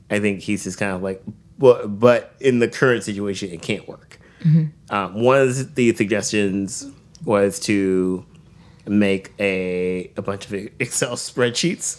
I 0.10 0.20
think 0.20 0.42
he's 0.42 0.64
just 0.64 0.78
kind 0.80 0.92
of 0.94 1.04
like, 1.04 1.24
well, 1.58 1.88
but 1.88 2.36
in 2.40 2.60
the 2.60 2.68
current 2.68 3.04
situation, 3.04 3.50
it 3.52 3.62
can't 3.62 3.88
work. 3.88 4.20
Um, 4.92 5.24
one 5.24 5.42
of 5.42 5.74
the 5.74 5.96
suggestions 5.96 6.86
was 7.24 7.60
to 7.62 8.24
make 8.88 9.34
a 9.40 10.12
a 10.16 10.22
bunch 10.22 10.46
of 10.46 10.54
Excel 10.80 11.16
spreadsheets, 11.16 11.98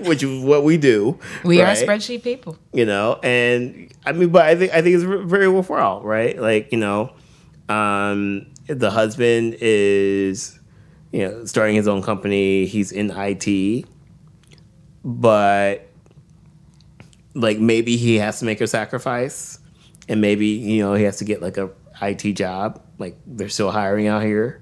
which 0.06 0.22
is 0.22 0.42
what 0.42 0.64
we 0.64 0.78
do. 0.78 1.18
we 1.44 1.60
are 1.60 1.74
spreadsheet 1.74 2.22
people. 2.22 2.56
you 2.72 2.86
know 2.86 3.20
and 3.22 3.92
i 4.06 4.12
mean 4.12 4.30
but 4.30 4.46
i 4.46 4.54
think 4.56 4.72
i 4.72 4.80
think 4.80 4.94
it's 4.94 5.04
very 5.04 5.48
worthwhile 5.48 6.00
right 6.02 6.38
like 6.40 6.72
you 6.72 6.78
know 6.78 7.12
um 7.68 8.46
the 8.66 8.90
husband 8.90 9.54
is 9.60 10.58
you 11.12 11.28
know 11.28 11.44
starting 11.44 11.76
his 11.76 11.86
own 11.86 12.00
company 12.02 12.64
he's 12.64 12.90
in 12.92 13.10
it 13.10 13.84
but 15.04 15.88
like 17.34 17.58
maybe 17.58 17.96
he 17.96 18.16
has 18.18 18.38
to 18.40 18.44
make 18.44 18.60
a 18.60 18.66
sacrifice 18.66 19.58
and 20.08 20.20
maybe 20.20 20.46
you 20.46 20.82
know 20.82 20.94
he 20.94 21.04
has 21.04 21.16
to 21.18 21.24
get 21.24 21.40
like 21.42 21.56
a 21.56 21.70
IT 22.00 22.32
job 22.34 22.82
like 22.98 23.16
they're 23.26 23.48
still 23.48 23.70
hiring 23.70 24.06
out 24.08 24.22
here 24.22 24.60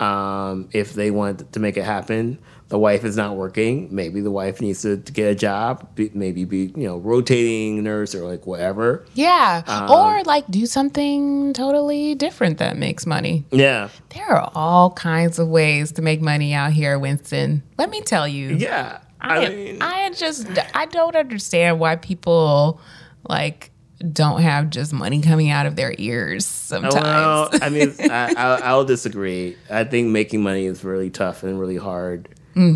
um, 0.00 0.68
if 0.72 0.94
they 0.94 1.10
want 1.10 1.52
to 1.52 1.60
make 1.60 1.76
it 1.76 1.84
happen 1.84 2.38
the 2.68 2.78
wife 2.78 3.04
is 3.04 3.16
not 3.16 3.36
working 3.36 3.88
maybe 3.94 4.20
the 4.20 4.30
wife 4.30 4.60
needs 4.60 4.82
to, 4.82 4.96
to 4.96 5.12
get 5.12 5.30
a 5.30 5.34
job 5.34 5.94
be, 5.94 6.10
maybe 6.14 6.44
be 6.44 6.72
you 6.74 6.86
know 6.88 6.96
rotating 6.98 7.82
nurse 7.84 8.14
or 8.14 8.26
like 8.28 8.46
whatever 8.46 9.04
Yeah. 9.14 9.62
or 9.88 10.22
like 10.24 10.46
do 10.50 10.66
something 10.66 11.52
totally 11.52 12.14
different 12.16 12.58
that 12.58 12.76
makes 12.76 13.06
money. 13.06 13.44
yeah 13.52 13.88
There 14.10 14.26
are 14.26 14.50
all 14.54 14.90
kinds 14.90 15.38
of 15.38 15.46
ways 15.48 15.92
to 15.92 16.02
make 16.02 16.20
money 16.20 16.54
out 16.54 16.72
here, 16.72 16.98
Winston. 16.98 17.62
Let 17.78 17.90
me 17.90 18.00
tell 18.00 18.26
you. 18.26 18.48
yeah 18.56 18.98
I, 19.24 19.46
i 19.46 19.48
mean 19.48 19.82
I 19.82 20.10
just 20.10 20.46
I 20.74 20.86
don't 20.86 21.16
understand 21.16 21.80
why 21.80 21.96
people 21.96 22.80
like 23.28 23.70
don't 24.12 24.42
have 24.42 24.70
just 24.70 24.92
money 24.92 25.20
coming 25.20 25.50
out 25.50 25.66
of 25.66 25.76
their 25.76 25.94
ears 25.98 26.44
sometimes. 26.44 26.94
Well, 26.94 27.48
I 27.62 27.68
mean, 27.70 27.94
I, 28.00 28.34
I'll, 28.36 28.62
I'll 28.62 28.84
disagree. 28.84 29.56
I 29.70 29.84
think 29.84 30.08
making 30.08 30.42
money 30.42 30.66
is 30.66 30.84
really 30.84 31.10
tough 31.10 31.42
and 31.42 31.58
really 31.58 31.76
hard. 31.76 32.28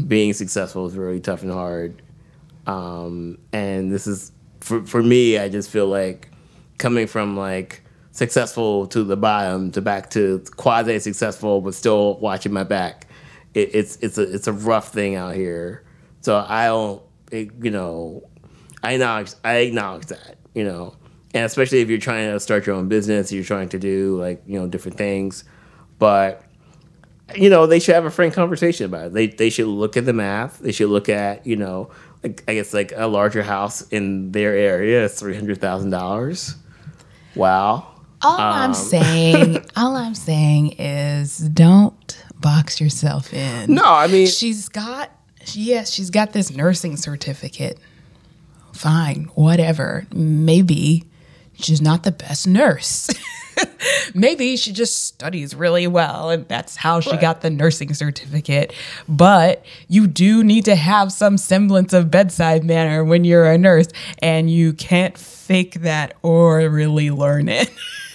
Being 0.09 0.33
successful 0.33 0.87
is 0.87 0.97
really 0.97 1.21
tough 1.21 1.43
and 1.43 1.53
hard. 1.53 2.03
Um, 2.67 3.39
and 3.53 3.93
this 3.93 4.07
is 4.07 4.33
for 4.61 4.85
for 4.85 5.03
me. 5.03 5.39
I 5.39 5.49
just 5.49 5.71
feel 5.71 5.87
like 5.87 6.31
coming 6.79 7.07
from 7.07 7.37
like 7.37 7.83
successful 8.11 8.87
to 8.89 9.05
the 9.05 9.17
bottom 9.17 9.71
to 9.73 9.81
back 9.81 10.11
to 10.11 10.43
quasi 10.57 10.99
successful, 10.99 11.61
but 11.61 11.75
still 11.75 12.19
watching 12.19 12.53
my 12.53 12.65
back. 12.65 13.07
It, 13.55 13.75
it's 13.75 13.97
it's 13.97 14.19
a 14.19 14.23
it's 14.23 14.49
a 14.49 14.53
rough 14.53 14.93
thing 14.93 15.15
out 15.15 15.35
here. 15.37 15.85
So 16.21 16.45
I 16.47 16.67
don't, 16.67 17.03
it, 17.31 17.51
you 17.63 17.71
know, 17.71 18.23
I 18.83 18.93
acknowledge 18.93 19.33
I 19.45 19.57
acknowledge 19.59 20.07
that, 20.07 20.37
you 20.55 20.65
know, 20.65 20.95
and 21.35 21.45
especially 21.45 21.81
if 21.81 21.89
you're 21.89 21.99
trying 21.99 22.33
to 22.33 22.41
start 22.41 22.67
your 22.67 22.77
own 22.77 22.89
business, 22.89 23.33
you're 23.33 23.45
trying 23.45 23.69
to 23.71 23.79
do 23.79 24.19
like 24.21 24.43
you 24.47 24.59
know 24.59 24.67
different 24.67 24.97
things, 24.97 25.45
but 25.99 26.45
you 27.35 27.51
know 27.51 27.67
they 27.67 27.79
should 27.79 27.95
have 27.95 28.05
a 28.05 28.11
frank 28.11 28.35
conversation 28.35 28.87
about 28.87 29.07
it. 29.07 29.13
They 29.13 29.27
they 29.27 29.51
should 29.51 29.67
look 29.67 29.97
at 29.97 30.05
the 30.05 30.13
math. 30.13 30.59
They 30.59 30.73
should 30.73 30.89
look 30.89 31.09
at 31.09 31.47
you 31.47 31.57
know 31.57 31.91
like 32.23 32.43
I 32.49 32.55
guess 32.55 32.73
like 32.73 32.93
a 32.97 33.07
larger 33.07 33.43
house 33.43 33.83
in 33.89 34.33
their 34.33 34.55
area 34.55 35.05
is 35.05 35.19
three 35.19 35.35
hundred 35.35 35.61
thousand 35.61 35.91
dollars. 35.91 36.57
Wow. 37.35 37.95
All 38.21 38.37
I'm 38.37 38.71
um, 38.71 38.75
saying, 38.75 39.65
all 39.77 39.95
I'm 39.95 40.15
saying 40.15 40.73
is 40.73 41.39
don't 41.39 42.25
box 42.41 42.81
yourself 42.81 43.33
in. 43.33 43.75
No, 43.75 43.85
I 43.85 44.09
mean 44.09 44.27
She's 44.27 44.69
got 44.69 45.13
yes, 45.57 45.91
she's 45.91 46.11
got 46.11 46.33
this 46.33 46.55
nursing 46.55 46.97
certificate. 46.97 47.79
Fine, 48.73 49.31
whatever. 49.35 50.07
Maybe 50.13 51.05
she's 51.55 51.81
not 51.81 52.03
the 52.03 52.13
best 52.13 52.47
nurse. 52.47 53.11
Maybe 54.15 54.57
she 54.57 54.73
just 54.73 55.05
studies 55.05 55.55
really 55.55 55.87
well 55.87 56.31
and 56.31 56.47
that's 56.49 56.77
how 56.77 57.01
she 57.01 57.17
got 57.17 57.41
the 57.41 57.51
nursing 57.51 57.93
certificate. 57.95 58.73
But 59.09 59.65
you 59.89 60.07
do 60.07 60.45
need 60.45 60.65
to 60.67 60.77
have 60.77 61.13
some 61.13 61.37
semblance 61.37 61.93
of 61.93 62.11
bedside 62.11 62.65
manner 62.65 63.05
when 63.05 63.25
you're 63.25 63.51
a 63.51 63.59
nurse 63.59 63.89
and 64.21 64.51
you 64.51 64.73
can't 64.73 65.19
fake 65.19 65.81
that 65.81 66.15
or 66.23 66.59
really 66.69 67.11
learn 67.11 67.49
it. 67.49 67.71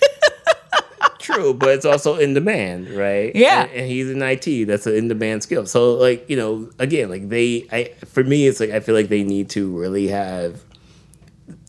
True, 1.24 1.54
but 1.54 1.70
it's 1.70 1.86
also 1.86 2.18
in 2.18 2.34
demand, 2.34 2.90
right? 2.90 3.34
Yeah. 3.34 3.64
and, 3.64 3.72
and 3.72 3.88
he's 3.88 4.10
in 4.10 4.22
IT. 4.22 4.66
That's 4.68 4.86
an 4.86 4.96
in 4.96 5.08
demand 5.08 5.42
skill. 5.42 5.66
So, 5.66 5.94
like 5.94 6.30
you 6.30 6.36
know, 6.36 6.70
again, 6.80 7.10
like 7.10 7.30
they, 7.30 7.66
I 7.72 7.94
for 8.06 8.24
me, 8.26 8.46
it's 8.46 8.60
like 8.60 8.72
I 8.72 8.82
feel 8.82 8.94
like 8.94 9.08
they 9.08 9.24
need 9.24 9.50
to 9.52 9.72
really 9.78 10.10
have 10.10 10.62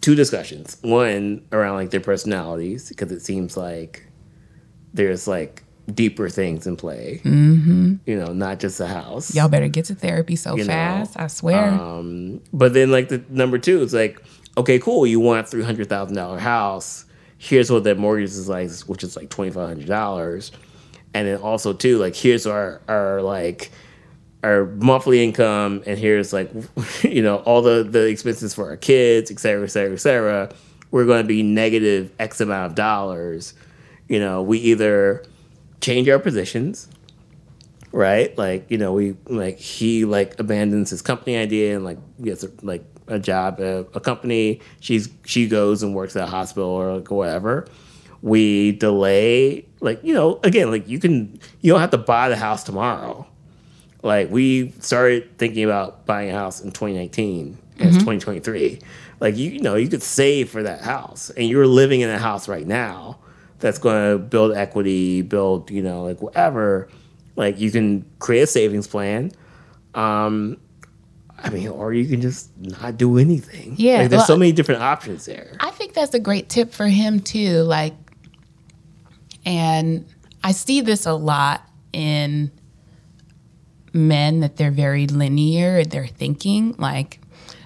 two 0.01 0.17
discussions. 0.17 0.77
One 0.83 1.47
around 1.53 1.77
like 1.77 1.91
their 1.91 2.01
personalities, 2.01 2.89
because 2.89 3.13
it 3.13 3.21
seems 3.21 3.57
like 3.57 4.05
there's 4.93 5.29
like 5.29 5.63
deeper 5.93 6.29
things 6.29 6.67
in 6.67 6.77
play. 6.77 7.21
Mm-hmm. 7.25 7.95
You 8.07 8.19
know, 8.19 8.33
not 8.33 8.59
just 8.59 8.81
a 8.81 8.87
house. 8.87 9.35
Y'all 9.35 9.49
better 9.49 9.69
get 9.69 9.85
to 9.87 9.95
therapy 9.95 10.35
so 10.37 10.57
You 10.57 10.65
know, 10.65 10.73
fast. 10.73 11.15
I 11.17 11.27
swear. 11.29 11.69
Um, 11.69 12.41
but 12.53 12.75
then 12.75 12.91
like 12.91 13.09
the 13.09 13.23
number 13.29 13.59
two 13.59 13.83
is 13.83 13.95
like, 13.95 14.21
okay, 14.57 14.79
cool, 14.79 15.07
you 15.07 15.21
want 15.21 15.47
a 15.47 15.51
three 15.51 15.63
hundred 15.63 15.89
thousand 15.89 16.17
dollar 16.17 16.39
house. 16.39 17.04
Here's 17.45 17.71
what 17.71 17.85
that 17.85 17.99
mortgage 17.99 18.31
is 18.31 18.49
like, 18.49 18.71
which 18.87 19.05
is 19.05 19.17
like 19.17 19.29
twenty 19.29 19.51
five 19.51 19.69
hundred 19.69 19.87
dollars. 19.87 20.51
And 21.13 21.29
then 21.29 21.37
also 21.37 21.75
too, 21.75 21.99
like 21.99 22.17
here's 22.17 22.47
our 22.47 22.81
our 22.89 23.21
like 23.21 23.71
our 24.43 24.65
monthly 24.65 25.23
income, 25.23 25.83
and 25.87 25.99
here's 25.99 26.33
like, 26.33 26.51
you 27.03 27.21
know, 27.23 27.37
all 27.39 27.61
the 27.61 27.83
the 27.83 28.07
expenses 28.09 28.55
for 28.55 28.71
our 28.71 28.79
kids, 28.79 29.31
et 29.31 29.39
cetera, 29.39 29.65
et 29.65 29.69
cetera, 29.69 29.93
et 29.93 30.01
cetera. 30.01 30.55
We're 30.91 31.05
going 31.05 31.23
to 31.23 31.29
be 31.29 31.43
negative 31.43 32.13
X 32.19 32.41
amount 32.41 32.71
of 32.71 32.75
dollars. 32.77 33.53
You 34.09 34.21
know, 34.21 34.43
we 34.43 34.59
either 34.61 35.23
change 35.83 36.09
our 36.09 36.19
positions, 36.19 36.89
right? 37.93 38.37
Like, 38.39 38.71
you 38.71 38.79
know, 38.79 38.95
we 38.95 39.17
like 39.27 39.59
he 39.59 40.07
like 40.07 40.41
abandons 40.41 40.89
his 40.89 41.03
company 41.03 41.37
idea 41.37 41.77
and 41.77 41.85
like 41.85 41.99
gets 42.23 42.47
like 42.63 42.85
a 43.07 43.19
job 43.19 43.61
at 43.61 43.87
a 43.95 44.01
company. 44.01 44.61
She's 44.81 45.09
she 45.25 45.49
goes 45.49 45.83
and 45.83 45.95
works 45.95 46.17
at 46.17 46.29
a 46.29 46.31
hospital 46.31 46.69
or 46.69 46.97
like 46.97 47.11
whatever. 47.11 47.67
We 48.23 48.73
delay, 48.73 49.67
like 49.81 50.03
you 50.03 50.15
know, 50.15 50.41
again, 50.43 50.71
like 50.71 50.89
you 50.89 50.99
can 50.99 51.39
you 51.61 51.73
don't 51.73 51.81
have 51.81 51.91
to 51.91 51.99
buy 51.99 52.29
the 52.29 52.37
house 52.37 52.65
tomorrow. 52.65 53.27
Like 54.03 54.31
we 54.31 54.71
started 54.81 55.39
thinking 55.39 55.65
about 55.65 56.07
buying 56.07 56.31
a 56.31 56.35
house 56.35 56.61
in 56.61 56.71
2019. 56.71 57.59
And 57.79 57.89
It's 57.89 57.97
2023. 57.97 58.79
Like 59.21 59.37
you, 59.37 59.51
you 59.51 59.61
know, 59.61 59.75
you 59.75 59.89
could 59.89 60.03
save 60.03 60.51
for 60.51 60.63
that 60.63 60.81
house, 60.81 61.31
and 61.31 61.49
you're 61.49 61.67
living 61.67 62.03
in 62.03 62.11
a 62.11 62.19
house 62.19 62.49
right 62.49 62.67
now 62.67 63.19
that's 63.59 63.79
going 63.79 64.13
to 64.13 64.19
build 64.19 64.55
equity, 64.55 65.23
build 65.23 65.71
you 65.71 65.83
know, 65.83 66.05
like 66.05 66.21
whatever. 66.21 66.89
Like 67.37 67.59
you 67.59 67.71
can 67.71 68.05
create 68.19 68.43
a 68.43 68.47
savings 68.47 68.87
plan. 68.87 69.33
Um, 69.95 70.59
I 71.45 71.51
mean, 71.51 71.69
or 71.69 71.93
you 71.93 72.09
can 72.09 72.23
just 72.23 72.49
not 72.59 72.97
do 72.97 73.19
anything. 73.19 73.75
Yeah, 73.77 73.99
like, 73.99 74.11
there's 74.11 74.21
well- 74.21 74.27
so 74.27 74.37
many 74.37 74.53
different 74.53 74.83
options 74.83 75.27
there. 75.27 75.53
I 75.61 75.71
think 75.71 75.93
that's 75.93 76.15
a 76.15 76.19
great 76.19 76.49
tip 76.49 76.73
for 76.73 76.87
him 76.87 77.21
too. 77.21 77.63
Like, 77.63 77.95
and 79.45 80.07
I 80.43 80.53
see 80.53 80.81
this 80.81 81.05
a 81.05 81.13
lot 81.13 81.69
in 81.93 82.51
men 83.93 84.41
that 84.41 84.57
they're 84.57 84.71
very 84.71 85.07
linear 85.07 85.79
in 85.81 85.89
their 85.91 86.07
thinking. 86.07 86.75
Like, 86.79 87.21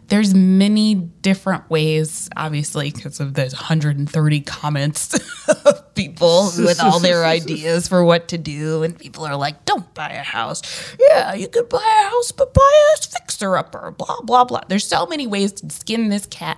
there's 0.09 0.35
many 0.35 0.95
different 0.95 1.69
ways, 1.69 2.31
obviously, 2.35 2.91
because 2.91 3.21
of 3.21 3.35
those 3.35 3.53
130 3.53 4.41
comments 4.41 5.15
of 5.67 5.95
people 5.95 6.51
with 6.57 6.81
all 6.81 6.99
their 6.99 7.25
ideas 7.27 7.89
for 7.89 8.03
what 8.03 8.29
to 8.29 8.39
do. 8.39 8.83
And 8.83 8.99
people 8.99 9.27
are 9.27 9.37
like, 9.37 9.67
don't 9.67 9.93
buy 9.93 10.11
a 10.11 10.23
house. 10.23 10.63
Yeah, 10.99 11.35
you 11.35 11.47
could 11.47 11.69
buy 11.69 11.85
a 11.85 12.11
house, 12.11 12.33
but 12.33 12.55
buy 12.55 12.95
a 12.95 13.03
fixer 13.03 13.57
upper, 13.57 13.91
blah, 13.91 14.21
blah, 14.23 14.45
blah. 14.45 14.63
There's 14.67 14.87
so 14.87 15.07
many 15.07 15.27
ways 15.27 15.53
to 15.53 15.69
skin 15.71 16.09
this 16.09 16.25
cat. 16.25 16.57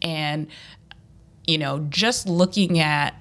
And, 0.00 0.46
you 1.48 1.58
know, 1.58 1.80
just 1.90 2.28
looking 2.28 2.78
at 2.78 3.20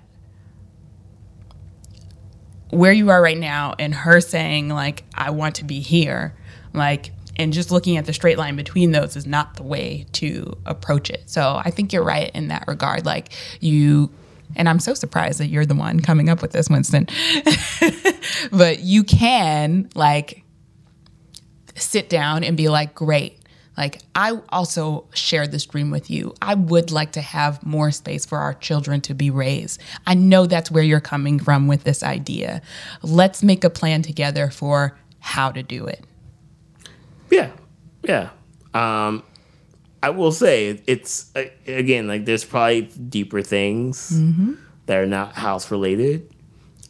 where 2.70 2.94
you 2.94 3.10
are 3.10 3.22
right 3.22 3.38
now 3.38 3.74
and 3.80 3.96
her 3.96 4.22
saying, 4.22 4.70
like, 4.70 5.04
I 5.16 5.32
want 5.32 5.56
to 5.56 5.66
be 5.66 5.80
here, 5.80 6.36
like, 6.74 7.12
and 7.36 7.54
just 7.54 7.72
looking 7.72 7.98
at 7.98 8.06
the 8.06 8.14
straight 8.14 8.38
line 8.38 8.56
between 8.56 8.92
those 8.92 9.16
is 9.16 9.26
not 9.26 9.56
the 9.56 9.64
way 9.64 10.06
to 10.14 10.58
approach 10.66 11.10
it. 11.10 11.24
So 11.30 11.62
I 11.64 11.72
think 11.72 11.94
you're 11.94 12.04
right 12.04 12.32
in 12.34 12.50
that 12.50 12.66
regard. 12.68 13.06
Like, 13.06 13.34
you, 13.60 14.12
and 14.56 14.70
I'm 14.70 14.80
so 14.80 14.94
surprised 14.94 15.40
that 15.40 15.48
you're 15.48 15.66
the 15.66 15.76
one 15.76 16.00
coming 16.00 16.30
up 16.30 16.42
with 16.42 16.52
this, 16.52 16.70
Winston, 16.70 17.08
but 18.52 18.80
you 18.80 19.04
can, 19.04 19.90
like, 19.96 20.44
sit 21.76 22.10
down 22.10 22.44
and 22.44 22.56
be 22.56 22.70
like, 22.70 22.94
great. 22.94 23.40
Like, 23.76 24.02
I 24.14 24.40
also 24.50 25.06
shared 25.16 25.52
this 25.52 25.66
dream 25.66 25.90
with 25.90 26.10
you. 26.12 26.36
I 26.42 26.54
would 26.54 26.92
like 26.92 27.14
to 27.14 27.22
have 27.22 27.66
more 27.66 27.90
space 27.90 28.26
for 28.26 28.38
our 28.38 28.54
children 28.54 29.02
to 29.02 29.16
be 29.16 29.32
raised. 29.32 29.82
I 30.06 30.14
know 30.14 30.46
that's 30.46 30.70
where 30.70 30.84
you're 30.84 31.00
coming 31.00 31.40
from 31.40 31.68
with 31.68 31.84
this 31.84 32.04
idea. 32.04 32.62
Let's 33.02 33.42
make 33.42 33.64
a 33.64 33.72
plan 33.72 34.04
together 34.04 34.52
for 34.52 34.96
how 35.20 35.52
to 35.52 35.64
do 35.64 35.88
it. 35.88 36.06
Yeah, 37.34 37.52
yeah. 38.04 38.30
Um, 38.74 39.24
I 40.02 40.10
will 40.10 40.32
say 40.32 40.82
it's 40.88 41.32
uh, 41.36 41.46
again 41.68 42.08
like 42.08 42.26
there's 42.26 42.44
probably 42.46 42.82
deeper 42.82 43.42
things 43.42 44.10
that 44.86 44.98
are 44.98 45.06
not 45.06 45.34
house 45.34 45.72
related, 45.72 46.34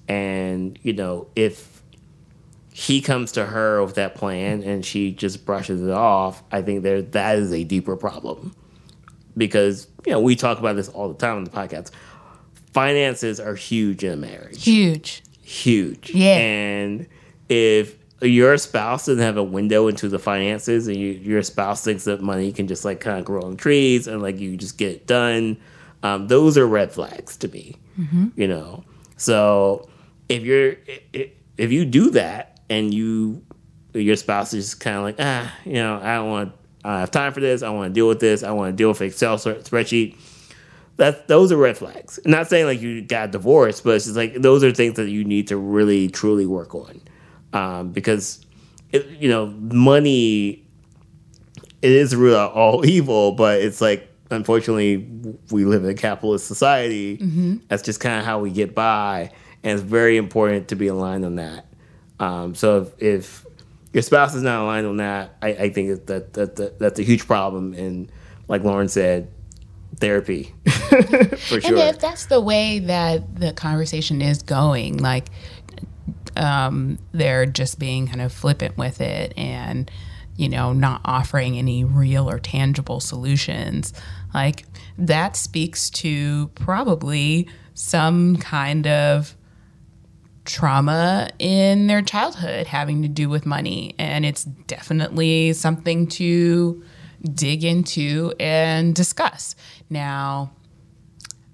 and 0.07 0.77
you 0.81 0.93
know 0.93 1.27
if 1.35 1.81
he 2.71 3.01
comes 3.01 3.31
to 3.33 3.45
her 3.45 3.83
with 3.83 3.95
that 3.95 4.15
plan 4.15 4.63
and 4.63 4.83
she 4.83 5.11
just 5.11 5.45
brushes 5.45 5.81
it 5.81 5.91
off, 5.91 6.41
I 6.51 6.61
think 6.63 6.81
there 6.83 7.01
that 7.03 7.37
is 7.37 7.53
a 7.53 7.63
deeper 7.63 7.95
problem 7.95 8.55
because 9.37 9.87
you 10.05 10.11
know 10.11 10.19
we 10.19 10.35
talk 10.35 10.57
about 10.59 10.75
this 10.75 10.89
all 10.89 11.07
the 11.09 11.15
time 11.15 11.37
on 11.37 11.43
the 11.43 11.51
podcast. 11.51 11.91
Finances 12.73 13.39
are 13.39 13.53
huge 13.53 14.03
in 14.03 14.11
a 14.13 14.15
marriage 14.17 14.63
Huge. 14.63 15.21
huge. 15.43 16.09
Yeah. 16.09 16.37
And 16.37 17.07
if 17.47 17.95
your 18.29 18.57
spouse 18.57 19.05
doesn't 19.05 19.21
have 19.23 19.37
a 19.37 19.43
window 19.43 19.87
into 19.87 20.07
the 20.09 20.19
finances 20.19 20.87
and 20.87 20.97
you, 20.97 21.09
your 21.09 21.41
spouse 21.43 21.83
thinks 21.83 22.05
that 22.05 22.21
money 22.21 22.51
can 22.51 22.67
just 22.67 22.85
like 22.85 22.99
kind 22.99 23.19
of 23.19 23.25
grow 23.25 23.41
on 23.41 23.57
trees 23.57 24.07
and 24.07 24.21
like 24.21 24.39
you 24.39 24.57
just 24.57 24.77
get 24.77 24.91
it 24.91 25.07
done, 25.07 25.57
um, 26.03 26.27
those 26.27 26.57
are 26.57 26.67
red 26.67 26.91
flags 26.91 27.37
to 27.37 27.47
me. 27.47 27.75
You 28.35 28.47
know, 28.47 28.83
so 29.17 29.87
if 30.29 30.43
you're 30.43 30.75
if 31.57 31.71
you 31.71 31.85
do 31.85 32.09
that 32.11 32.59
and 32.69 32.93
you 32.93 33.43
your 33.93 34.15
spouse 34.15 34.53
is 34.53 34.65
just 34.65 34.79
kind 34.79 34.97
of 34.97 35.03
like 35.03 35.15
ah 35.19 35.53
you 35.65 35.73
know 35.73 35.99
I 36.01 36.15
don't 36.15 36.29
want 36.29 36.53
I 36.83 36.89
don't 36.89 36.99
have 37.01 37.11
time 37.11 37.33
for 37.33 37.39
this 37.39 37.61
I 37.61 37.69
want 37.69 37.91
to 37.91 37.93
deal 37.93 38.07
with 38.07 38.19
this 38.19 38.41
I 38.41 38.51
want 38.51 38.73
to 38.73 38.75
deal 38.75 38.89
with 38.89 39.01
Excel 39.01 39.37
spreadsheet 39.37 40.17
that 40.97 41.27
those 41.27 41.51
are 41.51 41.57
red 41.57 41.77
flags. 41.77 42.19
Not 42.25 42.47
saying 42.47 42.65
like 42.65 42.81
you 42.81 43.01
got 43.01 43.31
divorced, 43.31 43.83
but 43.83 43.95
it's 43.95 44.05
just 44.05 44.17
like 44.17 44.35
those 44.35 44.63
are 44.63 44.71
things 44.71 44.95
that 44.95 45.09
you 45.09 45.23
need 45.23 45.47
to 45.47 45.57
really 45.57 46.07
truly 46.07 46.45
work 46.45 46.75
on, 46.75 47.01
um, 47.53 47.91
because 47.91 48.45
it, 48.91 49.07
you 49.19 49.29
know 49.29 49.47
money 49.47 50.63
it 51.81 51.91
is 51.91 52.11
the 52.11 52.17
root 52.17 52.35
of 52.35 52.51
all 52.51 52.85
evil, 52.85 53.33
but 53.33 53.61
it's 53.61 53.81
like 53.81 54.09
unfortunately 54.31 55.07
we 55.51 55.65
live 55.65 55.83
in 55.83 55.89
a 55.89 55.93
capitalist 55.93 56.47
society. 56.47 57.17
That's 57.67 57.83
just 57.83 57.99
kind 57.99 58.19
of 58.19 58.25
how 58.25 58.39
we 58.39 58.51
get 58.51 58.73
by, 58.73 59.31
and 59.63 59.79
it's 59.79 59.81
very 59.81 60.17
important 60.17 60.69
to 60.69 60.75
be 60.75 60.87
aligned 60.87 61.25
on 61.25 61.35
that. 61.35 61.65
Um, 62.19 62.55
so 62.55 62.81
if, 62.81 63.01
if 63.01 63.45
your 63.91 64.01
spouse 64.01 64.33
is 64.33 64.43
not 64.43 64.63
aligned 64.63 64.87
on 64.87 64.97
that, 64.97 65.35
I, 65.41 65.49
I 65.49 65.69
think 65.69 66.05
that, 66.05 66.33
that, 66.33 66.55
that 66.55 66.79
that's 66.79 66.99
a 66.99 67.03
huge 67.03 67.27
problem. 67.27 67.73
And 67.73 68.11
like 68.47 68.63
Lauren 68.63 68.87
said, 68.87 69.31
therapy 69.97 70.53
for 70.69 71.55
And 71.57 71.77
if 71.77 71.99
that's 71.99 72.25
the 72.27 72.41
way 72.41 72.79
that 72.79 73.39
the 73.39 73.53
conversation 73.53 74.21
is 74.21 74.41
going, 74.41 74.97
like 74.97 75.27
um, 76.37 76.97
they're 77.11 77.45
just 77.45 77.79
being 77.79 78.07
kind 78.07 78.21
of 78.21 78.31
flippant 78.31 78.77
with 78.77 79.01
it 79.01 79.33
and, 79.37 79.89
you 80.35 80.49
know, 80.49 80.73
not 80.73 81.01
offering 81.05 81.57
any 81.57 81.83
real 81.83 82.29
or 82.29 82.39
tangible 82.39 82.99
solutions, 82.99 83.93
like 84.33 84.65
that 84.97 85.35
speaks 85.35 85.89
to 85.89 86.47
probably 86.55 87.47
some 87.73 88.37
kind 88.37 88.87
of 88.87 89.35
trauma 90.45 91.29
in 91.39 91.87
their 91.87 92.01
childhood 92.01 92.67
having 92.67 93.01
to 93.01 93.07
do 93.07 93.29
with 93.29 93.45
money. 93.45 93.95
And 93.97 94.25
it's 94.25 94.43
definitely 94.43 95.53
something 95.53 96.07
to 96.07 96.83
dig 97.33 97.63
into 97.63 98.33
and 98.39 98.93
discuss. 98.93 99.55
Now, 99.89 100.51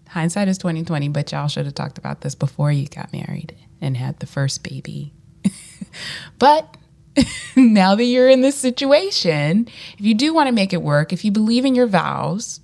hindsight 0.09 0.47
is 0.47 0.57
2020 0.57 1.07
but 1.09 1.31
y'all 1.31 1.47
should 1.47 1.65
have 1.65 1.75
talked 1.75 1.97
about 1.97 2.21
this 2.21 2.33
before 2.33 2.71
you 2.71 2.87
got 2.87 3.13
married 3.13 3.55
and 3.81 3.97
had 3.97 4.19
the 4.19 4.25
first 4.25 4.63
baby 4.63 5.13
but 6.39 6.77
now 7.55 7.95
that 7.95 8.03
you're 8.03 8.29
in 8.29 8.41
this 8.41 8.55
situation 8.55 9.67
if 9.97 10.05
you 10.05 10.13
do 10.13 10.33
want 10.33 10.47
to 10.47 10.53
make 10.53 10.73
it 10.73 10.81
work 10.81 11.11
if 11.11 11.25
you 11.25 11.31
believe 11.31 11.65
in 11.65 11.75
your 11.75 11.87
vows 11.87 12.59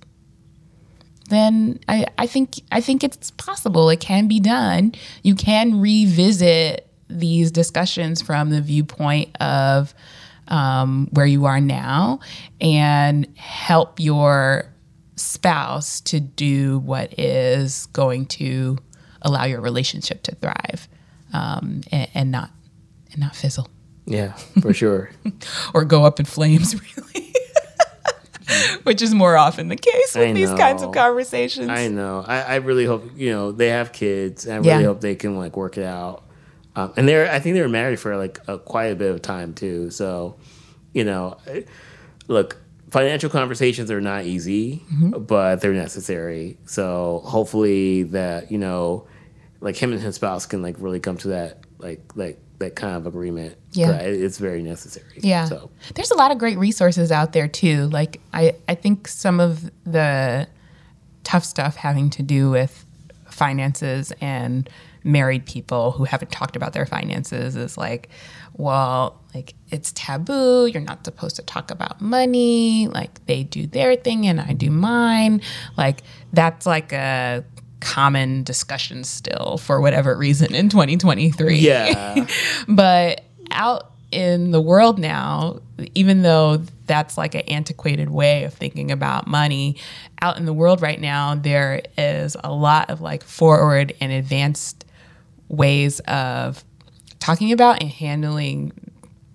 then 1.28 1.80
I, 1.88 2.06
I 2.18 2.26
think 2.26 2.60
I 2.70 2.80
think 2.80 3.02
it's 3.02 3.30
possible. 3.32 3.90
It 3.90 4.00
can 4.00 4.28
be 4.28 4.40
done. 4.40 4.92
You 5.22 5.34
can 5.34 5.80
revisit 5.80 6.88
these 7.08 7.50
discussions 7.50 8.22
from 8.22 8.50
the 8.50 8.60
viewpoint 8.60 9.40
of 9.40 9.94
um, 10.48 11.08
where 11.12 11.26
you 11.26 11.46
are 11.46 11.60
now 11.60 12.20
and 12.60 13.26
help 13.36 13.98
your 14.00 14.72
spouse 15.16 16.00
to 16.02 16.20
do 16.20 16.78
what 16.80 17.18
is 17.18 17.86
going 17.86 18.26
to 18.26 18.78
allow 19.22 19.44
your 19.44 19.60
relationship 19.60 20.22
to 20.22 20.34
thrive 20.36 20.88
um, 21.32 21.82
and, 21.90 22.08
and 22.14 22.30
not 22.30 22.50
and 23.12 23.20
not 23.20 23.34
fizzle 23.36 23.68
yeah, 24.06 24.32
for 24.62 24.72
sure. 24.72 25.10
or 25.74 25.84
go 25.84 26.04
up 26.04 26.20
in 26.20 26.26
flames 26.26 26.74
really 26.96 27.32
which 28.84 29.02
is 29.02 29.12
more 29.12 29.36
often 29.36 29.66
the 29.68 29.76
case 29.76 30.14
with 30.14 30.34
these 30.36 30.52
kinds 30.52 30.80
of 30.82 30.92
conversations 30.92 31.68
I 31.68 31.88
know. 31.88 32.24
I, 32.26 32.42
I 32.42 32.54
really 32.56 32.84
hope 32.84 33.10
you 33.16 33.30
know 33.32 33.50
they 33.50 33.68
have 33.70 33.92
kids. 33.92 34.46
And 34.46 34.54
I 34.54 34.66
Yeah. 34.66 34.74
really 34.74 34.84
hope 34.84 35.00
they 35.00 35.16
can 35.16 35.36
like 35.36 35.56
work 35.56 35.76
it 35.76 35.84
out. 35.84 36.22
Um, 36.76 36.92
and 36.96 37.08
they're 37.08 37.28
I 37.30 37.40
think 37.40 37.54
they 37.54 37.60
were 37.62 37.68
married 37.68 37.98
for 37.98 38.16
like 38.16 38.38
a, 38.46 38.58
quite 38.58 38.86
a 38.92 38.94
bit 38.94 39.10
of 39.10 39.20
time 39.22 39.52
too. 39.54 39.90
So, 39.90 40.36
you 40.92 41.02
know, 41.04 41.38
look, 42.28 42.58
financial 42.90 43.30
conversations 43.30 43.90
are 43.90 44.00
not 44.00 44.24
easy, 44.24 44.84
but 45.18 45.56
they're 45.60 45.72
necessary. 45.72 46.56
So 46.66 47.22
hopefully 47.24 48.04
that 48.04 48.52
you 48.52 48.58
know, 48.58 49.08
like 49.60 49.76
him 49.76 49.92
and 49.92 50.00
his 50.00 50.16
spouse 50.16 50.46
can 50.46 50.62
like 50.62 50.76
really 50.78 51.00
come 51.00 51.16
to 51.18 51.28
that 51.28 51.60
like 51.78 52.16
like 52.16 52.38
that 52.58 52.74
kind 52.74 52.96
of 52.96 53.06
agreement. 53.06 53.56
Yeah. 53.72 53.98
It's 53.98 54.38
very 54.38 54.62
necessary. 54.62 55.06
Yeah. 55.16 55.44
So 55.44 55.70
There's 55.94 56.10
a 56.10 56.16
lot 56.16 56.30
of 56.30 56.38
great 56.38 56.58
resources 56.58 57.12
out 57.12 57.32
there 57.32 57.48
too. 57.48 57.88
Like 57.88 58.20
I, 58.32 58.54
I 58.68 58.74
think 58.74 59.08
some 59.08 59.40
of 59.40 59.70
the 59.84 60.48
tough 61.22 61.44
stuff 61.44 61.76
having 61.76 62.08
to 62.10 62.22
do 62.22 62.50
with 62.50 62.86
finances 63.30 64.12
and 64.20 64.70
married 65.04 65.46
people 65.46 65.92
who 65.92 66.04
haven't 66.04 66.32
talked 66.32 66.56
about 66.56 66.72
their 66.72 66.86
finances 66.86 67.56
is 67.56 67.76
like, 67.76 68.08
well, 68.54 69.20
like 69.34 69.54
it's 69.68 69.92
taboo. 69.92 70.66
You're 70.66 70.82
not 70.82 71.04
supposed 71.04 71.36
to 71.36 71.42
talk 71.42 71.70
about 71.70 72.00
money. 72.00 72.88
Like 72.88 73.24
they 73.26 73.44
do 73.44 73.66
their 73.66 73.96
thing 73.96 74.26
and 74.26 74.40
I 74.40 74.52
do 74.54 74.70
mine. 74.70 75.42
Like 75.76 76.02
that's 76.32 76.64
like 76.64 76.92
a 76.92 77.44
common 77.86 78.42
discussion 78.42 79.04
still 79.04 79.58
for 79.58 79.80
whatever 79.80 80.16
reason 80.16 80.54
in 80.54 80.68
2023 80.68 81.56
yeah, 81.56 82.26
but 82.68 83.22
out 83.50 83.92
in 84.12 84.50
the 84.50 84.60
world 84.60 84.98
now, 84.98 85.60
even 85.94 86.22
though 86.22 86.58
that's 86.86 87.18
like 87.18 87.34
an 87.34 87.42
antiquated 87.42 88.10
way 88.10 88.44
of 88.44 88.54
thinking 88.54 88.90
about 88.90 89.26
money, 89.26 89.76
out 90.22 90.38
in 90.38 90.46
the 90.46 90.52
world 90.52 90.80
right 90.80 91.00
now, 91.00 91.34
there 91.34 91.82
is 91.98 92.36
a 92.42 92.52
lot 92.52 92.88
of 92.90 93.00
like 93.00 93.22
forward 93.22 93.92
and 94.00 94.12
advanced 94.12 94.84
ways 95.48 96.00
of 96.00 96.64
talking 97.18 97.52
about 97.52 97.82
and 97.82 97.90
handling 97.90 98.72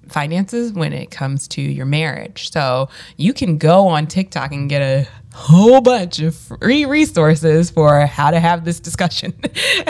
finances 0.08 0.74
when 0.74 0.94
it 0.94 1.12
comes 1.12 1.48
to 1.48 1.62
your 1.62 1.86
marriage. 1.86 2.52
So 2.52 2.90
you 3.18 3.34
can 3.34 3.58
go 3.58 3.88
on 3.88 4.08
TikTok 4.08 4.52
and 4.52 4.70
get 4.70 4.82
a 4.82 5.08
whole 5.34 5.82
bunch 5.82 6.20
of 6.20 6.36
free 6.36 6.86
resources 6.86 7.70
for 7.72 8.06
how 8.06 8.32
to 8.32 8.40
have 8.40 8.66
this 8.66 8.80
discussion 8.80 9.34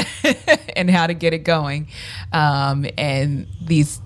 and 0.76 0.90
how 0.90 1.08
to 1.08 1.14
get 1.14 1.34
it 1.34 1.40
going. 1.40 1.88
Um, 2.32 2.86
and 2.98 3.48
these 3.62 4.02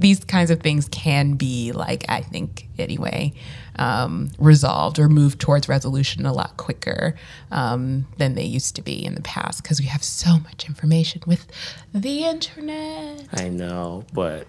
these 0.00 0.24
kinds 0.24 0.50
of 0.50 0.60
things 0.60 0.88
can 0.88 1.34
be 1.34 1.70
like 1.72 2.04
I 2.08 2.20
think 2.20 2.68
anyway 2.78 3.32
um, 3.76 4.30
resolved 4.38 4.98
or 4.98 5.08
moved 5.08 5.40
towards 5.40 5.68
resolution 5.68 6.26
a 6.26 6.32
lot 6.32 6.56
quicker 6.56 7.14
um, 7.52 8.06
than 8.18 8.34
they 8.34 8.42
used 8.44 8.74
to 8.76 8.82
be 8.82 9.04
in 9.04 9.14
the 9.14 9.22
past 9.22 9.62
because 9.62 9.80
we 9.80 9.86
have 9.86 10.02
so 10.02 10.38
much 10.40 10.66
information 10.68 11.22
with 11.26 11.46
the 11.92 12.24
internet. 12.24 13.26
I 13.34 13.48
know, 13.48 14.04
but 14.12 14.46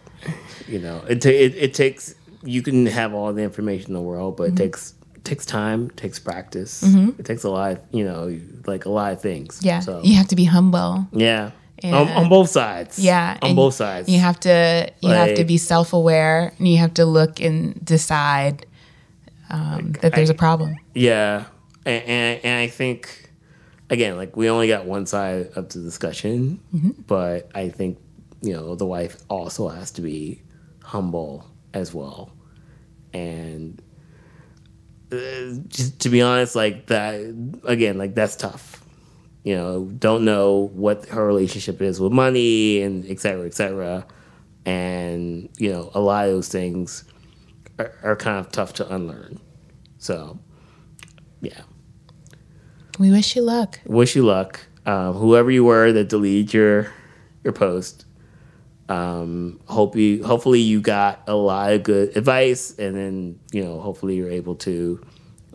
you 0.68 0.80
know, 0.80 1.04
it, 1.08 1.22
ta- 1.22 1.30
it 1.30 1.56
it 1.56 1.74
takes. 1.74 2.16
You 2.44 2.62
can 2.62 2.86
have 2.88 3.14
all 3.14 3.32
the 3.34 3.42
information 3.44 3.88
in 3.90 3.94
the 3.94 4.02
world, 4.02 4.38
but 4.38 4.46
Mm-hmm. 4.50 4.58
it 4.58 4.60
takes 4.60 4.94
takes 5.26 5.46
time, 5.46 5.90
takes 5.92 6.20
practice. 6.20 6.82
It 6.84 7.26
takes 7.26 7.44
a 7.44 7.50
lot. 7.50 7.72
Of, 7.74 7.80
you 7.92 8.06
know, 8.06 8.40
like 8.66 8.86
a 8.86 8.90
lot 8.90 9.12
of 9.14 9.22
things. 9.22 9.60
Yeah, 9.62 9.80
So 9.82 10.02
you 10.04 10.16
have 10.16 10.28
to 10.30 10.36
be 10.36 10.46
humble. 10.46 11.08
yeah, 11.12 11.52
on, 11.84 12.08
on 12.10 12.30
both 12.30 12.50
sides. 12.50 12.98
Yeah, 13.00 13.38
on 13.42 13.56
both 13.56 13.74
sides. 13.74 14.08
You 14.08 14.20
have 14.20 14.40
to 14.42 14.90
you 15.02 15.10
have 15.10 15.36
to 15.36 15.44
be 15.44 15.58
self 15.58 15.92
aware, 15.94 16.54
and 16.58 16.68
you 16.68 16.78
have 16.78 16.94
to 16.96 17.06
look 17.06 17.42
and 17.42 17.84
decide 17.84 18.66
um, 19.50 19.92
that 20.02 20.14
there's 20.16 20.30
a 20.30 20.34
problem. 20.36 20.76
Yeah, 20.94 21.46
and, 21.86 22.04
and 22.04 22.40
and 22.46 22.60
I 22.62 22.68
think 22.68 23.30
again, 23.90 24.16
like 24.18 24.36
we 24.38 24.50
only 24.50 24.68
got 24.68 24.86
one 24.86 25.06
side 25.06 25.50
of 25.56 25.70
the 25.70 25.80
discussion, 25.82 26.60
Mm-hmm. 26.74 27.02
but 27.08 27.50
I 27.54 27.70
think 27.70 27.98
you 28.42 28.54
know 28.54 28.76
the 28.76 28.86
wife 28.86 29.18
also 29.30 29.68
has 29.70 29.92
to 29.92 30.02
be 30.02 30.42
humble 30.84 31.46
as 31.74 31.94
well, 31.94 32.32
and 33.14 33.82
just 35.68 36.00
to 36.02 36.10
be 36.10 36.22
honest, 36.22 36.56
like 36.56 36.88
that 36.88 37.16
again, 37.64 37.98
like 37.98 38.16
that's 38.16 38.36
tough. 38.36 38.84
You 39.44 39.56
know, 39.56 39.86
don't 39.86 40.26
know 40.26 40.72
what 40.74 41.06
her 41.10 41.26
relationship 41.26 41.82
is 41.82 42.00
with 42.00 42.12
money 42.12 42.82
and 42.82 43.06
et 43.06 43.20
cetera, 43.20 43.46
et 43.46 43.54
cetera. 43.54 44.06
And, 44.66 45.50
you 45.60 45.72
know, 45.72 45.92
a 45.94 46.00
lot 46.00 46.26
of 46.26 46.32
those 46.32 46.50
things 46.50 47.04
are, 47.78 47.94
are 48.02 48.16
kind 48.16 48.40
of 48.40 48.52
tough 48.52 48.74
to 48.74 48.94
unlearn. 48.94 49.40
So, 50.00 50.40
yeah. 51.42 51.62
We 52.98 53.12
wish 53.12 53.36
you 53.36 53.44
luck. 53.44 53.80
Wish 53.86 54.16
you 54.16 54.26
luck. 54.26 54.62
Um, 54.88 55.14
whoever 55.14 55.52
you 55.52 55.64
were 55.64 55.92
that 55.92 56.10
deleted 56.10 56.54
your 56.54 56.92
your 57.44 57.54
post, 57.54 58.06
um, 58.90 59.60
hope 59.66 59.96
you 59.96 60.24
hopefully 60.24 60.60
you 60.60 60.80
got 60.82 61.24
a 61.28 61.36
lot 61.36 61.74
of 61.74 61.84
good 61.84 62.16
advice, 62.16 62.76
and 62.78 62.96
then 62.96 63.40
you 63.52 63.64
know 63.64 63.80
hopefully 63.80 64.16
you're 64.16 64.30
able 64.32 64.56
to 64.58 65.02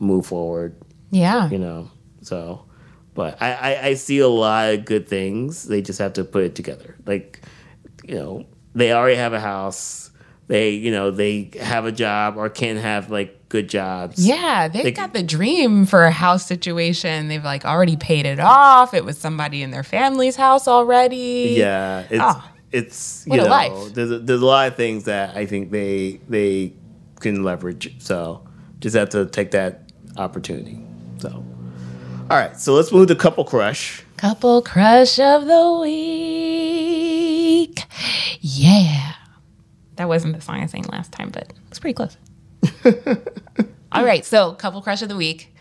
move 0.01 0.27
forward. 0.27 0.75
Yeah. 1.11 1.49
You 1.51 1.59
know, 1.59 1.91
so. 2.23 2.65
But 3.13 3.43
I, 3.43 3.53
I, 3.53 3.87
I 3.89 3.95
see 3.95 4.21
a 4.21 4.29
lot 4.29 4.73
of 4.73 4.85
good 4.85 5.09
things. 5.09 5.65
They 5.67 5.83
just 5.83 5.99
have 5.99 6.13
to 6.15 6.25
put 6.25 6.45
it 6.45 6.55
together. 6.55 6.97
Like, 7.07 7.41
you 8.05 8.15
know, 8.15 8.47
they 8.73 8.93
already 8.93 9.17
have 9.17 9.33
a 9.33 9.41
house. 9.41 10.11
They, 10.47 10.71
you 10.71 10.93
know, 10.93 11.11
they 11.11 11.51
have 11.61 11.87
a 11.87 11.93
job 11.93 12.37
or 12.37 12.49
can 12.49 12.77
have 12.77 13.11
like 13.11 13.49
good 13.49 13.69
jobs. 13.69 14.25
Yeah, 14.25 14.69
they've 14.69 14.85
They- 14.85 14.93
got 14.93 15.13
the 15.13 15.25
dream 15.25 15.87
for 15.87 16.05
a 16.05 16.13
house 16.13 16.47
situation. 16.47 17.27
They've 17.27 17.45
like 17.45 17.65
already 17.65 17.97
paid 17.97 18.27
it 18.27 18.39
off. 18.39 18.95
It 18.95 19.05
was 19.05 19.19
somebody 19.19 19.63
in 19.65 19.73
their 19.73 19.83
family's 19.85 20.37
house 20.37 20.69
already. 20.69 21.57
Yeah, 21.59 22.05
it's 22.09 22.21
Oh, 22.23 22.45
it's 22.73 23.25
you 23.27 23.31
what 23.31 23.37
know 23.39 23.49
life. 23.49 23.95
there's 23.95 24.11
a, 24.11 24.19
there's 24.19 24.43
a 24.43 24.47
lot 24.47 24.69
of 24.69 24.77
things 24.77 25.05
that 25.05 25.37
I 25.37 25.47
think 25.47 25.71
they 25.71 26.21
they 26.29 26.75
can 27.21 27.43
leverage. 27.43 28.03
So 28.03 28.47
just 28.81 28.97
have 28.97 29.11
to 29.11 29.27
take 29.27 29.53
that 29.53 29.91
opportunity. 30.17 30.81
So 31.19 31.45
all 32.31 32.39
right, 32.39 32.57
so 32.57 32.75
let's 32.75 32.93
move 32.93 33.09
to 33.09 33.17
couple 33.17 33.45
crush. 33.45 34.05
Couple 34.17 34.63
crush 34.63 35.19
of 35.19 35.47
the 35.47 35.79
week. 35.83 37.83
Yeah. 38.41 39.15
That 39.97 40.09
wasn't 40.09 40.37
the 40.37 40.41
song 40.41 40.61
I 40.61 40.67
sang 40.67 40.85
last 40.85 41.11
time, 41.11 41.31
but 41.31 41.53
it's 41.69 41.81
pretty 41.81 41.95
close. 41.95 42.17
All 43.93 44.05
right, 44.05 44.25
so 44.25 44.53
couple 44.53 44.81
crush 44.81 45.03
of 45.03 45.09
the 45.09 45.17
week. 45.17 45.53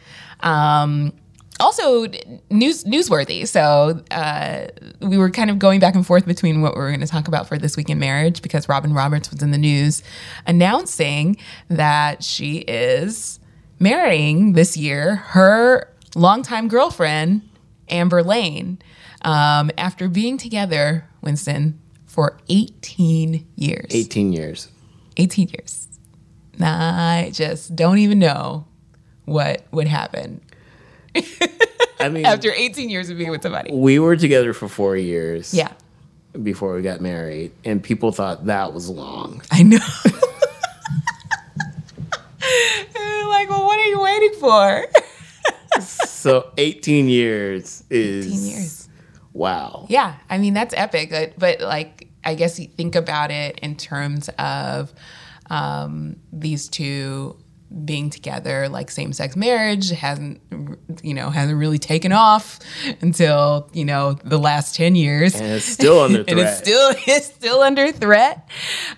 Um, 0.41 1.13
also 1.59 2.07
news 2.49 2.83
newsworthy. 2.83 3.47
So 3.47 4.03
uh, 4.11 4.67
we 5.01 5.17
were 5.17 5.29
kind 5.29 5.49
of 5.49 5.59
going 5.59 5.79
back 5.79 5.95
and 5.95 6.05
forth 6.05 6.25
between 6.25 6.61
what 6.61 6.75
we 6.75 6.81
were 6.81 6.89
going 6.89 7.01
to 7.01 7.07
talk 7.07 7.27
about 7.27 7.47
for 7.47 7.57
this 7.57 7.75
week 7.75 7.89
in 7.89 7.99
marriage 7.99 8.41
because 8.41 8.69
Robin 8.69 8.93
Roberts 8.93 9.31
was 9.31 9.41
in 9.41 9.51
the 9.51 9.57
news 9.57 10.01
announcing 10.45 11.37
that 11.69 12.23
she 12.23 12.59
is 12.59 13.39
marrying 13.79 14.53
this 14.53 14.75
year 14.75 15.15
her 15.15 15.93
longtime 16.15 16.67
girlfriend 16.67 17.41
Amber 17.89 18.23
Laign 18.23 18.79
um, 19.23 19.71
after 19.77 20.07
being 20.07 20.37
together, 20.37 21.07
Winston, 21.21 21.79
for 22.05 22.37
18 22.49 23.47
years. 23.55 23.87
18 23.89 24.33
years. 24.33 24.69
18 25.17 25.49
years. 25.49 25.87
I 26.61 27.31
just 27.33 27.75
don't 27.75 27.99
even 27.99 28.19
know 28.19 28.65
what 29.25 29.63
would 29.71 29.87
happen 29.87 30.41
I 31.99 32.09
mean, 32.09 32.25
after 32.25 32.51
18 32.51 32.89
years 32.89 33.09
of 33.09 33.17
being 33.17 33.31
with 33.31 33.41
somebody. 33.41 33.71
we 33.73 33.99
were 33.99 34.15
together 34.15 34.53
for 34.53 34.67
four 34.67 34.95
years. 34.95 35.53
Yeah, 35.53 35.73
Before 36.41 36.75
we 36.75 36.81
got 36.81 37.01
married, 37.01 37.51
and 37.65 37.83
people 37.83 38.11
thought 38.11 38.45
that 38.45 38.73
was 38.73 38.89
long. 38.89 39.41
I 39.51 39.63
know. 39.63 39.77
like, 43.29 43.49
well, 43.49 43.65
what 43.65 43.79
are 43.79 43.85
you 43.85 44.01
waiting 44.01 44.33
for? 44.39 44.85
So 45.81 46.51
18 46.57 47.07
years 47.07 47.83
is 47.89 48.27
18 48.27 48.43
years. 48.45 48.89
Wow. 49.31 49.85
Yeah, 49.89 50.15
I 50.29 50.37
mean 50.37 50.53
that's 50.53 50.73
epic. 50.75 51.11
But, 51.11 51.39
but 51.39 51.61
like, 51.61 52.09
I 52.23 52.35
guess 52.35 52.59
you 52.59 52.67
think 52.67 52.95
about 52.95 53.31
it 53.31 53.59
in 53.59 53.77
terms 53.77 54.29
of 54.37 54.93
um, 55.49 56.17
these 56.33 56.67
two 56.67 57.37
being 57.85 58.09
together. 58.09 58.69
Like 58.69 58.89
same-sex 58.91 59.35
marriage 59.35 59.89
hasn't, 59.89 60.41
you 61.03 61.13
know, 61.13 61.29
hasn't 61.29 61.57
really 61.57 61.79
taken 61.79 62.11
off 62.11 62.59
until 63.01 63.69
you 63.73 63.85
know 63.85 64.13
the 64.23 64.37
last 64.37 64.75
ten 64.75 64.95
years. 64.95 65.35
And 65.35 65.53
it's 65.53 65.65
still 65.65 65.99
under 66.01 66.23
and 66.27 66.39
it's 66.39 66.57
still 66.57 66.93
it's 67.07 67.27
still 67.27 67.61
under 67.61 67.91
threat. 67.91 68.49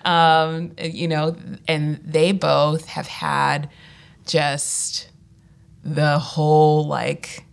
Um, 0.04 0.72
you 0.82 1.08
know, 1.08 1.36
and 1.68 2.00
they 2.04 2.32
both 2.32 2.86
have 2.86 3.06
had 3.06 3.70
just 4.26 5.10
the 5.84 6.18
whole 6.18 6.86
like 6.86 7.44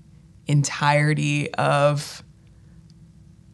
entirety 0.48 1.54
of 1.54 2.24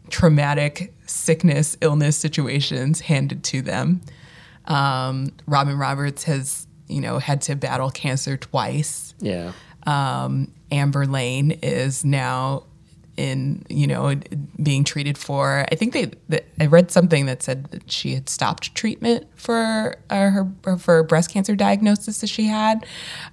traumatic 0.10 0.94
sickness, 1.06 1.78
illness 1.82 2.18
situations 2.18 3.02
handed 3.02 3.44
to 3.44 3.62
them. 3.62 4.02
Um, 4.66 5.32
Robin 5.46 5.78
Roberts 5.78 6.24
has, 6.24 6.65
you 6.88 7.02
know, 7.02 7.20
had 7.20 7.42
to 7.44 7.56
battle 7.56 7.90
cancer 7.90 8.38
twice. 8.38 9.14
Yeah. 9.20 9.54
Um, 9.86 10.52
Amber 10.72 11.06
Laign 11.06 11.52
is 11.52 12.04
now 12.04 12.64
in 13.18 13.66
you 13.70 13.88
know 13.88 14.16
being 14.62 14.84
treated 14.84 15.18
for. 15.18 15.66
I 15.72 15.76
think 15.76 15.94
they. 15.94 16.12
The, 16.30 16.44
I 16.60 16.66
read 16.68 16.92
something 16.92 17.26
that 17.28 17.44
said 17.44 17.66
that 17.72 17.92
she 17.92 18.14
had 18.14 18.30
stopped 18.30 18.76
treatment 18.76 19.28
for 19.36 19.98
uh, 20.10 20.30
her 20.30 20.48
for 20.78 21.04
breast 21.04 21.32
cancer 21.32 21.56
diagnosis 21.56 22.22
that 22.22 22.28
she 22.28 22.46
had, 22.46 22.86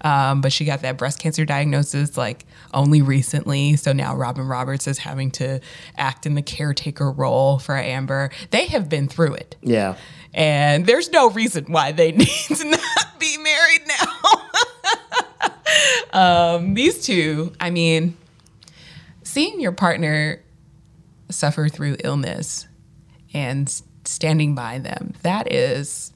um, 0.03 0.41
but 0.41 0.53
she 0.53 0.65
got 0.65 0.83
that 0.83 0.99
breast 0.99 1.19
cancer 1.19 1.45
diagnosis 1.45 2.17
like 2.17 2.45
only 2.75 3.03
recently. 3.03 3.77
So 3.77 3.93
now 3.93 4.15
Robin 4.15 4.47
Roberts 4.47 4.87
is 4.87 4.99
having 4.99 5.31
to 5.33 5.61
act 5.97 6.27
in 6.27 6.35
the 6.35 6.43
caretaker 6.43 7.11
role 7.11 7.59
for 7.59 7.77
Amber. 7.77 8.31
They 8.51 8.67
have 8.67 8.89
been 8.89 9.09
through 9.09 9.35
it. 9.35 9.57
Yeah. 9.63 9.97
And 10.35 10.87
there's 10.87 11.11
no 11.11 11.29
reason 11.31 11.67
why 11.67 11.93
they 11.93 12.13
need 12.13 12.29
to 12.29 12.65
not 12.65 13.12
married 13.43 13.81
now. 16.13 16.53
um, 16.57 16.75
these 16.75 17.05
two, 17.05 17.53
I 17.61 17.71
mean, 17.71 18.17
seeing 19.23 19.61
your 19.61 19.73
partner 19.73 20.43
suffer 21.31 21.69
through 21.69 21.97
illness 22.05 22.67
and 23.35 23.69
standing 24.05 24.55
by 24.55 24.79
them, 24.79 25.15
that 25.23 25.51
is 25.53 26.13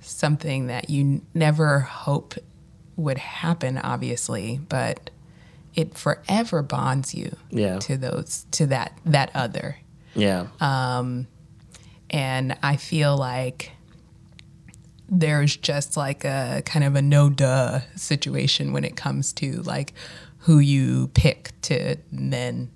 something 0.00 0.68
that 0.68 0.88
you 0.90 1.22
never 1.34 1.80
hope 1.80 2.34
would 2.96 3.18
happen, 3.18 3.78
obviously, 3.78 4.60
but 4.68 5.10
it 5.74 5.96
forever 5.96 6.62
bonds 6.62 7.14
you 7.14 7.36
Yeah. 7.50 7.78
to 7.80 7.96
those 7.96 8.46
to 8.52 8.66
that 8.66 8.92
that 9.04 9.30
other. 9.34 9.76
Yeah. 10.14 10.46
Um, 10.60 11.28
and 12.10 12.56
I 12.62 12.76
feel 12.76 13.16
like 13.16 13.72
there's 15.08 15.56
just 15.56 15.96
like 15.96 16.24
a 16.24 16.62
kind 16.64 16.84
of 16.84 16.94
a 16.94 17.02
no 17.02 17.30
duh 17.30 17.80
situation 17.96 18.72
when 18.72 18.84
it 18.84 18.96
comes 18.96 19.32
to 19.34 19.62
like 19.62 19.94
who 20.38 20.58
you 20.58 21.08
pick 21.14 21.52
to 21.62 21.96
then, 22.12 22.70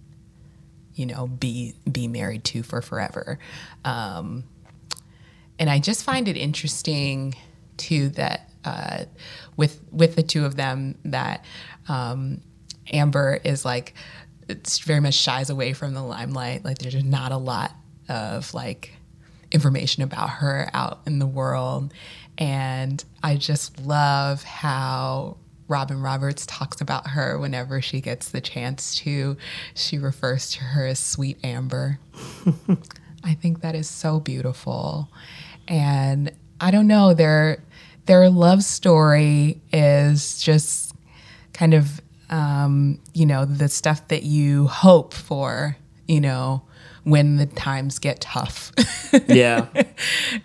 you 0.95 1.07
know, 1.07 1.27
be 1.27 1.75
be 1.91 2.09
married 2.09 2.45
to 2.45 2.63
for 2.63 2.83
forever. 2.83 3.39
Um, 3.85 4.45
and 5.59 5.71
I 5.71 5.79
just 5.79 6.05
find 6.05 6.29
it 6.29 6.37
interesting 6.37 7.35
too 7.77 8.09
that 8.11 8.51
uh, 8.65 9.05
with 9.57 9.81
with 9.91 10.17
the 10.17 10.23
two 10.23 10.45
of 10.45 10.57
them 10.57 10.97
that 11.05 11.45
um, 11.89 12.41
Amber 12.93 13.41
is 13.45 13.65
like 13.65 13.95
it's 14.49 14.81
very 14.81 15.01
much 15.01 15.15
shies 15.15 15.51
away 15.51 15.73
from 15.73 15.95
the 15.95 16.03
limelight. 16.03 16.65
Like 16.65 16.79
there's 16.79 17.05
not 17.05 17.33
a 17.33 17.37
lot 17.37 17.73
of 18.09 18.53
like 18.55 18.93
information 19.53 20.03
about 20.03 20.31
her 20.31 20.71
out 20.75 21.01
in 21.07 21.19
the 21.19 21.27
world, 21.27 21.93
and 22.39 23.05
I 23.23 23.37
just 23.37 23.81
love 23.81 24.43
how 24.43 25.37
Robin 25.69 26.01
Roberts 26.03 26.45
talks 26.47 26.81
about 26.81 27.09
her 27.09 27.39
whenever 27.39 27.81
she 27.81 28.01
gets 28.01 28.31
the 28.31 28.41
chance 28.41 28.97
to. 28.97 29.37
She 29.75 29.99
refers 29.99 30.51
to 30.53 30.65
her 30.65 30.87
as 30.87 30.99
Sweet 30.99 31.39
Amber. 31.43 31.99
I 33.25 33.35
think 33.35 33.61
that 33.61 33.75
is 33.75 33.89
so 33.89 34.21
beautiful. 34.21 35.09
And 35.69 36.33
I 36.61 36.71
don't 36.71 36.87
know, 36.87 37.15
their 37.15 37.63
their 38.07 38.29
love 38.29 38.65
story 38.65 39.61
is 39.73 40.43
just 40.43 40.95
kind 41.53 41.75
of 41.75 42.01
um, 42.33 42.99
you 43.13 43.27
know, 43.27 43.45
the 43.45 43.69
stuff 43.69 44.09
that 44.09 44.23
you 44.23 44.67
hope 44.67 45.13
for, 45.13 45.77
you 46.09 46.21
know, 46.21 46.63
when 47.05 47.37
the 47.37 47.47
times 47.47 47.99
get 47.99 48.21
tough. 48.21 48.73
yeah. 49.29 49.67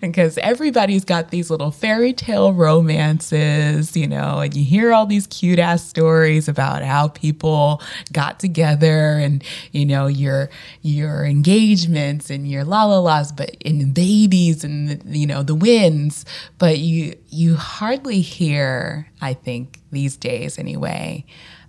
because 0.00 0.38
everybody's 0.38 1.04
got 1.04 1.30
these 1.30 1.50
little 1.50 1.70
fairy 1.70 2.12
tale 2.12 2.52
romances, 2.52 3.96
you 3.96 4.06
know, 4.06 4.40
and 4.40 4.54
you 4.54 4.64
hear 4.64 4.92
all 4.92 5.06
these 5.06 5.26
cute 5.28 5.58
ass 5.58 5.86
stories 5.86 6.48
about 6.48 6.82
how 6.82 7.08
people 7.08 7.80
got 8.12 8.40
together 8.40 9.18
and 9.18 9.44
you 9.72 9.86
know 9.86 10.06
your 10.06 10.50
your 10.82 11.24
engagements 11.24 12.30
and 12.30 12.48
your 12.50 12.64
la 12.64 12.84
la 12.84 12.98
las, 12.98 13.30
but 13.32 13.54
in 13.60 13.92
babies 13.92 14.64
and 14.64 14.88
the, 14.88 15.18
you 15.18 15.26
know 15.26 15.42
the 15.42 15.54
wins, 15.54 16.24
but 16.58 16.78
you 16.78 17.16
you 17.28 17.54
hardly 17.54 18.20
hear, 18.20 19.08
I 19.20 19.34
think 19.34 19.80
these 19.92 20.16
days 20.16 20.58
anyway, 20.58 21.24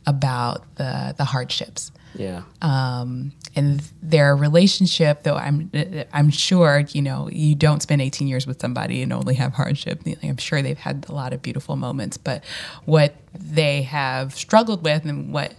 about 0.07 0.75
the 0.75 1.13
the 1.17 1.25
hardships 1.25 1.91
Yeah. 2.15 2.41
um, 2.61 3.33
and 3.55 3.81
their 4.01 4.35
relationship 4.35 5.23
though 5.23 5.35
i'm 5.35 5.71
i'm 6.13 6.29
sure 6.29 6.85
you 6.89 7.01
know 7.01 7.29
you 7.31 7.55
don't 7.55 7.81
spend 7.81 8.01
18 8.01 8.27
years 8.27 8.47
with 8.47 8.59
somebody 8.59 9.01
and 9.01 9.13
only 9.13 9.35
have 9.35 9.53
hardship 9.53 10.01
i'm 10.23 10.37
sure 10.37 10.61
they've 10.61 10.77
had 10.77 11.05
a 11.09 11.13
lot 11.13 11.33
of 11.33 11.41
beautiful 11.41 11.75
moments 11.75 12.17
but 12.17 12.43
what 12.85 13.15
they 13.33 13.83
have 13.83 14.33
struggled 14.35 14.83
with 14.83 15.05
and 15.05 15.33
what 15.33 15.53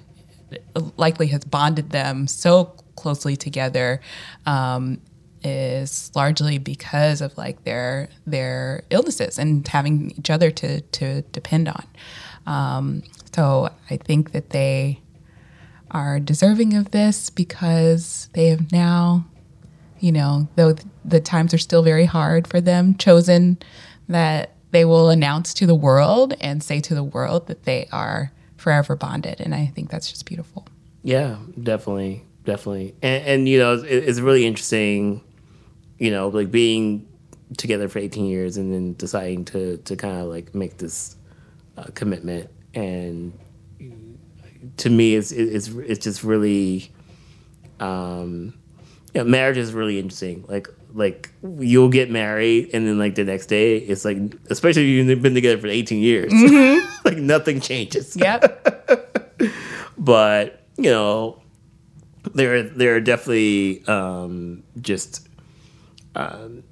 likely 0.96 1.28
has 1.28 1.44
bonded 1.44 1.90
them 1.90 2.26
so 2.26 2.64
closely 2.96 3.36
together 3.36 4.00
um, 4.46 5.00
is 5.42 6.10
largely 6.14 6.58
because 6.58 7.20
of 7.20 7.36
like 7.38 7.64
their 7.64 8.08
their 8.26 8.82
illnesses 8.90 9.38
and 9.38 9.66
having 9.68 10.10
each 10.18 10.30
other 10.30 10.50
to 10.50 10.80
to 10.82 11.22
depend 11.32 11.68
on 11.68 11.86
um, 12.46 13.02
so 13.34 13.70
i 13.88 13.96
think 13.96 14.32
that 14.32 14.50
they 14.50 15.00
are 15.90 16.20
deserving 16.20 16.74
of 16.74 16.90
this 16.90 17.30
because 17.30 18.28
they 18.32 18.48
have 18.48 18.70
now, 18.72 19.26
you 19.98 20.12
know, 20.12 20.48
though 20.56 20.74
the 21.04 21.20
times 21.20 21.52
are 21.52 21.58
still 21.58 21.82
very 21.82 22.04
hard 22.04 22.46
for 22.46 22.60
them, 22.60 22.96
chosen 22.96 23.58
that 24.08 24.54
they 24.70 24.84
will 24.84 25.10
announce 25.10 25.52
to 25.54 25.66
the 25.66 25.74
world 25.74 26.34
and 26.40 26.62
say 26.62 26.80
to 26.80 26.94
the 26.94 27.04
world 27.04 27.46
that 27.48 27.64
they 27.64 27.88
are 27.92 28.32
forever 28.56 28.94
bonded. 28.94 29.40
And 29.40 29.54
I 29.54 29.66
think 29.66 29.90
that's 29.90 30.10
just 30.10 30.26
beautiful. 30.26 30.66
Yeah, 31.02 31.36
definitely, 31.60 32.24
definitely, 32.44 32.94
and, 33.02 33.24
and 33.24 33.48
you 33.48 33.58
know, 33.58 33.74
it, 33.74 33.86
it's 33.86 34.20
really 34.20 34.44
interesting, 34.44 35.22
you 35.98 36.10
know, 36.10 36.28
like 36.28 36.50
being 36.50 37.06
together 37.56 37.88
for 37.88 37.98
18 37.98 38.26
years 38.26 38.56
and 38.56 38.72
then 38.72 38.94
deciding 38.94 39.44
to 39.46 39.78
to 39.78 39.96
kind 39.96 40.20
of 40.20 40.28
like 40.28 40.54
make 40.54 40.76
this 40.76 41.16
uh, 41.78 41.86
commitment, 41.94 42.50
and 42.74 43.32
to 44.78 44.90
me, 44.90 45.14
it's 45.14 45.32
it's 45.32 45.68
it's 45.68 46.04
just 46.04 46.24
really, 46.24 46.90
um, 47.78 48.54
yeah, 49.14 49.22
marriage 49.24 49.56
is 49.56 49.72
really 49.72 49.98
interesting. 49.98 50.44
Like 50.48 50.68
like 50.94 51.30
you'll 51.58 51.88
get 51.88 52.10
married 52.10 52.70
and 52.72 52.86
then 52.86 52.98
like 52.98 53.14
the 53.14 53.24
next 53.24 53.46
day 53.46 53.76
it's 53.76 54.04
like 54.04 54.18
especially 54.50 54.82
if 54.82 55.08
you've 55.08 55.22
been 55.22 55.34
together 55.34 55.56
for 55.56 55.68
18 55.68 56.02
years 56.02 56.32
like 57.04 57.16
nothing 57.16 57.60
changes 57.60 58.16
Yep. 58.16 59.38
but 59.98 60.64
you 60.76 60.90
know 60.90 61.40
there 62.34 62.62
there 62.62 62.96
are 62.96 63.00
definitely 63.00 63.84
um, 63.86 64.62
just 64.80 65.28
um, 66.14 66.62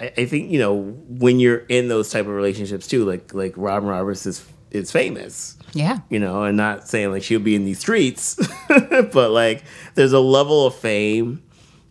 I, 0.00 0.12
I 0.16 0.26
think 0.26 0.50
you 0.50 0.58
know 0.58 0.76
when 1.08 1.40
you're 1.40 1.58
in 1.68 1.88
those 1.88 2.10
type 2.10 2.26
of 2.26 2.32
relationships 2.32 2.86
too 2.86 3.04
like 3.04 3.32
like 3.32 3.54
Robin 3.56 3.88
Roberts 3.88 4.26
is 4.26 4.44
is 4.70 4.90
famous 4.90 5.56
yeah. 5.74 5.98
you 6.08 6.18
know 6.18 6.44
and 6.44 6.56
not 6.56 6.88
saying 6.88 7.10
like 7.10 7.22
she'll 7.22 7.40
be 7.40 7.54
in 7.54 7.64
these 7.64 7.78
streets 7.78 8.38
but 8.68 9.30
like 9.30 9.64
there's 9.94 10.12
a 10.12 10.20
level 10.20 10.66
of 10.66 10.74
fame 10.74 11.42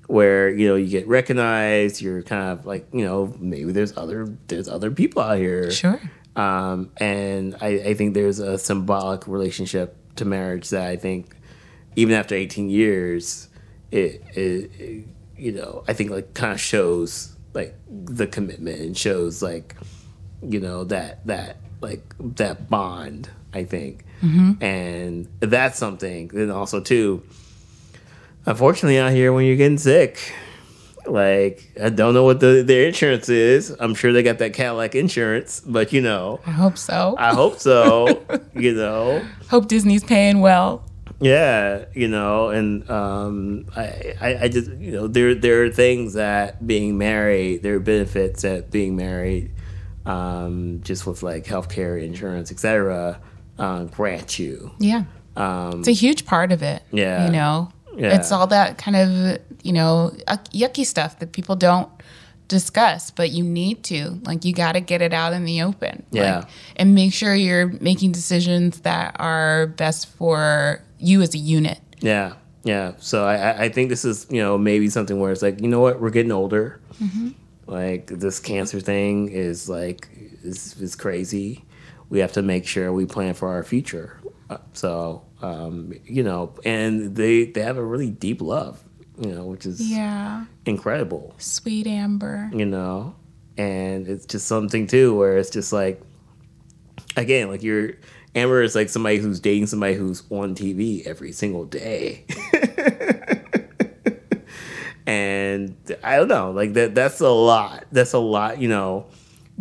where 0.08 0.50
you 0.50 0.68
know 0.68 0.76
you 0.76 0.88
get 0.90 1.08
recognized 1.08 2.02
you're 2.02 2.22
kind 2.24 2.50
of 2.52 2.66
like 2.66 2.88
you 2.94 3.04
know 3.06 3.34
maybe 3.40 3.72
there's 3.72 3.96
other 3.98 4.36
there's 4.48 4.68
other 4.68 4.92
people 4.92 5.22
out 5.22 5.38
here 5.38 5.72
Sure. 5.72 6.00
um, 6.36 6.92
and 6.98 7.56
I, 7.62 7.68
I 7.68 7.94
think 7.94 8.14
there's 8.14 8.40
a 8.40 8.58
symbolic 8.58 9.28
relationship 9.28 9.96
to 10.18 10.26
marriage 10.26 10.70
that 10.70 10.88
I 10.88 10.98
think 10.98 11.36
even 11.96 12.14
after 12.16 12.36
18 12.36 12.70
years, 12.70 13.48
it, 13.92 14.22
it, 14.36 14.72
it 14.80 15.08
you 15.38 15.52
know 15.54 15.84
I 15.88 15.94
think 15.94 16.12
like 16.12 16.34
kind 16.34 16.54
of 16.54 16.60
shows 16.60 17.36
like 17.54 17.76
the 17.90 18.28
commitment 18.28 18.80
and 18.82 18.98
shows 18.98 19.42
like 19.42 19.76
you 20.42 20.60
know 20.60 20.84
that 20.86 21.26
that 21.28 21.58
like 21.82 22.04
that 22.36 22.70
bond 22.70 23.30
I 23.54 23.64
think, 23.66 24.04
and 24.62 25.28
that's 25.40 25.78
something. 25.78 26.28
Then 26.30 26.52
also 26.52 26.80
too, 26.80 27.24
unfortunately 28.46 28.98
out 29.00 29.12
here 29.12 29.34
when 29.34 29.46
you're 29.46 29.58
getting 29.58 29.78
sick. 29.78 30.34
Like 31.08 31.72
I 31.82 31.90
don't 31.90 32.14
know 32.14 32.24
what 32.24 32.40
the 32.40 32.62
their 32.64 32.88
insurance 32.88 33.28
is. 33.28 33.76
I'm 33.80 33.96
sure 33.96 34.14
they 34.14 34.22
got 34.22 34.38
that 34.38 34.54
Cadillac 34.54 34.94
insurance, 34.94 35.60
but 35.66 35.92
you 35.92 36.00
know, 36.02 36.40
I 36.46 36.52
hope 36.52 36.78
so. 36.78 37.16
I 37.18 37.34
hope 37.34 37.58
so. 37.60 38.24
you 38.54 38.74
know, 38.74 39.26
hope 39.50 39.68
Disney's 39.68 40.04
paying 40.04 40.42
well. 40.42 40.84
yeah, 41.20 41.86
you 41.94 42.08
know, 42.08 42.50
and 42.50 42.90
um, 42.90 43.66
I, 43.76 44.16
I, 44.20 44.38
I 44.44 44.48
just, 44.48 44.72
you 44.74 44.92
know, 44.92 45.08
there, 45.08 45.36
there 45.36 45.64
are 45.64 45.70
things 45.70 46.14
that 46.14 46.66
being 46.66 46.98
married, 46.98 47.62
there 47.64 47.76
are 47.76 47.80
benefits 47.80 48.42
that 48.42 48.72
being 48.72 48.96
married, 48.96 49.52
um, 50.06 50.82
just 50.84 51.06
with 51.06 51.22
like 51.22 51.46
healthcare, 51.46 52.02
insurance, 52.04 52.52
etc., 52.52 53.20
um, 53.58 53.88
grant 53.88 54.40
you. 54.40 54.72
Yeah. 54.80 55.04
Um, 55.36 55.80
It's 55.80 55.88
a 55.88 55.92
huge 55.94 56.26
part 56.26 56.52
of 56.52 56.62
it. 56.64 56.82
Yeah. 56.92 57.26
You 57.26 57.32
know, 57.32 57.72
Yeah. 57.98 58.16
it's 58.16 58.32
all 58.32 58.48
that 58.48 58.78
kind 58.78 58.96
of, 58.98 59.38
you 59.64 59.74
know, 59.74 60.12
yucky 60.54 60.86
stuff 60.86 61.20
that 61.20 61.32
people 61.32 61.56
don't 61.56 61.90
discuss, 62.48 63.12
but 63.12 63.32
you 63.32 63.44
need 63.44 63.82
to. 63.84 64.20
Like, 64.26 64.44
you 64.44 64.54
got 64.54 64.74
to 64.74 64.82
get 64.82 65.02
it 65.02 65.14
out 65.14 65.32
in 65.34 65.46
the 65.46 65.62
open. 65.62 66.04
Yeah. 66.12 66.40
Like, 66.40 66.48
and 66.76 66.94
make 66.96 67.14
sure 67.14 67.34
you're 67.34 67.68
making 67.80 68.12
decisions 68.12 68.82
that 68.82 69.16
are 69.20 69.68
best 69.68 70.08
for 70.08 70.82
you 71.00 71.22
as 71.22 71.34
a 71.34 71.38
unit. 71.38 71.80
yeah, 72.02 72.34
Yeah. 72.64 72.92
So 73.00 73.26
I, 73.26 73.36
I- 73.38 73.62
I 73.64 73.70
think 73.70 73.90
this 73.90 74.04
is, 74.06 74.28
you 74.30 74.42
know, 74.42 74.58
maybe 74.58 74.90
something 74.90 75.18
where 75.20 75.32
it's 75.32 75.42
like, 75.42 75.62
you 75.62 75.68
know 75.68 75.80
what, 75.80 76.02
we're 76.02 76.10
getting 76.10 76.32
older. 76.32 76.80
Like 77.68 78.08
this 78.08 78.40
cancer 78.40 78.80
thing 78.80 79.30
is 79.30 79.70
like 79.70 80.08
is 80.44 80.76
is 80.82 80.96
crazy. 80.96 81.64
We 82.12 82.20
have 82.20 82.34
to 82.34 82.44
make 82.44 82.68
sure 82.68 82.94
we 82.94 83.06
plan 83.08 83.34
for 83.34 83.50
our 83.50 83.64
future. 83.64 84.20
Uh, 84.50 84.58
so 84.74 85.24
um, 85.42 85.94
you 86.06 86.22
know, 86.24 86.54
and 86.64 87.16
they 87.16 87.46
they 87.46 87.62
have 87.62 87.78
a 87.78 87.84
really 87.84 88.12
deep 88.12 88.42
love, 88.42 88.84
you 89.18 89.32
know, 89.34 89.46
which 89.46 89.66
is 89.66 89.82
Yeah. 89.82 90.46
incredible. 90.66 91.34
Sweet 91.40 91.88
Amber. 91.88 92.50
you 92.54 92.66
know 92.68 93.16
and 93.58 94.08
it's 94.08 94.26
just 94.26 94.48
something 94.48 94.88
too 94.88 95.14
where 95.18 95.38
it's 95.38 95.50
just 95.50 95.74
like 95.74 96.02
again 97.18 97.50
like 97.50 97.62
you're 97.62 97.92
amber 98.34 98.62
is 98.62 98.76
like 98.76 98.88
somebody 98.88 99.18
who's 99.18 99.42
dating 99.42 99.68
somebody 99.68 99.94
who's 99.94 100.24
on 100.30 100.56
tv 100.56 101.06
every 101.06 101.34
single 101.34 101.66
day 101.66 102.24
and 105.06 105.76
i 106.04 106.16
don't 106.16 106.30
know 106.30 106.52
like 106.52 106.72
that 106.74 106.96
that's 106.96 107.20
a 107.20 107.30
lot 107.30 107.84
that's 107.92 108.14
a 108.14 108.20
lot 108.20 108.60
you 108.62 108.70
know 108.70 109.06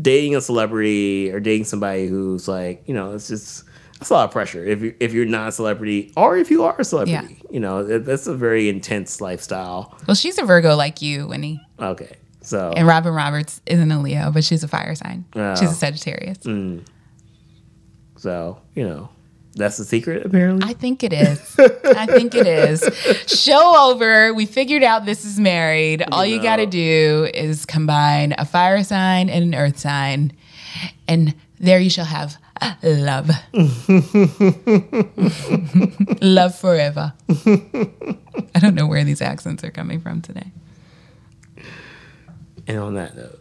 dating 0.00 0.36
a 0.36 0.40
celebrity 0.40 1.30
or 1.32 1.40
dating 1.40 1.64
somebody 1.64 2.06
who's 2.06 2.48
like 2.48 2.82
you 2.86 2.94
know 2.94 3.12
it's 3.12 3.28
just 3.28 3.64
that's 3.98 4.10
a 4.10 4.14
lot 4.14 4.24
of 4.24 4.30
pressure 4.30 4.64
if 4.64 4.80
you 4.82 4.94
if 5.00 5.12
you're 5.12 5.26
not 5.26 5.48
a 5.48 5.52
celebrity 5.52 6.12
or 6.16 6.36
if 6.36 6.50
you 6.50 6.62
are 6.64 6.76
a 6.78 6.84
celebrity 6.84 7.40
you 7.50 7.60
know 7.60 7.98
that's 7.98 8.26
a 8.26 8.34
very 8.34 8.68
intense 8.68 9.20
lifestyle 9.20 9.98
Well, 10.06 10.14
she's 10.14 10.38
a 10.38 10.44
Virgo 10.44 10.76
like 10.76 11.02
you, 11.02 11.26
Winnie. 11.26 11.60
okay 11.78 12.16
so 12.42 12.72
And 12.74 12.86
Robin 12.86 13.12
Roberts 13.12 13.60
isn't 13.66 13.90
a 13.90 14.00
Leo, 14.00 14.30
but 14.30 14.44
she's 14.44 14.64
a 14.64 14.68
fire 14.68 14.94
sign. 14.94 15.26
Oh. 15.36 15.54
She's 15.56 15.68
a 15.68 15.72
oh. 15.72 15.74
Sagittarius. 15.74 16.38
Mm. 16.38 16.86
So, 18.16 18.60
you 18.74 18.88
know, 18.88 19.10
that's 19.54 19.76
the 19.76 19.84
secret 19.84 20.24
apparently. 20.24 20.68
I 20.68 20.74
think 20.74 21.02
it 21.02 21.12
is. 21.12 21.56
I 21.58 22.06
think 22.06 22.34
it 22.34 22.46
is. 22.46 22.82
Show 23.26 23.90
over. 23.90 24.32
We 24.32 24.46
figured 24.46 24.82
out 24.82 25.06
this 25.06 25.24
is 25.24 25.40
married. 25.40 26.04
All 26.12 26.24
you 26.24 26.36
know. 26.36 26.42
got 26.42 26.56
to 26.56 26.66
do 26.66 27.28
is 27.34 27.66
combine 27.66 28.34
a 28.38 28.44
fire 28.44 28.82
sign 28.84 29.28
and 29.28 29.42
an 29.42 29.54
earth 29.54 29.78
sign, 29.78 30.32
and 31.08 31.34
there 31.58 31.80
you 31.80 31.90
shall 31.90 32.04
have 32.04 32.36
love. 32.82 33.30
love 36.22 36.58
forever. 36.58 37.12
I 37.28 38.58
don't 38.60 38.74
know 38.74 38.86
where 38.86 39.04
these 39.04 39.22
accents 39.22 39.64
are 39.64 39.70
coming 39.70 40.00
from 40.00 40.22
today. 40.22 40.52
and 42.66 42.78
on 42.78 42.94
that 42.94 43.16
note, 43.16 43.39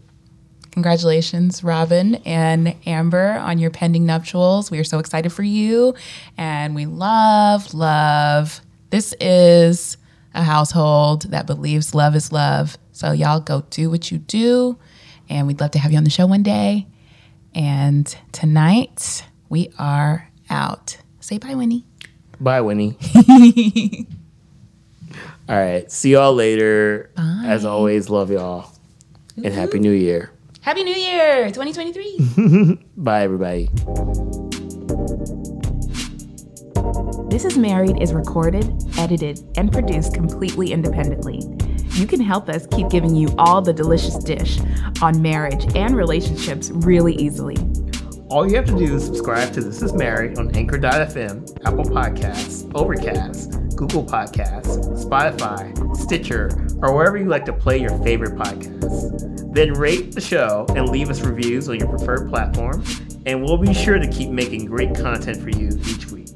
Congratulations, 0.71 1.63
Robin 1.63 2.15
and 2.25 2.75
Amber, 2.85 3.31
on 3.39 3.57
your 3.57 3.71
pending 3.71 4.05
nuptials. 4.05 4.69
We 4.71 4.79
are 4.79 4.83
so 4.83 4.99
excited 4.99 5.31
for 5.33 5.43
you. 5.43 5.95
And 6.37 6.75
we 6.75 6.85
love, 6.85 7.73
love. 7.73 8.61
This 8.91 9.13
is 9.19 9.97
a 10.33 10.43
household 10.43 11.23
that 11.31 11.47
believes 11.47 11.95
love 11.95 12.15
is 12.15 12.31
love. 12.31 12.77
So, 12.91 13.11
y'all 13.11 13.39
go 13.39 13.63
do 13.69 13.89
what 13.89 14.11
you 14.11 14.17
do. 14.19 14.77
And 15.29 15.47
we'd 15.47 15.59
love 15.59 15.71
to 15.71 15.79
have 15.79 15.91
you 15.91 15.97
on 15.97 16.03
the 16.03 16.09
show 16.09 16.25
one 16.27 16.43
day. 16.43 16.87
And 17.55 18.15
tonight, 18.31 19.25
we 19.49 19.71
are 19.79 20.29
out. 20.49 20.97
Say 21.19 21.37
bye, 21.37 21.55
Winnie. 21.55 21.85
bye, 22.39 22.61
Winnie. 22.61 22.97
All 25.49 25.55
right. 25.55 25.91
See 25.91 26.11
y'all 26.11 26.33
later. 26.33 27.09
As 27.17 27.65
always, 27.65 28.09
love 28.09 28.29
y'all. 28.31 28.71
And 29.37 29.53
Happy 29.53 29.79
New 29.79 29.91
Year. 29.91 30.31
Happy 30.69 30.83
New 30.83 30.93
Year, 30.93 31.49
2023. 31.49 32.77
Bye, 32.97 33.23
everybody. 33.23 33.71
This 37.27 37.43
is 37.43 37.57
Married 37.57 37.99
is 37.99 38.13
recorded, 38.13 38.71
edited, 38.95 39.39
and 39.57 39.71
produced 39.71 40.13
completely 40.13 40.71
independently. 40.71 41.41
You 41.93 42.05
can 42.05 42.21
help 42.21 42.49
us 42.49 42.67
keep 42.67 42.87
giving 42.89 43.15
you 43.15 43.33
all 43.39 43.63
the 43.63 43.73
delicious 43.73 44.15
dish 44.19 44.59
on 45.01 45.19
marriage 45.23 45.65
and 45.75 45.97
relationships 45.97 46.69
really 46.69 47.15
easily. 47.15 47.57
All 48.29 48.47
you 48.47 48.55
have 48.55 48.65
to 48.65 48.77
do 48.77 48.93
is 48.93 49.03
subscribe 49.03 49.51
to 49.53 49.61
This 49.61 49.81
Is 49.81 49.93
Married 49.93 50.37
on 50.37 50.55
Anchor.fm, 50.55 51.65
Apple 51.65 51.85
Podcasts, 51.85 52.71
Overcast, 52.75 53.53
Google 53.75 54.05
Podcasts, 54.05 55.03
Spotify, 55.03 55.97
Stitcher, 55.97 56.49
or 56.81 56.93
wherever 56.95 57.17
you 57.17 57.25
like 57.25 57.45
to 57.45 57.53
play 57.53 57.77
your 57.77 57.97
favorite 58.03 58.35
podcasts. 58.35 59.53
Then 59.53 59.73
rate 59.73 60.13
the 60.13 60.21
show 60.21 60.65
and 60.75 60.89
leave 60.89 61.09
us 61.09 61.21
reviews 61.21 61.69
on 61.69 61.79
your 61.79 61.87
preferred 61.87 62.29
platform, 62.29 62.83
and 63.25 63.43
we'll 63.43 63.57
be 63.57 63.73
sure 63.73 63.99
to 63.99 64.07
keep 64.07 64.29
making 64.29 64.65
great 64.65 64.95
content 64.95 65.41
for 65.41 65.49
you 65.49 65.69
each 65.85 66.11
week. 66.11 66.29